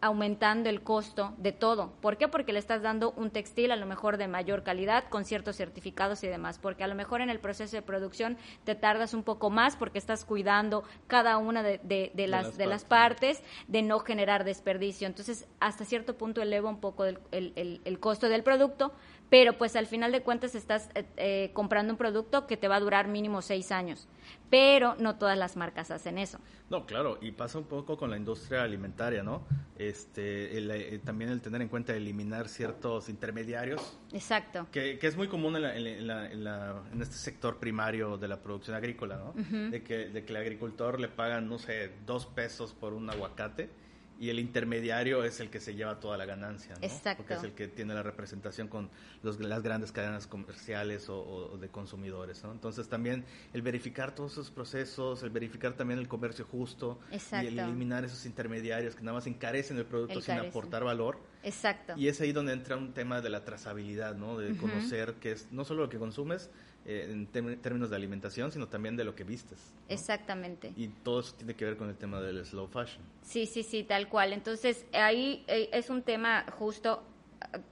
aumentando 0.00 0.68
el 0.68 0.82
costo 0.82 1.34
de 1.38 1.52
todo. 1.52 1.92
¿Por 2.00 2.16
qué? 2.16 2.28
Porque 2.28 2.52
le 2.52 2.58
estás 2.58 2.82
dando 2.82 3.10
un 3.12 3.30
textil 3.30 3.72
a 3.72 3.76
lo 3.76 3.84
mejor 3.86 4.16
de 4.16 4.28
mayor 4.28 4.62
calidad 4.62 5.04
con 5.08 5.24
ciertos 5.24 5.56
certificados 5.56 6.22
y 6.24 6.28
demás. 6.28 6.58
Porque 6.58 6.84
a 6.84 6.86
lo 6.86 6.94
mejor 6.94 7.20
en 7.20 7.30
el 7.30 7.40
proceso 7.40 7.74
de 7.76 7.82
producción 7.82 8.36
te 8.64 8.74
tardas 8.74 9.12
un 9.14 9.22
poco 9.24 9.50
más 9.50 9.76
porque 9.76 9.98
estás 9.98 10.24
cuidando 10.24 10.84
cada 11.06 11.36
una 11.38 11.62
de, 11.62 11.78
de- 11.82 12.12
de 12.14 12.26
las, 12.28 12.46
las 12.46 12.58
de 12.58 12.66
las 12.66 12.84
partes. 12.84 13.42
de 13.66 13.82
no 13.82 13.98
generar 13.98 14.44
desperdicio. 14.44 15.06
Entonces, 15.06 15.46
hasta 15.60 15.84
cierto 15.84 16.16
punto 16.16 16.40
eleva 16.42 16.68
un 16.70 16.80
poco 16.80 17.04
el, 17.04 17.18
el- 17.32 17.52
el- 17.56 17.80
el 17.84 17.98
costo 18.00 18.28
del 18.28 18.42
producto, 18.42 18.92
pero 19.30 19.58
pues 19.58 19.76
al 19.76 19.86
final 19.86 20.10
de 20.12 20.22
cuentas 20.22 20.54
estás 20.54 20.88
eh, 20.94 21.04
eh, 21.16 21.50
comprando 21.52 21.92
un 21.92 21.98
producto 21.98 22.46
que 22.46 22.56
te 22.56 22.68
va 22.68 22.76
a 22.76 22.80
durar 22.80 23.08
mínimo 23.08 23.42
seis 23.42 23.72
años. 23.72 24.08
Pero 24.50 24.94
no 24.98 25.16
todas 25.16 25.36
las 25.36 25.56
marcas 25.56 25.90
hacen 25.90 26.18
eso. 26.18 26.38
No, 26.70 26.86
claro, 26.86 27.18
y 27.20 27.32
pasa 27.32 27.58
un 27.58 27.64
poco 27.64 27.96
con 27.96 28.10
la 28.10 28.16
industria 28.16 28.62
alimentaria, 28.62 29.22
¿no? 29.22 29.42
Este, 29.88 30.58
el, 30.58 30.70
eh, 30.70 31.00
también 31.04 31.30
el 31.30 31.40
tener 31.40 31.62
en 31.62 31.68
cuenta 31.68 31.94
eliminar 31.96 32.48
ciertos 32.48 33.08
intermediarios, 33.08 33.98
Exacto. 34.12 34.66
que, 34.70 34.98
que 34.98 35.06
es 35.06 35.16
muy 35.16 35.28
común 35.28 35.56
en, 35.56 35.62
la- 35.62 35.76
en 35.76 35.84
la- 35.84 35.90
en 35.96 36.06
la- 36.06 36.30
en 36.32 36.44
la- 36.44 36.82
en 36.92 37.00
este 37.02 37.16
sector 37.16 37.58
primario 37.58 38.18
de 38.18 38.28
la 38.28 38.42
producción 38.42 38.76
agrícola, 38.76 39.16
¿no? 39.16 39.32
de, 39.70 39.82
que, 39.82 40.08
de 40.08 40.24
que 40.24 40.32
el 40.32 40.36
agricultor 40.36 41.00
le 41.00 41.08
pagan, 41.08 41.48
no 41.48 41.58
sé, 41.58 41.90
dos 42.06 42.26
pesos 42.26 42.74
por 42.74 42.92
un 42.92 43.08
aguacate 43.08 43.70
y 44.18 44.30
el 44.30 44.40
intermediario 44.40 45.22
es 45.24 45.38
el 45.38 45.48
que 45.48 45.60
se 45.60 45.74
lleva 45.74 46.00
toda 46.00 46.16
la 46.16 46.26
ganancia, 46.26 46.74
¿no? 46.74 46.84
Exacto. 46.84 47.22
Porque 47.22 47.34
es 47.34 47.44
el 47.44 47.52
que 47.52 47.68
tiene 47.68 47.94
la 47.94 48.02
representación 48.02 48.66
con 48.66 48.90
los, 49.22 49.38
las 49.38 49.62
grandes 49.62 49.92
cadenas 49.92 50.26
comerciales 50.26 51.08
o, 51.08 51.20
o 51.20 51.56
de 51.56 51.68
consumidores, 51.68 52.42
¿no? 52.42 52.50
Entonces 52.50 52.88
también 52.88 53.24
el 53.52 53.62
verificar 53.62 54.14
todos 54.14 54.32
esos 54.32 54.50
procesos, 54.50 55.22
el 55.22 55.30
verificar 55.30 55.74
también 55.74 56.00
el 56.00 56.08
comercio 56.08 56.44
justo 56.44 56.98
y 57.10 57.14
el 57.14 57.20
Exacto. 57.20 57.46
eliminar 57.48 58.04
esos 58.04 58.26
intermediarios 58.26 58.96
que 58.96 59.02
nada 59.02 59.18
más 59.18 59.26
encarecen 59.28 59.78
el 59.78 59.86
producto 59.86 60.20
sin 60.20 60.34
aportar 60.34 60.82
valor. 60.82 61.20
Exacto. 61.44 61.94
Y 61.96 62.08
es 62.08 62.20
ahí 62.20 62.32
donde 62.32 62.52
entra 62.52 62.76
un 62.76 62.92
tema 62.92 63.20
de 63.20 63.30
la 63.30 63.44
trazabilidad, 63.44 64.16
¿no? 64.16 64.36
De 64.38 64.56
conocer 64.56 65.14
que 65.14 65.32
es 65.32 65.52
no 65.52 65.64
solo 65.64 65.84
lo 65.84 65.88
que 65.88 65.98
consumes 65.98 66.50
eh, 66.90 67.06
en 67.10 67.26
términos 67.26 67.90
de 67.90 67.96
alimentación, 67.96 68.50
sino 68.50 68.66
también 68.66 68.96
de 68.96 69.04
lo 69.04 69.14
que 69.14 69.22
vistes. 69.22 69.74
¿no? 69.74 69.94
Exactamente. 69.94 70.72
Y 70.74 70.88
todo 70.88 71.20
eso 71.20 71.34
tiene 71.34 71.54
que 71.54 71.66
ver 71.66 71.76
con 71.76 71.90
el 71.90 71.96
tema 71.98 72.18
del 72.22 72.42
slow 72.46 72.66
fashion. 72.66 73.02
Sí, 73.20 73.44
sí, 73.44 73.62
sí, 73.62 73.84
tal 73.84 74.08
cual. 74.08 74.32
Entonces, 74.32 74.86
ahí 74.94 75.44
eh, 75.48 75.68
es 75.74 75.90
un 75.90 76.00
tema 76.00 76.46
justo, 76.56 77.02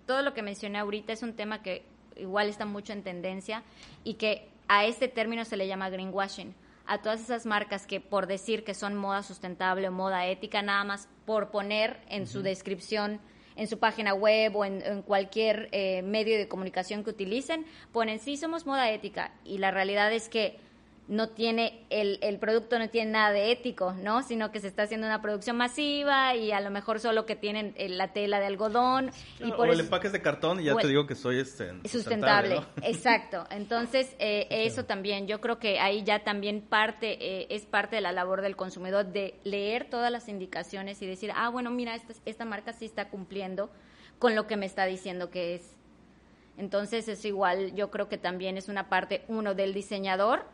todo 0.04 0.20
lo 0.20 0.34
que 0.34 0.42
mencioné 0.42 0.76
ahorita 0.76 1.14
es 1.14 1.22
un 1.22 1.32
tema 1.32 1.62
que 1.62 1.82
igual 2.14 2.50
está 2.50 2.66
mucho 2.66 2.92
en 2.92 3.02
tendencia 3.02 3.62
y 4.04 4.14
que 4.14 4.50
a 4.68 4.84
este 4.84 5.08
término 5.08 5.46
se 5.46 5.56
le 5.56 5.66
llama 5.66 5.88
greenwashing. 5.88 6.54
A 6.84 7.00
todas 7.00 7.22
esas 7.22 7.46
marcas 7.46 7.86
que 7.86 8.00
por 8.00 8.26
decir 8.26 8.64
que 8.64 8.74
son 8.74 8.94
moda 8.94 9.22
sustentable 9.22 9.88
o 9.88 9.92
moda 9.92 10.26
ética, 10.26 10.60
nada 10.60 10.84
más 10.84 11.08
por 11.24 11.50
poner 11.50 12.02
en 12.10 12.26
su 12.26 12.42
descripción, 12.42 13.18
en 13.56 13.66
su 13.66 13.78
página 13.78 14.14
web 14.14 14.54
o 14.56 14.64
en, 14.64 15.02
cualquier 15.02 15.68
eh, 15.72 16.02
medio 16.02 16.38
de 16.38 16.48
comunicación 16.48 17.02
que 17.02 17.10
utilicen, 17.10 17.66
ponen 17.92 18.18
sí 18.18 18.36
somos 18.36 18.66
moda 18.66 18.90
ética 18.90 19.32
y 19.44 19.58
la 19.58 19.70
realidad 19.70 20.12
es 20.12 20.28
que 20.28 20.58
no 21.08 21.28
tiene, 21.28 21.86
el, 21.88 22.18
el 22.20 22.38
producto 22.40 22.80
no 22.80 22.88
tiene 22.90 23.12
nada 23.12 23.30
de 23.30 23.52
ético, 23.52 23.92
¿no? 23.92 24.24
Sino 24.24 24.50
que 24.50 24.58
se 24.58 24.66
está 24.66 24.82
haciendo 24.82 25.06
una 25.06 25.22
producción 25.22 25.56
masiva 25.56 26.34
y 26.34 26.50
a 26.50 26.60
lo 26.60 26.70
mejor 26.70 26.98
solo 26.98 27.26
que 27.26 27.36
tienen 27.36 27.74
eh, 27.76 27.88
la 27.88 28.12
tela 28.12 28.40
de 28.40 28.46
algodón. 28.46 29.12
y 29.38 29.52
o 29.52 29.56
por 29.56 29.68
el 29.68 29.74
eso- 29.74 29.82
empaque 29.84 30.08
es 30.08 30.12
de 30.12 30.20
cartón 30.20 30.58
y 30.60 30.64
ya 30.64 30.74
o 30.74 30.78
te 30.78 30.82
el- 30.82 30.88
digo 30.88 31.06
que 31.06 31.14
soy 31.14 31.38
este, 31.38 31.70
sustentable, 31.88 32.56
¿no? 32.56 32.66
exacto. 32.82 33.46
Entonces, 33.50 34.16
eh, 34.18 34.48
eso 34.50 34.84
también, 34.84 35.28
yo 35.28 35.40
creo 35.40 35.60
que 35.60 35.78
ahí 35.78 36.02
ya 36.02 36.24
también 36.24 36.60
parte, 36.60 37.18
eh, 37.20 37.46
es 37.50 37.66
parte 37.66 37.94
de 37.96 38.02
la 38.02 38.10
labor 38.10 38.42
del 38.42 38.56
consumidor 38.56 39.06
de 39.06 39.38
leer 39.44 39.88
todas 39.88 40.10
las 40.10 40.28
indicaciones 40.28 41.00
y 41.02 41.06
decir, 41.06 41.30
ah, 41.36 41.50
bueno, 41.50 41.70
mira, 41.70 41.94
esta, 41.94 42.14
esta 42.24 42.44
marca 42.44 42.72
sí 42.72 42.84
está 42.84 43.10
cumpliendo 43.10 43.70
con 44.18 44.34
lo 44.34 44.48
que 44.48 44.56
me 44.56 44.66
está 44.66 44.86
diciendo 44.86 45.30
que 45.30 45.54
es. 45.54 45.76
Entonces, 46.58 47.06
es 47.06 47.24
igual, 47.24 47.74
yo 47.74 47.90
creo 47.90 48.08
que 48.08 48.18
también 48.18 48.56
es 48.56 48.68
una 48.68 48.88
parte, 48.88 49.24
uno, 49.28 49.54
del 49.54 49.74
diseñador 49.74 50.46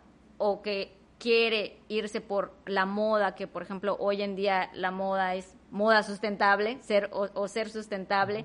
o 0.44 0.60
que 0.60 0.96
quiere 1.18 1.78
irse 1.88 2.20
por 2.20 2.52
la 2.66 2.84
moda, 2.84 3.36
que 3.36 3.46
por 3.46 3.62
ejemplo 3.62 3.96
hoy 4.00 4.22
en 4.22 4.34
día 4.34 4.70
la 4.74 4.90
moda 4.90 5.36
es 5.36 5.54
moda 5.70 6.02
sustentable, 6.02 6.78
ser 6.82 7.08
o, 7.12 7.28
o 7.34 7.46
ser 7.46 7.70
sustentable, 7.70 8.44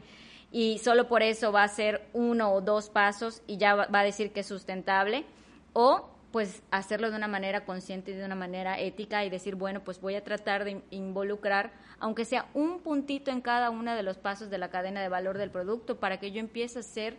y 0.51 0.77
solo 0.77 1.07
por 1.07 1.23
eso 1.23 1.51
va 1.51 1.63
a 1.63 1.67
ser 1.67 2.07
uno 2.13 2.53
o 2.53 2.61
dos 2.61 2.89
pasos 2.89 3.41
y 3.47 3.57
ya 3.57 3.73
va, 3.75 3.87
va 3.87 4.01
a 4.01 4.03
decir 4.03 4.31
que 4.31 4.41
es 4.41 4.45
sustentable, 4.45 5.25
o 5.73 6.09
pues 6.31 6.61
hacerlo 6.69 7.09
de 7.09 7.17
una 7.17 7.27
manera 7.27 7.65
consciente 7.65 8.11
y 8.11 8.13
de 8.15 8.23
una 8.25 8.35
manera 8.35 8.79
ética 8.79 9.25
y 9.25 9.29
decir, 9.29 9.55
bueno, 9.55 9.83
pues 9.83 9.99
voy 9.99 10.13
a 10.15 10.23
tratar 10.23 10.63
de 10.63 10.71
in- 10.71 10.83
involucrar, 10.91 11.71
aunque 11.99 12.25
sea 12.25 12.45
un 12.53 12.79
puntito 12.81 13.31
en 13.31 13.41
cada 13.41 13.71
uno 13.71 13.95
de 13.95 14.03
los 14.03 14.17
pasos 14.17 14.49
de 14.51 14.57
la 14.59 14.69
cadena 14.69 15.01
de 15.01 15.09
valor 15.09 15.37
del 15.37 15.49
producto, 15.49 15.95
para 15.99 16.19
que 16.19 16.31
yo 16.31 16.39
empiece 16.39 16.79
a 16.79 16.83
ser 16.83 17.17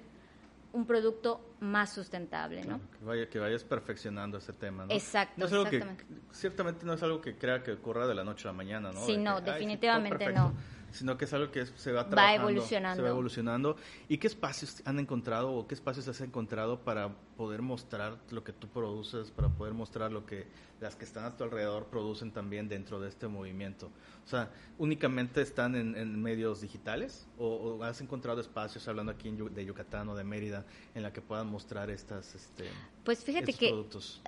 un 0.72 0.86
producto 0.86 1.40
más 1.60 1.92
sustentable, 1.92 2.60
¿no? 2.64 2.78
Claro, 2.78 2.90
que, 2.98 3.04
vaya, 3.04 3.28
que 3.28 3.38
vayas 3.38 3.64
perfeccionando 3.64 4.38
ese 4.38 4.52
tema, 4.52 4.86
¿no? 4.86 4.92
Exacto, 4.94 5.34
No 5.38 5.46
es 5.46 5.52
algo 5.52 5.64
que, 5.70 5.84
ciertamente 6.32 6.84
no 6.86 6.92
es 6.94 7.02
algo 7.02 7.20
que 7.20 7.36
crea 7.36 7.62
que 7.62 7.72
ocurra 7.72 8.06
de 8.06 8.14
la 8.14 8.24
noche 8.24 8.48
a 8.48 8.52
la 8.52 8.56
mañana, 8.56 8.92
¿no? 8.92 9.00
Sí, 9.06 9.16
De 9.16 9.18
no, 9.18 9.24
que, 9.24 9.30
"Ay, 9.30 9.42
todo 9.42 9.52
definitivamente 9.54 10.18
perfecto", 10.18 10.40
no. 10.42 10.54
Sino 10.90 11.16
que 11.16 11.26
es 11.26 11.32
algo 11.32 11.50
que 11.50 11.66
se 11.66 11.92
va 11.92 12.08
trabajando. 12.08 12.48
evolucionando. 12.48 12.96
Se 12.96 13.02
va 13.02 13.08
evolucionando. 13.08 13.76
¿Y 14.08 14.18
qué 14.18 14.26
espacios 14.26 14.82
han 14.84 14.98
encontrado 14.98 15.52
o 15.52 15.66
qué 15.66 15.74
espacios 15.74 16.08
has 16.08 16.20
encontrado 16.20 16.80
para 16.80 17.10
poder 17.36 17.62
mostrar 17.62 18.18
lo 18.30 18.42
que 18.42 18.52
tú 18.52 18.68
produces, 18.68 19.30
para 19.30 19.48
poder 19.48 19.74
mostrar 19.74 20.10
lo 20.12 20.24
que 20.24 20.46
las 20.80 20.94
que 20.94 21.04
están 21.04 21.24
a 21.24 21.36
tu 21.36 21.44
alrededor 21.44 21.86
producen 21.86 22.30
también 22.30 22.68
dentro 22.68 23.00
de 23.00 23.08
este 23.08 23.28
movimiento? 23.28 23.90
O 24.24 24.28
sea, 24.28 24.50
¿únicamente 24.78 25.42
están 25.42 25.74
en, 25.74 25.96
en 25.96 26.20
medios 26.22 26.60
digitales 26.60 27.26
o, 27.38 27.46
o 27.46 27.82
has 27.84 28.00
encontrado 28.00 28.40
espacios, 28.40 28.86
hablando 28.88 29.12
aquí 29.12 29.28
en 29.28 29.54
de 29.54 29.64
Yucatán 29.64 30.08
o 30.08 30.16
de 30.16 30.24
Mérida, 30.24 30.64
en 30.94 31.02
la 31.02 31.12
que 31.12 31.20
puedan 31.20 31.48
mostrar 31.48 31.90
estas, 31.90 32.34
este, 32.34 32.64
Pues 33.08 33.24
fíjate 33.24 33.54
que 33.54 33.68
productos? 33.68 34.20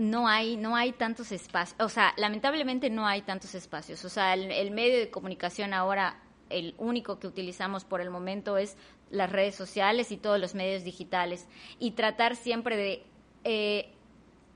no 0.00 0.26
hay 0.26 0.56
no 0.56 0.74
hay 0.74 0.90
tantos 0.90 1.30
espacios, 1.30 1.76
o 1.78 1.88
sea, 1.88 2.12
lamentablemente 2.16 2.90
no 2.90 3.06
hay 3.06 3.22
tantos 3.22 3.54
espacios. 3.54 4.04
O 4.04 4.08
sea, 4.08 4.34
el, 4.34 4.50
el 4.50 4.72
medio 4.72 4.98
de 4.98 5.10
comunicación 5.10 5.72
ahora 5.72 6.20
el 6.50 6.74
único 6.76 7.20
que 7.20 7.28
utilizamos 7.28 7.84
por 7.84 8.00
el 8.00 8.10
momento 8.10 8.58
es 8.58 8.76
las 9.10 9.30
redes 9.30 9.54
sociales 9.54 10.10
y 10.10 10.16
todos 10.16 10.40
los 10.40 10.56
medios 10.56 10.82
digitales 10.82 11.46
y 11.78 11.92
tratar 11.92 12.34
siempre 12.34 12.76
de 12.76 13.04
eh, 13.44 13.92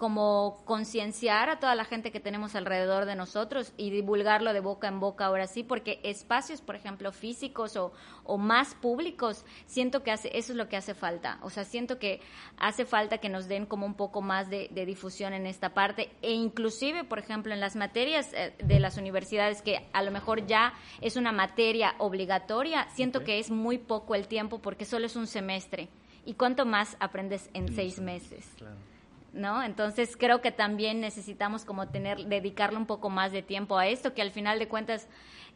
como 0.00 0.62
concienciar 0.64 1.50
a 1.50 1.60
toda 1.60 1.74
la 1.74 1.84
gente 1.84 2.10
que 2.10 2.20
tenemos 2.20 2.56
alrededor 2.56 3.04
de 3.04 3.16
nosotros 3.16 3.74
y 3.76 3.90
divulgarlo 3.90 4.54
de 4.54 4.60
boca 4.60 4.88
en 4.88 4.98
boca 4.98 5.26
ahora 5.26 5.46
sí, 5.46 5.62
porque 5.62 6.00
espacios, 6.02 6.62
por 6.62 6.74
ejemplo, 6.74 7.12
físicos 7.12 7.76
o, 7.76 7.92
o 8.24 8.38
más 8.38 8.74
públicos, 8.74 9.44
siento 9.66 10.02
que 10.02 10.10
hace, 10.10 10.30
eso 10.32 10.52
es 10.52 10.56
lo 10.56 10.70
que 10.70 10.78
hace 10.78 10.94
falta. 10.94 11.38
O 11.42 11.50
sea, 11.50 11.64
siento 11.64 11.98
que 11.98 12.22
hace 12.56 12.86
falta 12.86 13.18
que 13.18 13.28
nos 13.28 13.46
den 13.46 13.66
como 13.66 13.84
un 13.84 13.92
poco 13.92 14.22
más 14.22 14.48
de, 14.48 14.68
de 14.70 14.86
difusión 14.86 15.34
en 15.34 15.46
esta 15.46 15.74
parte 15.74 16.10
e 16.22 16.32
inclusive, 16.32 17.04
por 17.04 17.18
ejemplo, 17.18 17.52
en 17.52 17.60
las 17.60 17.76
materias 17.76 18.32
eh, 18.32 18.54
de 18.58 18.80
las 18.80 18.96
universidades 18.96 19.60
que 19.60 19.86
a 19.92 20.02
lo 20.02 20.12
mejor 20.12 20.46
ya 20.46 20.72
es 21.02 21.16
una 21.16 21.30
materia 21.30 21.94
obligatoria, 21.98 22.88
siento 22.94 23.22
que 23.22 23.38
es 23.38 23.50
muy 23.50 23.76
poco 23.76 24.14
el 24.14 24.28
tiempo 24.28 24.60
porque 24.60 24.86
solo 24.86 25.04
es 25.04 25.14
un 25.14 25.26
semestre. 25.26 25.90
¿Y 26.24 26.34
cuánto 26.34 26.64
más 26.64 26.96
aprendes 27.00 27.50
en 27.52 27.74
seis 27.74 28.00
meses? 28.00 28.48
Claro. 28.56 28.89
¿No? 29.32 29.62
Entonces 29.62 30.16
creo 30.16 30.40
que 30.40 30.52
también 30.52 31.00
necesitamos 31.00 31.64
como 31.64 31.88
tener, 31.88 32.26
dedicarle 32.26 32.78
un 32.78 32.86
poco 32.86 33.10
más 33.10 33.32
de 33.32 33.42
tiempo 33.42 33.78
a 33.78 33.86
esto, 33.86 34.14
que 34.14 34.22
al 34.22 34.30
final 34.30 34.58
de 34.58 34.68
cuentas 34.68 35.08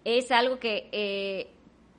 es 0.04 0.30
algo 0.30 0.58
que, 0.58 0.88
eh, 0.92 1.50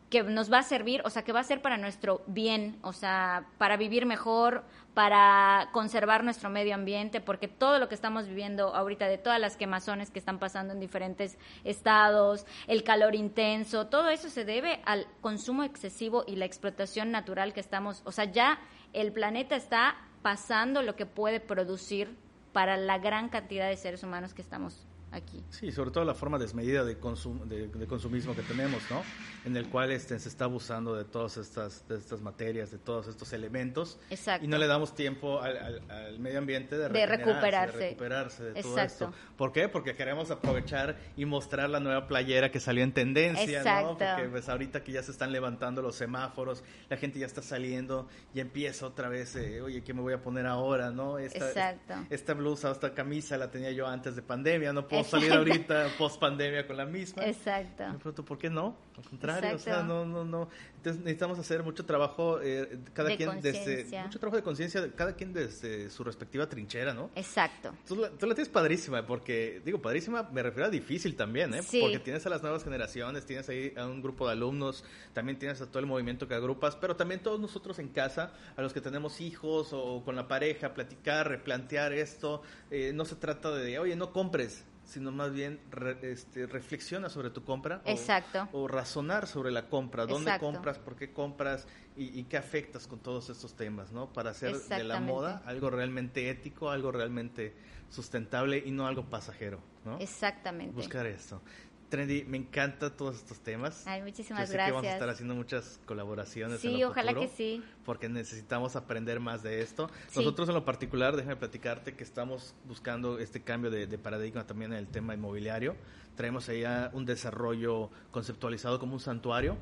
que 0.10 0.24
nos 0.24 0.52
va 0.52 0.60
a 0.60 0.64
servir, 0.64 1.02
o 1.04 1.10
sea, 1.10 1.24
que 1.24 1.34
va 1.34 1.40
a 1.40 1.44
ser 1.44 1.62
para 1.62 1.78
nuestro 1.78 2.22
bien, 2.28 2.78
o 2.84 2.94
sea, 2.94 3.48
para 3.58 3.76
vivir 3.76 4.06
mejor, 4.06 4.64
para 4.94 5.70
conservar 5.74 6.24
nuestro 6.24 6.50
medio 6.50 6.74
ambiente, 6.74 7.20
porque 7.20 7.48
todo 7.48 7.80
lo 7.80 7.90
que 7.90 7.96
estamos 7.96 8.28
viviendo 8.28 8.74
ahorita, 8.74 9.08
de 9.08 9.18
todas 9.18 9.42
las 9.42 9.58
quemazones 9.58 10.12
que 10.12 10.20
están 10.20 10.40
pasando 10.40 10.74
en 10.74 10.80
diferentes 10.80 11.38
estados, 11.64 12.46
el 12.68 12.84
calor 12.84 13.14
intenso, 13.16 13.88
todo 13.88 14.10
eso 14.10 14.30
se 14.30 14.46
debe 14.46 14.80
al 14.86 15.08
consumo 15.20 15.64
excesivo 15.64 16.24
y 16.28 16.38
la 16.38 16.46
explotación 16.46 17.12
natural 17.12 17.54
que 17.54 17.60
estamos, 17.60 18.04
o 18.06 18.12
sea, 18.12 18.26
ya 18.26 18.60
el 18.94 19.12
planeta 19.12 19.56
está 19.58 19.98
pasando 20.26 20.82
lo 20.82 20.96
que 20.96 21.06
puede 21.06 21.40
producir 21.40 22.18
para 22.52 22.78
la 22.78 22.98
gran 22.98 23.30
cantidad 23.30 23.70
de 23.70 23.78
seres 23.78 24.02
humanos 24.02 24.34
que 24.34 24.42
estamos 24.42 24.88
aquí. 25.16 25.44
Sí, 25.50 25.72
sobre 25.72 25.92
todo 25.92 26.04
la 26.06 26.14
forma 26.14 26.38
desmedida 26.38 26.84
de, 26.84 27.00
consum- 27.00 27.44
de, 27.46 27.68
de 27.68 27.88
consumismo 27.88 28.36
que 28.36 28.42
tenemos, 28.44 28.82
¿no? 28.90 29.02
En 29.46 29.56
el 29.58 29.68
cual 29.70 29.92
este, 29.92 30.18
se 30.20 30.30
está 30.30 30.46
abusando 30.46 30.96
de 30.96 31.06
todas 31.06 31.38
estas, 31.38 31.88
de 31.88 31.98
estas 31.98 32.22
materias, 32.22 32.72
de 32.72 32.78
todos 32.78 33.08
estos 33.08 33.32
elementos. 33.34 34.00
Exacto. 34.10 34.46
Y 34.46 34.48
no 34.48 34.58
le 34.58 34.68
damos 34.68 34.96
tiempo 34.96 35.40
al, 35.42 35.58
al- 35.58 35.92
al 35.92 36.20
medio 36.20 36.40
ambiente 36.40 36.78
de, 36.78 36.90
De 36.90 37.06
recuperarse. 37.06 37.78
De 37.78 37.84
recuperarse 37.90 38.44
de 38.44 38.62
todo 38.62 38.72
Exacto. 38.80 39.06
esto. 39.12 39.14
¿Por 39.38 39.52
qué? 39.52 39.70
Porque 39.70 39.96
queremos 39.96 40.32
aprovechar 40.32 40.98
y 41.16 41.26
mostrar 41.26 41.70
la 41.70 41.80
nueva 41.80 42.08
playera 42.08 42.52
que 42.52 42.60
salió 42.60 42.84
en 42.84 42.94
tendencia, 42.94 43.60
Exacto. 43.60 43.92
¿no? 43.94 43.98
Porque 43.98 44.30
pues 44.30 44.50
ahorita 44.50 44.84
que 44.84 44.92
ya 44.92 45.04
se 45.04 45.12
están 45.12 45.32
levantando 45.32 45.82
los 45.82 45.96
semáforos, 45.96 46.64
la 46.90 46.98
gente 46.98 47.20
ya 47.20 47.26
está 47.26 47.42
saliendo 47.42 48.08
y 48.34 48.40
empieza 48.40 48.86
otra 48.88 49.10
vez, 49.10 49.36
eh, 49.36 49.62
oye, 49.62 49.84
¿qué 49.84 49.94
me 49.94 50.02
voy 50.02 50.14
a 50.14 50.22
poner 50.22 50.46
ahora, 50.48 50.90
no? 50.92 51.20
Esta, 51.20 51.48
Exacto. 51.48 51.94
esta 52.10 52.34
blusa, 52.34 52.72
esta 52.72 52.94
camisa 52.94 53.38
la 53.38 53.52
tenía 53.52 53.72
yo 53.72 53.88
antes 53.88 54.16
de 54.16 54.22
pandemia, 54.22 54.74
no 54.74 54.88
puedo 54.88 55.04
salir 55.06 55.32
ahorita 55.34 55.90
post 55.98 56.20
pandemia 56.20 56.68
con 56.68 56.78
la 56.78 56.86
misma. 56.86 57.26
Exacto. 57.26 57.84
Me 57.88 57.98
pregunto, 57.98 58.26
¿por 58.26 58.38
qué 58.38 58.50
no? 58.50 58.78
Al 58.98 59.04
contrario, 59.04 59.56
o 59.56 59.60
sea, 59.60 59.84
no, 59.84 60.06
no, 60.06 60.24
no. 60.24 60.48
Entonces 60.78 61.02
necesitamos 61.02 61.38
hacer 61.40 61.64
mucho 61.64 61.86
trabajo, 61.86 62.40
eh, 62.42 62.80
cada 62.94 63.10
De 63.10 63.18
quien 63.18 63.42
desde, 63.42 63.86
mucho 64.04 64.20
trabajo 64.20 64.38
de 64.38 64.44
conciencia, 64.44 64.90
cada 64.96 65.16
quien 65.16 65.34
desde 65.34 65.90
su 65.90 66.04
respectiva 66.04 66.48
trinchera, 66.48 66.94
¿no? 66.94 67.10
Exacto. 67.16 67.74
Tú 67.88 67.96
la, 67.96 68.10
tú 68.10 68.26
la 68.26 68.36
tienes 68.36 68.50
padrísima, 68.50 69.06
porque, 69.06 69.62
digo, 69.66 69.82
padrísima, 69.82 70.30
me 70.32 70.44
refiero 70.44 70.68
a 70.68 70.70
difícil 70.70 71.16
también, 71.16 71.54
¿eh? 71.54 71.64
Sí. 71.64 71.82
Porque 71.82 72.00
tienes 72.00 72.26
a 72.26 72.30
las 72.30 72.42
nuevas 72.42 72.64
generaciones, 72.64 73.26
tienes 73.26 73.50
ahí 73.50 73.74
a 73.76 73.86
un 73.86 74.02
grupo 74.02 74.28
de 74.28 74.34
alumnos, 74.34 74.86
también 75.14 75.38
tienes 75.40 75.60
a 75.62 75.68
todo 75.68 75.80
el 75.80 75.88
movimiento 75.88 76.28
que 76.28 76.36
agrupas, 76.36 76.76
pero 76.76 76.96
también 76.96 77.22
todos 77.22 77.40
nosotros 77.40 77.80
en 77.80 77.90
casa, 77.90 78.34
a 78.56 78.62
los 78.62 78.74
que 78.74 78.80
tenemos 78.80 79.20
hijos 79.22 79.70
o 79.74 80.04
con 80.06 80.16
la 80.16 80.28
pareja, 80.28 80.74
platicar, 80.74 81.28
replantear 81.28 81.94
esto, 81.94 82.42
eh, 82.72 82.92
no 82.94 83.06
se 83.06 83.16
trata 83.16 83.52
de, 83.52 83.80
oye, 83.80 83.96
no 83.96 84.12
compres, 84.12 84.64
sino 84.86 85.12
más 85.12 85.32
bien 85.34 85.60
re- 85.70 85.98
este, 86.12 86.46
reflexiona 86.48 87.10
sobre 87.10 87.30
tu 87.32 87.44
compra. 87.44 87.82
o- 87.86 87.90
Exacto. 87.90 88.48
O, 88.54 88.68
razonar 88.68 89.28
sobre 89.28 89.52
la 89.52 89.68
compra, 89.68 90.06
dónde 90.06 90.32
Exacto. 90.32 90.46
compras, 90.52 90.80
por 90.80 90.96
qué 90.96 91.12
compras 91.12 91.68
y, 91.98 92.18
y 92.20 92.24
qué 92.26 92.38
afectas 92.38 92.88
con 92.88 93.00
todos 93.00 93.30
estos 93.30 93.56
temas, 93.56 93.92
¿no? 93.92 94.14
Para 94.14 94.30
hacer 94.30 94.56
de 94.56 94.84
la 94.84 95.00
moda 95.00 95.42
algo 95.46 95.70
realmente 95.70 96.30
ético, 96.30 96.70
algo 96.70 96.92
realmente 96.92 97.56
sustentable 97.90 98.62
y 98.66 98.72
no 98.72 98.88
algo 98.88 99.10
pasajero, 99.10 99.60
¿no? 99.84 100.00
Exactamente. 100.00 100.76
Buscar 100.76 101.06
esto. 101.06 101.42
Trendy, 101.90 102.24
me 102.26 102.38
encantan 102.38 102.96
todos 102.98 103.16
estos 103.16 103.40
temas. 103.40 103.86
Ay, 103.86 104.02
muchísimas 104.02 104.42
Yo 104.42 104.48
sé 104.48 104.54
que 104.54 104.58
vamos 104.58 104.78
a 104.78 104.82
gracias. 104.82 104.94
estar 104.96 105.10
haciendo 105.10 105.36
muchas 105.36 105.80
colaboraciones. 105.86 106.60
Sí, 106.60 106.74
en 106.74 106.82
lo 106.82 106.90
ojalá 106.90 107.12
futuro, 107.12 107.30
que 107.30 107.36
sí. 107.36 107.64
Porque 107.86 108.10
necesitamos 108.10 108.76
aprender 108.76 109.20
más 109.20 109.44
de 109.44 109.62
esto. 109.62 109.90
Sí. 110.08 110.20
Nosotros 110.20 110.50
en 110.50 110.56
lo 110.56 110.66
particular, 110.66 111.16
déjame 111.16 111.36
platicarte 111.36 111.94
que 111.96 112.04
estamos 112.04 112.56
buscando 112.68 113.20
este 113.20 113.42
cambio 113.42 113.70
de, 113.72 113.88
de 113.88 113.98
paradigma 113.98 114.46
también 114.48 114.74
en 114.74 114.80
el 114.80 114.88
tema 114.88 115.14
inmobiliario. 115.14 115.76
Traemos 116.16 116.50
allá 116.50 116.90
un 116.94 117.06
desarrollo 117.06 117.90
conceptualizado 118.12 118.80
como 118.80 118.94
un 118.94 119.00
santuario 119.00 119.58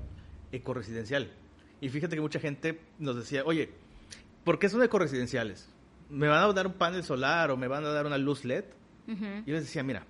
ecoresidencial. 0.51 1.31
Y 1.81 1.89
fíjate 1.89 2.15
que 2.15 2.21
mucha 2.21 2.39
gente 2.39 2.79
nos 2.99 3.15
decía, 3.15 3.43
oye, 3.45 3.69
¿por 4.43 4.59
qué 4.59 4.69
son 4.69 4.81
ecoresidenciales? 4.83 5.69
¿Me 6.09 6.27
van 6.27 6.43
a 6.43 6.53
dar 6.53 6.67
un 6.67 6.73
panel 6.73 7.03
solar 7.03 7.51
o 7.51 7.57
me 7.57 7.67
van 7.67 7.83
a 7.85 7.89
dar 7.89 8.05
una 8.05 8.17
luz 8.17 8.45
LED? 8.45 8.65
Ujú. 9.07 9.25
Y 9.45 9.49
yo 9.49 9.53
les 9.55 9.63
decía, 9.63 9.83
mira, 9.83 10.05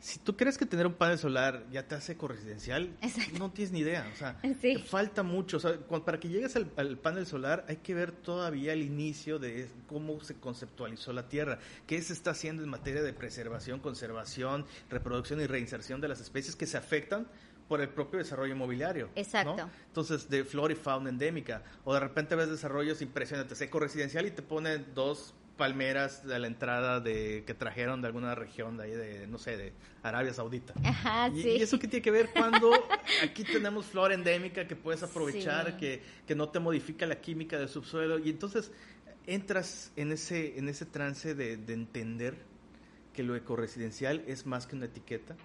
si 0.00 0.18
tú 0.18 0.34
crees 0.36 0.56
que 0.56 0.64
tener 0.66 0.86
un 0.86 0.94
panel 0.94 1.18
solar 1.18 1.64
ya 1.70 1.86
te 1.86 1.94
hace 1.94 2.12
ecoresidencial, 2.12 2.96
Exacto. 3.02 3.38
no 3.38 3.50
tienes 3.50 3.70
ni 3.72 3.80
idea. 3.80 4.10
O 4.12 4.16
sea, 4.16 4.40
Sí. 4.60 4.78
falta 4.78 5.22
mucho. 5.22 5.58
O 5.58 5.60
sea, 5.60 5.76
para 6.04 6.18
que 6.18 6.28
llegues 6.28 6.56
al, 6.56 6.70
al 6.76 6.96
panel 6.98 7.26
solar 7.26 7.64
hay 7.68 7.76
que 7.76 7.94
ver 7.94 8.12
todavía 8.12 8.72
el 8.72 8.82
inicio 8.82 9.38
de 9.38 9.68
cómo 9.86 10.22
se 10.24 10.34
conceptualizó 10.36 11.12
la 11.12 11.28
Tierra, 11.28 11.58
qué 11.86 12.00
se 12.02 12.12
está 12.14 12.30
haciendo 12.30 12.62
en 12.62 12.70
materia 12.70 13.02
de 13.02 13.12
preservación, 13.12 13.80
conservación, 13.80 14.64
reproducción 14.88 15.40
y 15.40 15.46
reinserción 15.46 16.00
de 16.00 16.08
las 16.08 16.20
especies 16.20 16.56
que 16.56 16.66
se 16.66 16.76
afectan 16.78 17.26
por 17.68 17.80
el 17.80 17.88
propio 17.90 18.18
desarrollo 18.18 18.52
inmobiliario. 18.54 19.06
¿no? 19.06 19.12
Exacto. 19.14 19.70
Entonces, 19.86 20.28
de 20.28 20.44
flora 20.44 20.72
y 20.72 20.76
fauna 20.76 21.10
endémica. 21.10 21.62
O 21.84 21.94
de 21.94 22.00
repente 22.00 22.34
ves 22.34 22.48
desarrollos 22.50 23.00
impresionantes, 23.00 23.60
ecoresidencial 23.60 24.26
y 24.26 24.30
te 24.32 24.42
ponen 24.42 24.86
dos 24.94 25.34
palmeras 25.60 26.26
de 26.26 26.38
la 26.38 26.46
entrada 26.46 27.00
de 27.00 27.44
que 27.46 27.52
trajeron 27.52 28.00
de 28.00 28.06
alguna 28.06 28.34
región 28.34 28.78
de 28.78 28.84
ahí 28.84 28.90
de 28.92 29.26
no 29.26 29.36
sé 29.36 29.58
de 29.58 29.74
Arabia 30.02 30.32
Saudita. 30.32 30.72
Ajá, 30.82 31.28
y, 31.28 31.42
sí. 31.42 31.48
y 31.50 31.62
eso 31.62 31.78
qué 31.78 31.86
tiene 31.86 32.02
que 32.02 32.10
ver 32.10 32.30
cuando 32.32 32.72
aquí 33.22 33.44
tenemos 33.44 33.84
flora 33.84 34.14
endémica 34.14 34.66
que 34.66 34.74
puedes 34.74 35.02
aprovechar, 35.02 35.66
Sí. 35.72 35.76
que, 35.78 36.02
que 36.26 36.34
no 36.34 36.48
te 36.48 36.60
modifica 36.60 37.04
la 37.04 37.20
química 37.20 37.58
del 37.58 37.68
subsuelo 37.68 38.18
y 38.18 38.30
entonces 38.30 38.72
entras 39.26 39.92
en 39.96 40.12
ese 40.12 40.58
en 40.58 40.70
ese 40.70 40.86
trance 40.86 41.34
de, 41.34 41.58
de 41.58 41.74
entender 41.74 42.36
que 43.12 43.22
lo 43.22 43.36
ecoresidencial 43.36 44.24
es 44.26 44.46
más 44.46 44.66
que 44.66 44.76
una 44.76 44.86
etiqueta, 44.86 45.36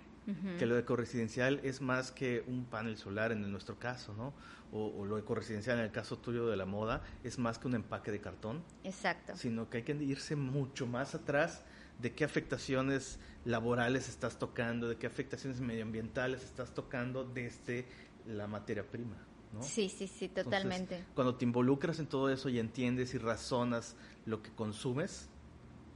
Que 0.58 0.66
lo 0.66 0.78
ecoresidencial 0.78 1.60
es 1.64 1.82
más 1.82 2.12
que 2.12 2.44
un 2.48 2.66
panel 2.66 2.98
solar 2.98 3.32
en 3.32 3.52
nuestro 3.52 3.78
caso, 3.78 4.14
¿no? 4.16 4.34
O, 4.72 4.88
o 4.88 5.06
lo 5.06 5.20
ecoresidencial 5.20 5.78
en 5.78 5.86
el 5.86 5.92
caso 5.92 6.18
tuyo 6.18 6.48
de 6.48 6.58
la 6.58 6.66
moda 6.66 7.04
es 7.24 7.38
más 7.38 7.60
que 7.60 7.68
un 7.68 7.76
empaque 7.76 8.12
de 8.12 8.20
cartón, 8.20 8.64
Exacto. 8.84 9.36
sino 9.36 9.70
que 9.70 9.78
hay 9.78 9.84
que 9.84 9.94
irse 9.94 10.36
mucho 10.36 10.88
más 10.88 11.14
atrás 11.14 11.64
de 12.00 12.14
qué 12.14 12.24
afectaciones 12.24 13.20
laborales 13.46 14.10
estás 14.10 14.40
tocando, 14.40 14.90
de 14.90 14.98
qué 14.98 15.08
afectaciones 15.08 15.62
medioambientales 15.62 16.44
estás 16.44 16.74
tocando 16.74 17.24
desde 17.24 17.86
la 18.26 18.48
materia 18.48 18.84
prima, 18.84 19.18
¿no? 19.54 19.62
Sí, 19.62 19.90
sí, 19.90 20.08
sí, 20.08 20.26
Entonces, 20.26 20.44
totalmente. 20.46 21.04
cuando 21.14 21.36
te 21.36 21.46
involucras 21.46 22.00
en 22.00 22.08
todo 22.08 22.30
eso 22.32 22.50
y 22.50 22.60
entiendes 22.60 23.14
y 23.14 23.18
razonas 23.20 23.96
lo 24.26 24.42
que 24.42 24.50
consumes, 24.52 25.30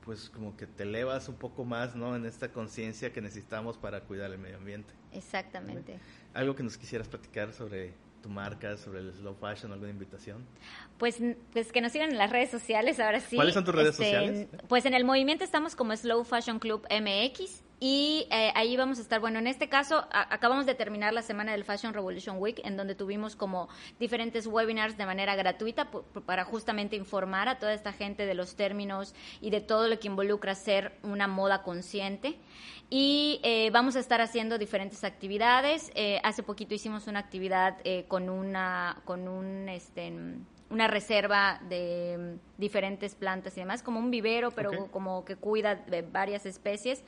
pues 0.05 0.29
como 0.29 0.55
que 0.57 0.65
te 0.67 0.83
elevas 0.83 1.29
un 1.29 1.35
poco 1.35 1.65
más, 1.65 1.95
¿no? 1.95 2.15
En 2.15 2.25
esta 2.25 2.51
conciencia 2.51 3.11
que 3.13 3.21
necesitamos 3.21 3.77
para 3.77 4.01
cuidar 4.01 4.31
el 4.31 4.37
medio 4.37 4.57
ambiente. 4.57 4.93
Exactamente. 5.11 5.99
Algo 6.33 6.55
que 6.55 6.63
nos 6.63 6.77
quisieras 6.77 7.07
platicar 7.07 7.53
sobre 7.53 7.93
tu 8.21 8.29
marca, 8.29 8.77
sobre 8.77 8.99
el 8.99 9.13
slow 9.13 9.35
fashion, 9.35 9.71
alguna 9.71 9.91
invitación. 9.91 10.45
Pues, 10.97 11.19
pues 11.53 11.71
que 11.71 11.81
nos 11.81 11.91
sigan 11.91 12.11
en 12.11 12.17
las 12.17 12.31
redes 12.31 12.49
sociales, 12.49 12.99
ahora 12.99 13.19
sí. 13.19 13.35
¿Cuáles 13.35 13.53
son 13.53 13.63
tus 13.63 13.73
redes 13.75 13.91
Este, 13.91 14.03
sociales? 14.05 14.47
Pues 14.67 14.85
en 14.85 14.93
el 14.93 15.05
movimiento 15.05 15.43
estamos 15.43 15.75
como 15.75 15.95
Slow 15.95 16.23
Fashion 16.23 16.59
Club 16.59 16.85
MX 16.89 17.63
y 17.80 18.27
eh, 18.32 18.51
ahí 18.55 18.75
vamos 18.75 18.99
a 18.99 19.01
estar, 19.01 19.19
bueno, 19.19 19.39
en 19.39 19.47
este 19.47 19.69
caso 19.69 20.05
acabamos 20.11 20.65
de 20.65 20.75
terminar 20.75 21.13
la 21.13 21.21
semana 21.21 21.53
del 21.53 21.63
Fashion 21.63 21.93
Revolution 21.93 22.38
Week 22.39 22.59
en 22.63 22.75
donde 22.75 22.95
tuvimos 22.95 23.36
como 23.36 23.69
diferentes 23.99 24.47
webinars 24.47 24.97
de 24.97 25.05
manera 25.05 25.36
gratuita 25.36 25.89
para 26.25 26.43
justamente 26.43 26.95
informar 26.95 27.47
a 27.47 27.57
toda 27.57 27.73
esta 27.73 27.93
gente 27.93 28.25
de 28.25 28.34
los 28.34 28.55
términos 28.55 29.15
y 29.41 29.49
de 29.49 29.61
todo 29.61 29.88
lo 29.88 29.99
que 29.99 30.07
involucra 30.07 30.55
ser 30.55 30.93
una 31.03 31.27
moda 31.27 31.63
consciente. 31.63 32.38
Y 32.89 33.39
eh, 33.43 33.69
vamos 33.71 33.95
a 33.95 33.99
estar 33.99 34.19
haciendo 34.19 34.57
diferentes 34.57 35.03
actividades. 35.03 35.91
Eh, 35.93 36.19
hace 36.23 36.41
poquito 36.41 36.73
hicimos 36.73 37.07
una 37.07 37.19
actividad 37.19 37.77
eh, 37.84 38.05
con 38.07 38.30
una, 38.30 39.01
con 39.05 39.27
un, 39.27 39.69
este, 39.69 40.11
una 40.70 40.88
reserva 40.88 41.59
de 41.67 42.38
mm, 42.38 42.59
diferentes 42.59 43.15
plantas 43.15 43.57
y 43.57 43.61
demás, 43.61 43.82
como 43.82 43.99
un 43.99 44.11
vivero, 44.11 44.51
pero 44.51 44.88
como 44.91 45.26
que 45.26 45.36
cuida 45.36 45.76
de 45.76 46.01
varias 46.01 46.45
especies. 46.45 47.03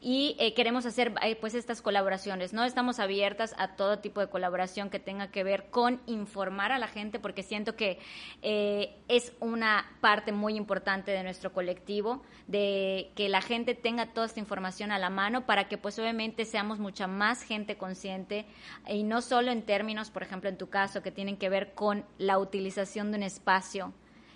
Y 0.00 0.36
eh, 0.38 0.54
queremos 0.54 0.86
hacer 0.86 1.12
eh, 1.22 1.36
pues 1.36 1.54
estas 1.54 1.82
colaboraciones, 1.82 2.52
¿no? 2.52 2.64
Estamos 2.64 2.98
abiertas 2.98 3.54
a 3.58 3.76
todo 3.76 3.98
tipo 3.98 4.20
de 4.20 4.28
colaboración 4.28 4.90
que 4.90 4.98
tenga 4.98 5.30
que 5.30 5.44
ver 5.44 5.70
con 5.70 6.00
informar 6.06 6.72
a 6.72 6.78
la 6.78 6.88
gente, 6.88 7.18
porque 7.18 7.42
siento 7.42 7.76
que 7.76 7.98
eh, 8.42 8.96
es 9.08 9.32
una 9.40 9.90
parte 10.00 10.32
muy 10.32 10.56
importante 10.56 11.10
de 11.10 11.22
nuestro 11.22 11.52
colectivo, 11.52 12.22
de 12.46 13.10
que 13.14 13.28
la 13.28 13.42
gente 13.42 13.74
tenga 13.74 14.12
toda 14.12 14.26
esta 14.26 14.40
información 14.40 14.92
a 14.92 14.98
la 14.98 15.10
mano 15.10 15.46
para 15.46 15.68
que 15.68 15.78
pues 15.78 15.98
obviamente 15.98 16.44
seamos 16.44 16.78
mucha 16.78 17.06
más 17.06 17.42
gente 17.42 17.76
consciente 17.76 18.46
y 18.88 19.02
no 19.02 19.20
solo 19.20 19.50
en 19.50 19.62
términos, 19.62 20.10
por 20.10 20.22
ejemplo, 20.22 20.48
en 20.48 20.56
tu 20.56 20.68
caso, 20.68 21.02
que 21.02 21.10
tienen 21.10 21.36
que 21.36 21.48
ver 21.48 21.74
con 21.74 22.04
la 22.18 22.38
utilización 22.38 23.01
de 23.10 23.18
un 23.18 23.22
espacio 23.24 23.92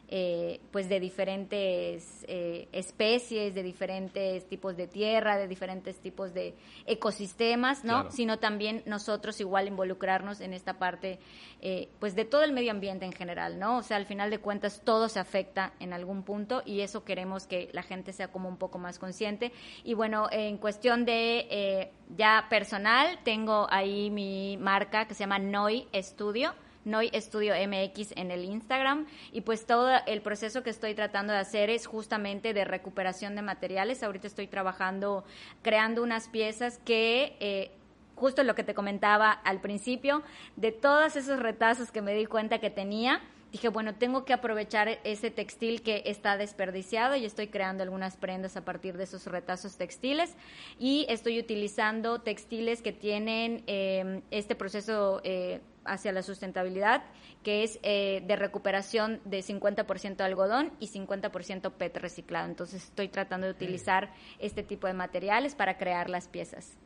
eh, 0.09 0.61
pues 0.71 0.89
de 0.89 1.01
diferentes 1.01 2.25
eh, 2.29 2.69
especies, 2.71 3.57
de 3.57 3.64
diferentes 3.64 4.47
tipos 4.49 4.77
de 4.77 4.87
tierra, 4.87 5.37
de 5.37 5.49
diferentes 5.49 5.99
tipos 5.99 6.33
de 6.33 6.55
ecosistemas, 6.87 7.83
¿no? 7.83 7.95
Claro. 7.95 8.11
Sino 8.12 8.39
también 8.39 8.85
nosotros 8.87 9.41
igual 9.41 9.67
involucrarnos 9.67 10.41
en 10.41 10.53
esta 10.53 10.75
parte, 10.75 11.19
eh, 11.61 11.89
pues 11.99 12.14
de 12.14 12.25
todo 12.25 12.45
el 12.45 12.53
medio 12.53 12.71
ambiente 12.71 13.05
en 13.05 13.12
general, 13.12 13.59
¿no? 13.59 13.79
O 13.79 13.83
sea, 13.83 13.97
al 13.97 14.07
final 14.07 14.31
de 14.31 14.39
cuentas 14.39 14.81
todo 14.85 15.09
se 15.09 15.19
afecta 15.19 15.73
en 15.81 15.93
algún 15.93 16.23
punto 16.23 16.62
y 16.64 16.83
eso 16.83 17.03
queremos 17.03 17.49
que 17.49 17.69
la 17.73 17.83
gente 17.83 18.12
sea 18.12 18.29
como 18.29 18.49
un 18.49 18.59
poco 18.59 18.79
más 18.79 19.01
consciente. 19.01 19.51
Y 19.83 19.95
bueno, 19.95 20.29
en 20.31 20.57
cuestión 20.59 21.05
de 21.05 21.91
ya 22.17 22.47
personal, 22.49 23.19
tengo 23.25 23.67
ahí 23.71 24.12
mi 24.12 24.57
marca 24.57 25.09
que 25.09 25.14
se 25.14 25.25
llama 25.25 25.41
Noi 25.41 25.89
Studio. 25.95 26.55
Noi 26.87 27.11
Studio 27.14 27.53
MX 27.55 28.12
en 28.16 28.30
el 28.30 28.45
Instagram 28.45 29.07
y 29.32 29.43
pues 29.43 29.66
todo 29.66 29.91
el 30.07 30.22
proceso 30.22 30.62
que 30.62 30.70
estoy 30.70 30.95
tratando 30.95 31.32
de 31.32 31.41
hacer 31.41 31.68
es 31.68 31.87
justamente 31.87 32.55
de 32.55 32.64
recuperación 32.64 33.34
de 33.34 33.43
materiales. 33.43 34.03
Ahorita 34.03 34.28
estoy 34.28 34.47
trabajando 34.47 35.24
creando 35.62 36.03
unas 36.03 36.28
piezas 36.28 36.78
que 36.84 37.37
eh, 37.41 37.72
justo 38.14 38.43
lo 38.45 38.55
que 38.55 38.64
te 38.64 38.72
comentaba 38.72 39.30
al 39.30 39.61
principio, 39.61 40.22
de 40.55 40.72
todos 40.72 41.16
esos 41.16 41.39
retazos 41.41 41.93
que 41.93 42.03
me 42.03 42.14
di 42.14 42.26
cuenta 42.26 42.59
que 42.59 42.70
tenía, 42.70 43.20
dije, 43.53 43.68
bueno, 43.68 43.95
tengo 43.95 44.24
que 44.24 44.32
aprovechar 44.32 45.01
ese 45.05 45.30
textil 45.30 45.82
que 45.82 46.03
está 46.07 46.37
desperdiciado 46.37 47.16
y 47.16 47.24
estoy 47.24 47.49
creando 47.49 47.82
algunas 47.82 48.16
prendas 48.16 48.57
a 48.57 48.64
partir 48.64 48.97
de 48.97 49.05
esos 49.05 49.26
retazos 49.26 49.76
textiles 49.76 50.34
y 50.78 51.07
estoy 51.09 51.39
utilizando 51.39 52.20
textiles 52.20 52.80
que 52.80 52.93
tienen 52.93 53.62
eh, 53.66 54.22
este 54.30 54.55
proceso 54.55 55.20
eh, 55.24 55.61
hacia 55.87 56.12
la 56.12 56.22
sustentabilidad, 56.22 57.05
que 57.43 57.62
es 57.62 57.78
eh, 57.82 58.22
de 58.26 58.37
recuperación 58.37 59.20
de 59.24 59.41
50% 59.41 60.20
algodón 60.20 60.72
y 60.80 60.89
50% 60.89 61.72
PET 61.72 61.97
reciclado. 61.99 62.47
Entonces 62.49 62.84
estoy 62.84 63.09
tratando 63.09 63.47
de 63.47 63.53
utilizar 63.53 64.12
este 64.39 64.62
tipo 64.62 64.87
de 64.87 64.93
materiales 64.95 65.55
para 65.55 65.78
crear 65.78 66.11
las 66.11 66.28
piezas. 66.28 66.76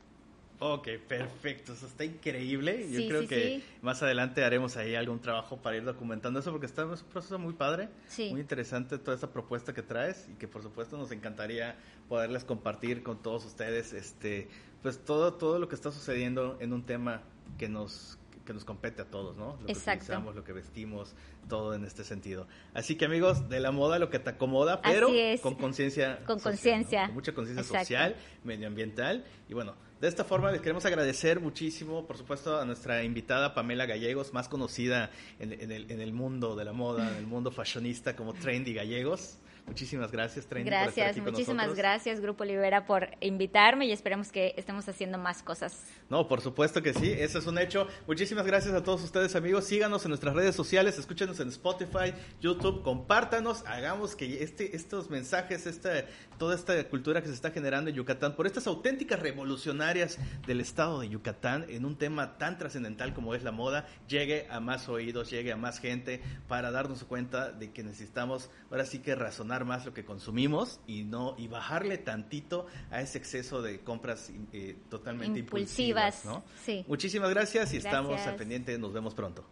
Ok, 0.62 0.88
perfecto, 1.08 1.72
eso 1.72 1.86
está 1.86 2.04
increíble. 2.04 2.86
Yo 2.90 2.98
Sí, 2.98 3.08
creo 3.08 3.22
sí, 3.22 3.28
que 3.28 3.42
sí. 3.42 3.64
más 3.80 4.02
adelante 4.02 4.44
haremos 4.44 4.76
ahí 4.76 4.94
algún 4.94 5.18
trabajo 5.18 5.56
para 5.56 5.78
ir 5.78 5.84
documentando 5.84 6.38
eso 6.40 6.50
porque 6.50 6.66
está 6.66 6.82
es 6.92 7.00
un 7.00 7.08
proceso 7.08 7.38
muy 7.38 7.54
padre, 7.54 7.88
Sí. 8.08 8.28
muy 8.30 8.42
interesante 8.42 8.98
toda 8.98 9.14
esta 9.14 9.32
propuesta 9.32 9.72
que 9.72 9.80
traes 9.80 10.28
y 10.30 10.34
que 10.34 10.46
por 10.46 10.62
supuesto 10.62 10.98
nos 10.98 11.12
encantaría 11.12 11.76
poderles 12.10 12.44
compartir 12.44 13.02
con 13.02 13.22
todos 13.22 13.46
ustedes 13.46 13.94
este 13.94 14.48
pues 14.82 15.02
todo 15.02 15.32
todo 15.32 15.58
lo 15.58 15.66
que 15.66 15.76
está 15.76 15.90
sucediendo 15.92 16.58
en 16.60 16.74
un 16.74 16.84
tema 16.84 17.22
que 17.56 17.70
nos 17.70 18.18
que 18.50 18.54
nos 18.54 18.64
compete 18.64 19.02
a 19.02 19.04
todos, 19.04 19.36
¿no? 19.36 19.56
Lo 19.60 19.66
que 19.66 19.72
Exacto. 19.72 20.06
utilizamos, 20.06 20.34
lo 20.34 20.42
que 20.42 20.52
vestimos, 20.52 21.14
todo 21.48 21.72
en 21.72 21.84
este 21.84 22.02
sentido. 22.02 22.48
Así 22.74 22.96
que 22.96 23.04
amigos, 23.04 23.48
de 23.48 23.60
la 23.60 23.70
moda 23.70 24.00
lo 24.00 24.10
que 24.10 24.18
te 24.18 24.30
acomoda, 24.30 24.82
pero 24.82 25.08
con 25.40 25.54
conciencia 25.54 26.18
Con 26.26 26.40
conciencia. 26.40 27.02
¿no? 27.02 27.06
Con 27.06 27.14
mucha 27.14 27.32
conciencia 27.32 27.62
social 27.62 28.16
medioambiental. 28.42 29.24
Y 29.48 29.54
bueno, 29.54 29.76
de 30.00 30.08
esta 30.08 30.24
forma 30.24 30.50
les 30.50 30.60
queremos 30.62 30.84
agradecer 30.84 31.38
muchísimo, 31.38 32.08
por 32.08 32.16
supuesto, 32.16 32.58
a 32.58 32.64
nuestra 32.64 33.04
invitada 33.04 33.54
Pamela 33.54 33.86
Gallegos, 33.86 34.32
más 34.32 34.48
conocida 34.48 35.12
en, 35.38 35.52
en 35.52 35.70
el, 35.70 35.88
en 35.88 36.00
el 36.00 36.12
mundo 36.12 36.56
de 36.56 36.64
la 36.64 36.72
moda, 36.72 37.08
en 37.08 37.18
el 37.18 37.28
mundo 37.28 37.52
fashionista 37.52 38.16
como 38.16 38.34
Trendy 38.34 38.74
Gallegos. 38.74 39.38
Muchísimas 39.66 40.10
gracias, 40.10 40.46
Trendy, 40.46 40.70
por 40.70 40.78
estar 40.78 40.94
Gracias, 40.94 41.16
con 41.16 41.32
muchísimas 41.32 41.66
nosotros. 41.66 41.78
gracias 41.78 42.20
Grupo 42.20 42.44
Libera 42.44 42.86
por 42.86 43.08
invitarme 43.20 43.86
y 43.86 43.92
esperemos 43.92 44.32
que 44.32 44.54
estemos 44.56 44.88
haciendo 44.88 45.18
más 45.18 45.42
cosas. 45.42 45.84
No, 46.08 46.26
por 46.26 46.40
supuesto 46.40 46.82
que 46.82 46.92
sí, 46.92 47.12
eso 47.12 47.38
es 47.38 47.46
un 47.46 47.58
hecho. 47.58 47.86
Muchísimas 48.06 48.46
gracias 48.46 48.74
a 48.74 48.82
todos 48.82 49.02
ustedes, 49.04 49.36
amigos. 49.36 49.64
Síganos 49.64 50.04
en 50.04 50.10
nuestras 50.10 50.34
redes 50.34 50.54
sociales, 50.54 50.98
escúchenos 50.98 51.38
en 51.40 51.48
Spotify, 51.48 52.12
YouTube, 52.40 52.82
compártanos, 52.82 53.64
hagamos 53.66 54.16
que 54.16 54.42
este, 54.42 54.74
estos 54.74 55.08
mensajes, 55.10 55.66
esta, 55.66 56.04
toda 56.40 56.54
esta 56.54 56.82
cultura 56.88 57.20
que 57.20 57.28
se 57.28 57.34
está 57.34 57.50
generando 57.50 57.90
en 57.90 57.96
Yucatán, 57.96 58.34
por 58.34 58.46
estas 58.46 58.66
auténticas 58.66 59.20
revolucionarias 59.20 60.18
del 60.46 60.62
estado 60.62 61.00
de 61.00 61.10
Yucatán, 61.10 61.66
en 61.68 61.84
un 61.84 61.96
tema 61.96 62.38
tan 62.38 62.56
trascendental 62.56 63.12
como 63.12 63.34
es 63.34 63.42
la 63.42 63.52
moda, 63.52 63.86
llegue 64.08 64.46
a 64.48 64.58
más 64.58 64.88
oídos, 64.88 65.28
llegue 65.28 65.52
a 65.52 65.58
más 65.58 65.80
gente, 65.80 66.22
para 66.48 66.70
darnos 66.70 67.04
cuenta 67.04 67.52
de 67.52 67.72
que 67.72 67.82
necesitamos 67.82 68.48
ahora 68.70 68.86
sí 68.86 69.00
que 69.00 69.14
razonar 69.14 69.66
más 69.66 69.84
lo 69.84 69.92
que 69.92 70.06
consumimos 70.06 70.80
y 70.86 71.02
no 71.02 71.34
y 71.36 71.46
bajarle 71.46 71.98
tantito 71.98 72.66
a 72.90 73.02
ese 73.02 73.18
exceso 73.18 73.60
de 73.60 73.80
compras 73.80 74.32
eh, 74.54 74.78
totalmente 74.88 75.40
Impulsivas, 75.40 76.24
impulsivas, 76.24 76.24
¿no? 76.24 76.42
sí. 76.64 76.86
Muchísimas 76.88 77.28
gracias 77.28 77.74
y 77.74 77.76
estamos 77.76 78.18
al 78.22 78.36
pendiente. 78.36 78.78
Nos 78.78 78.94
vemos 78.94 79.14
pronto. 79.14 79.44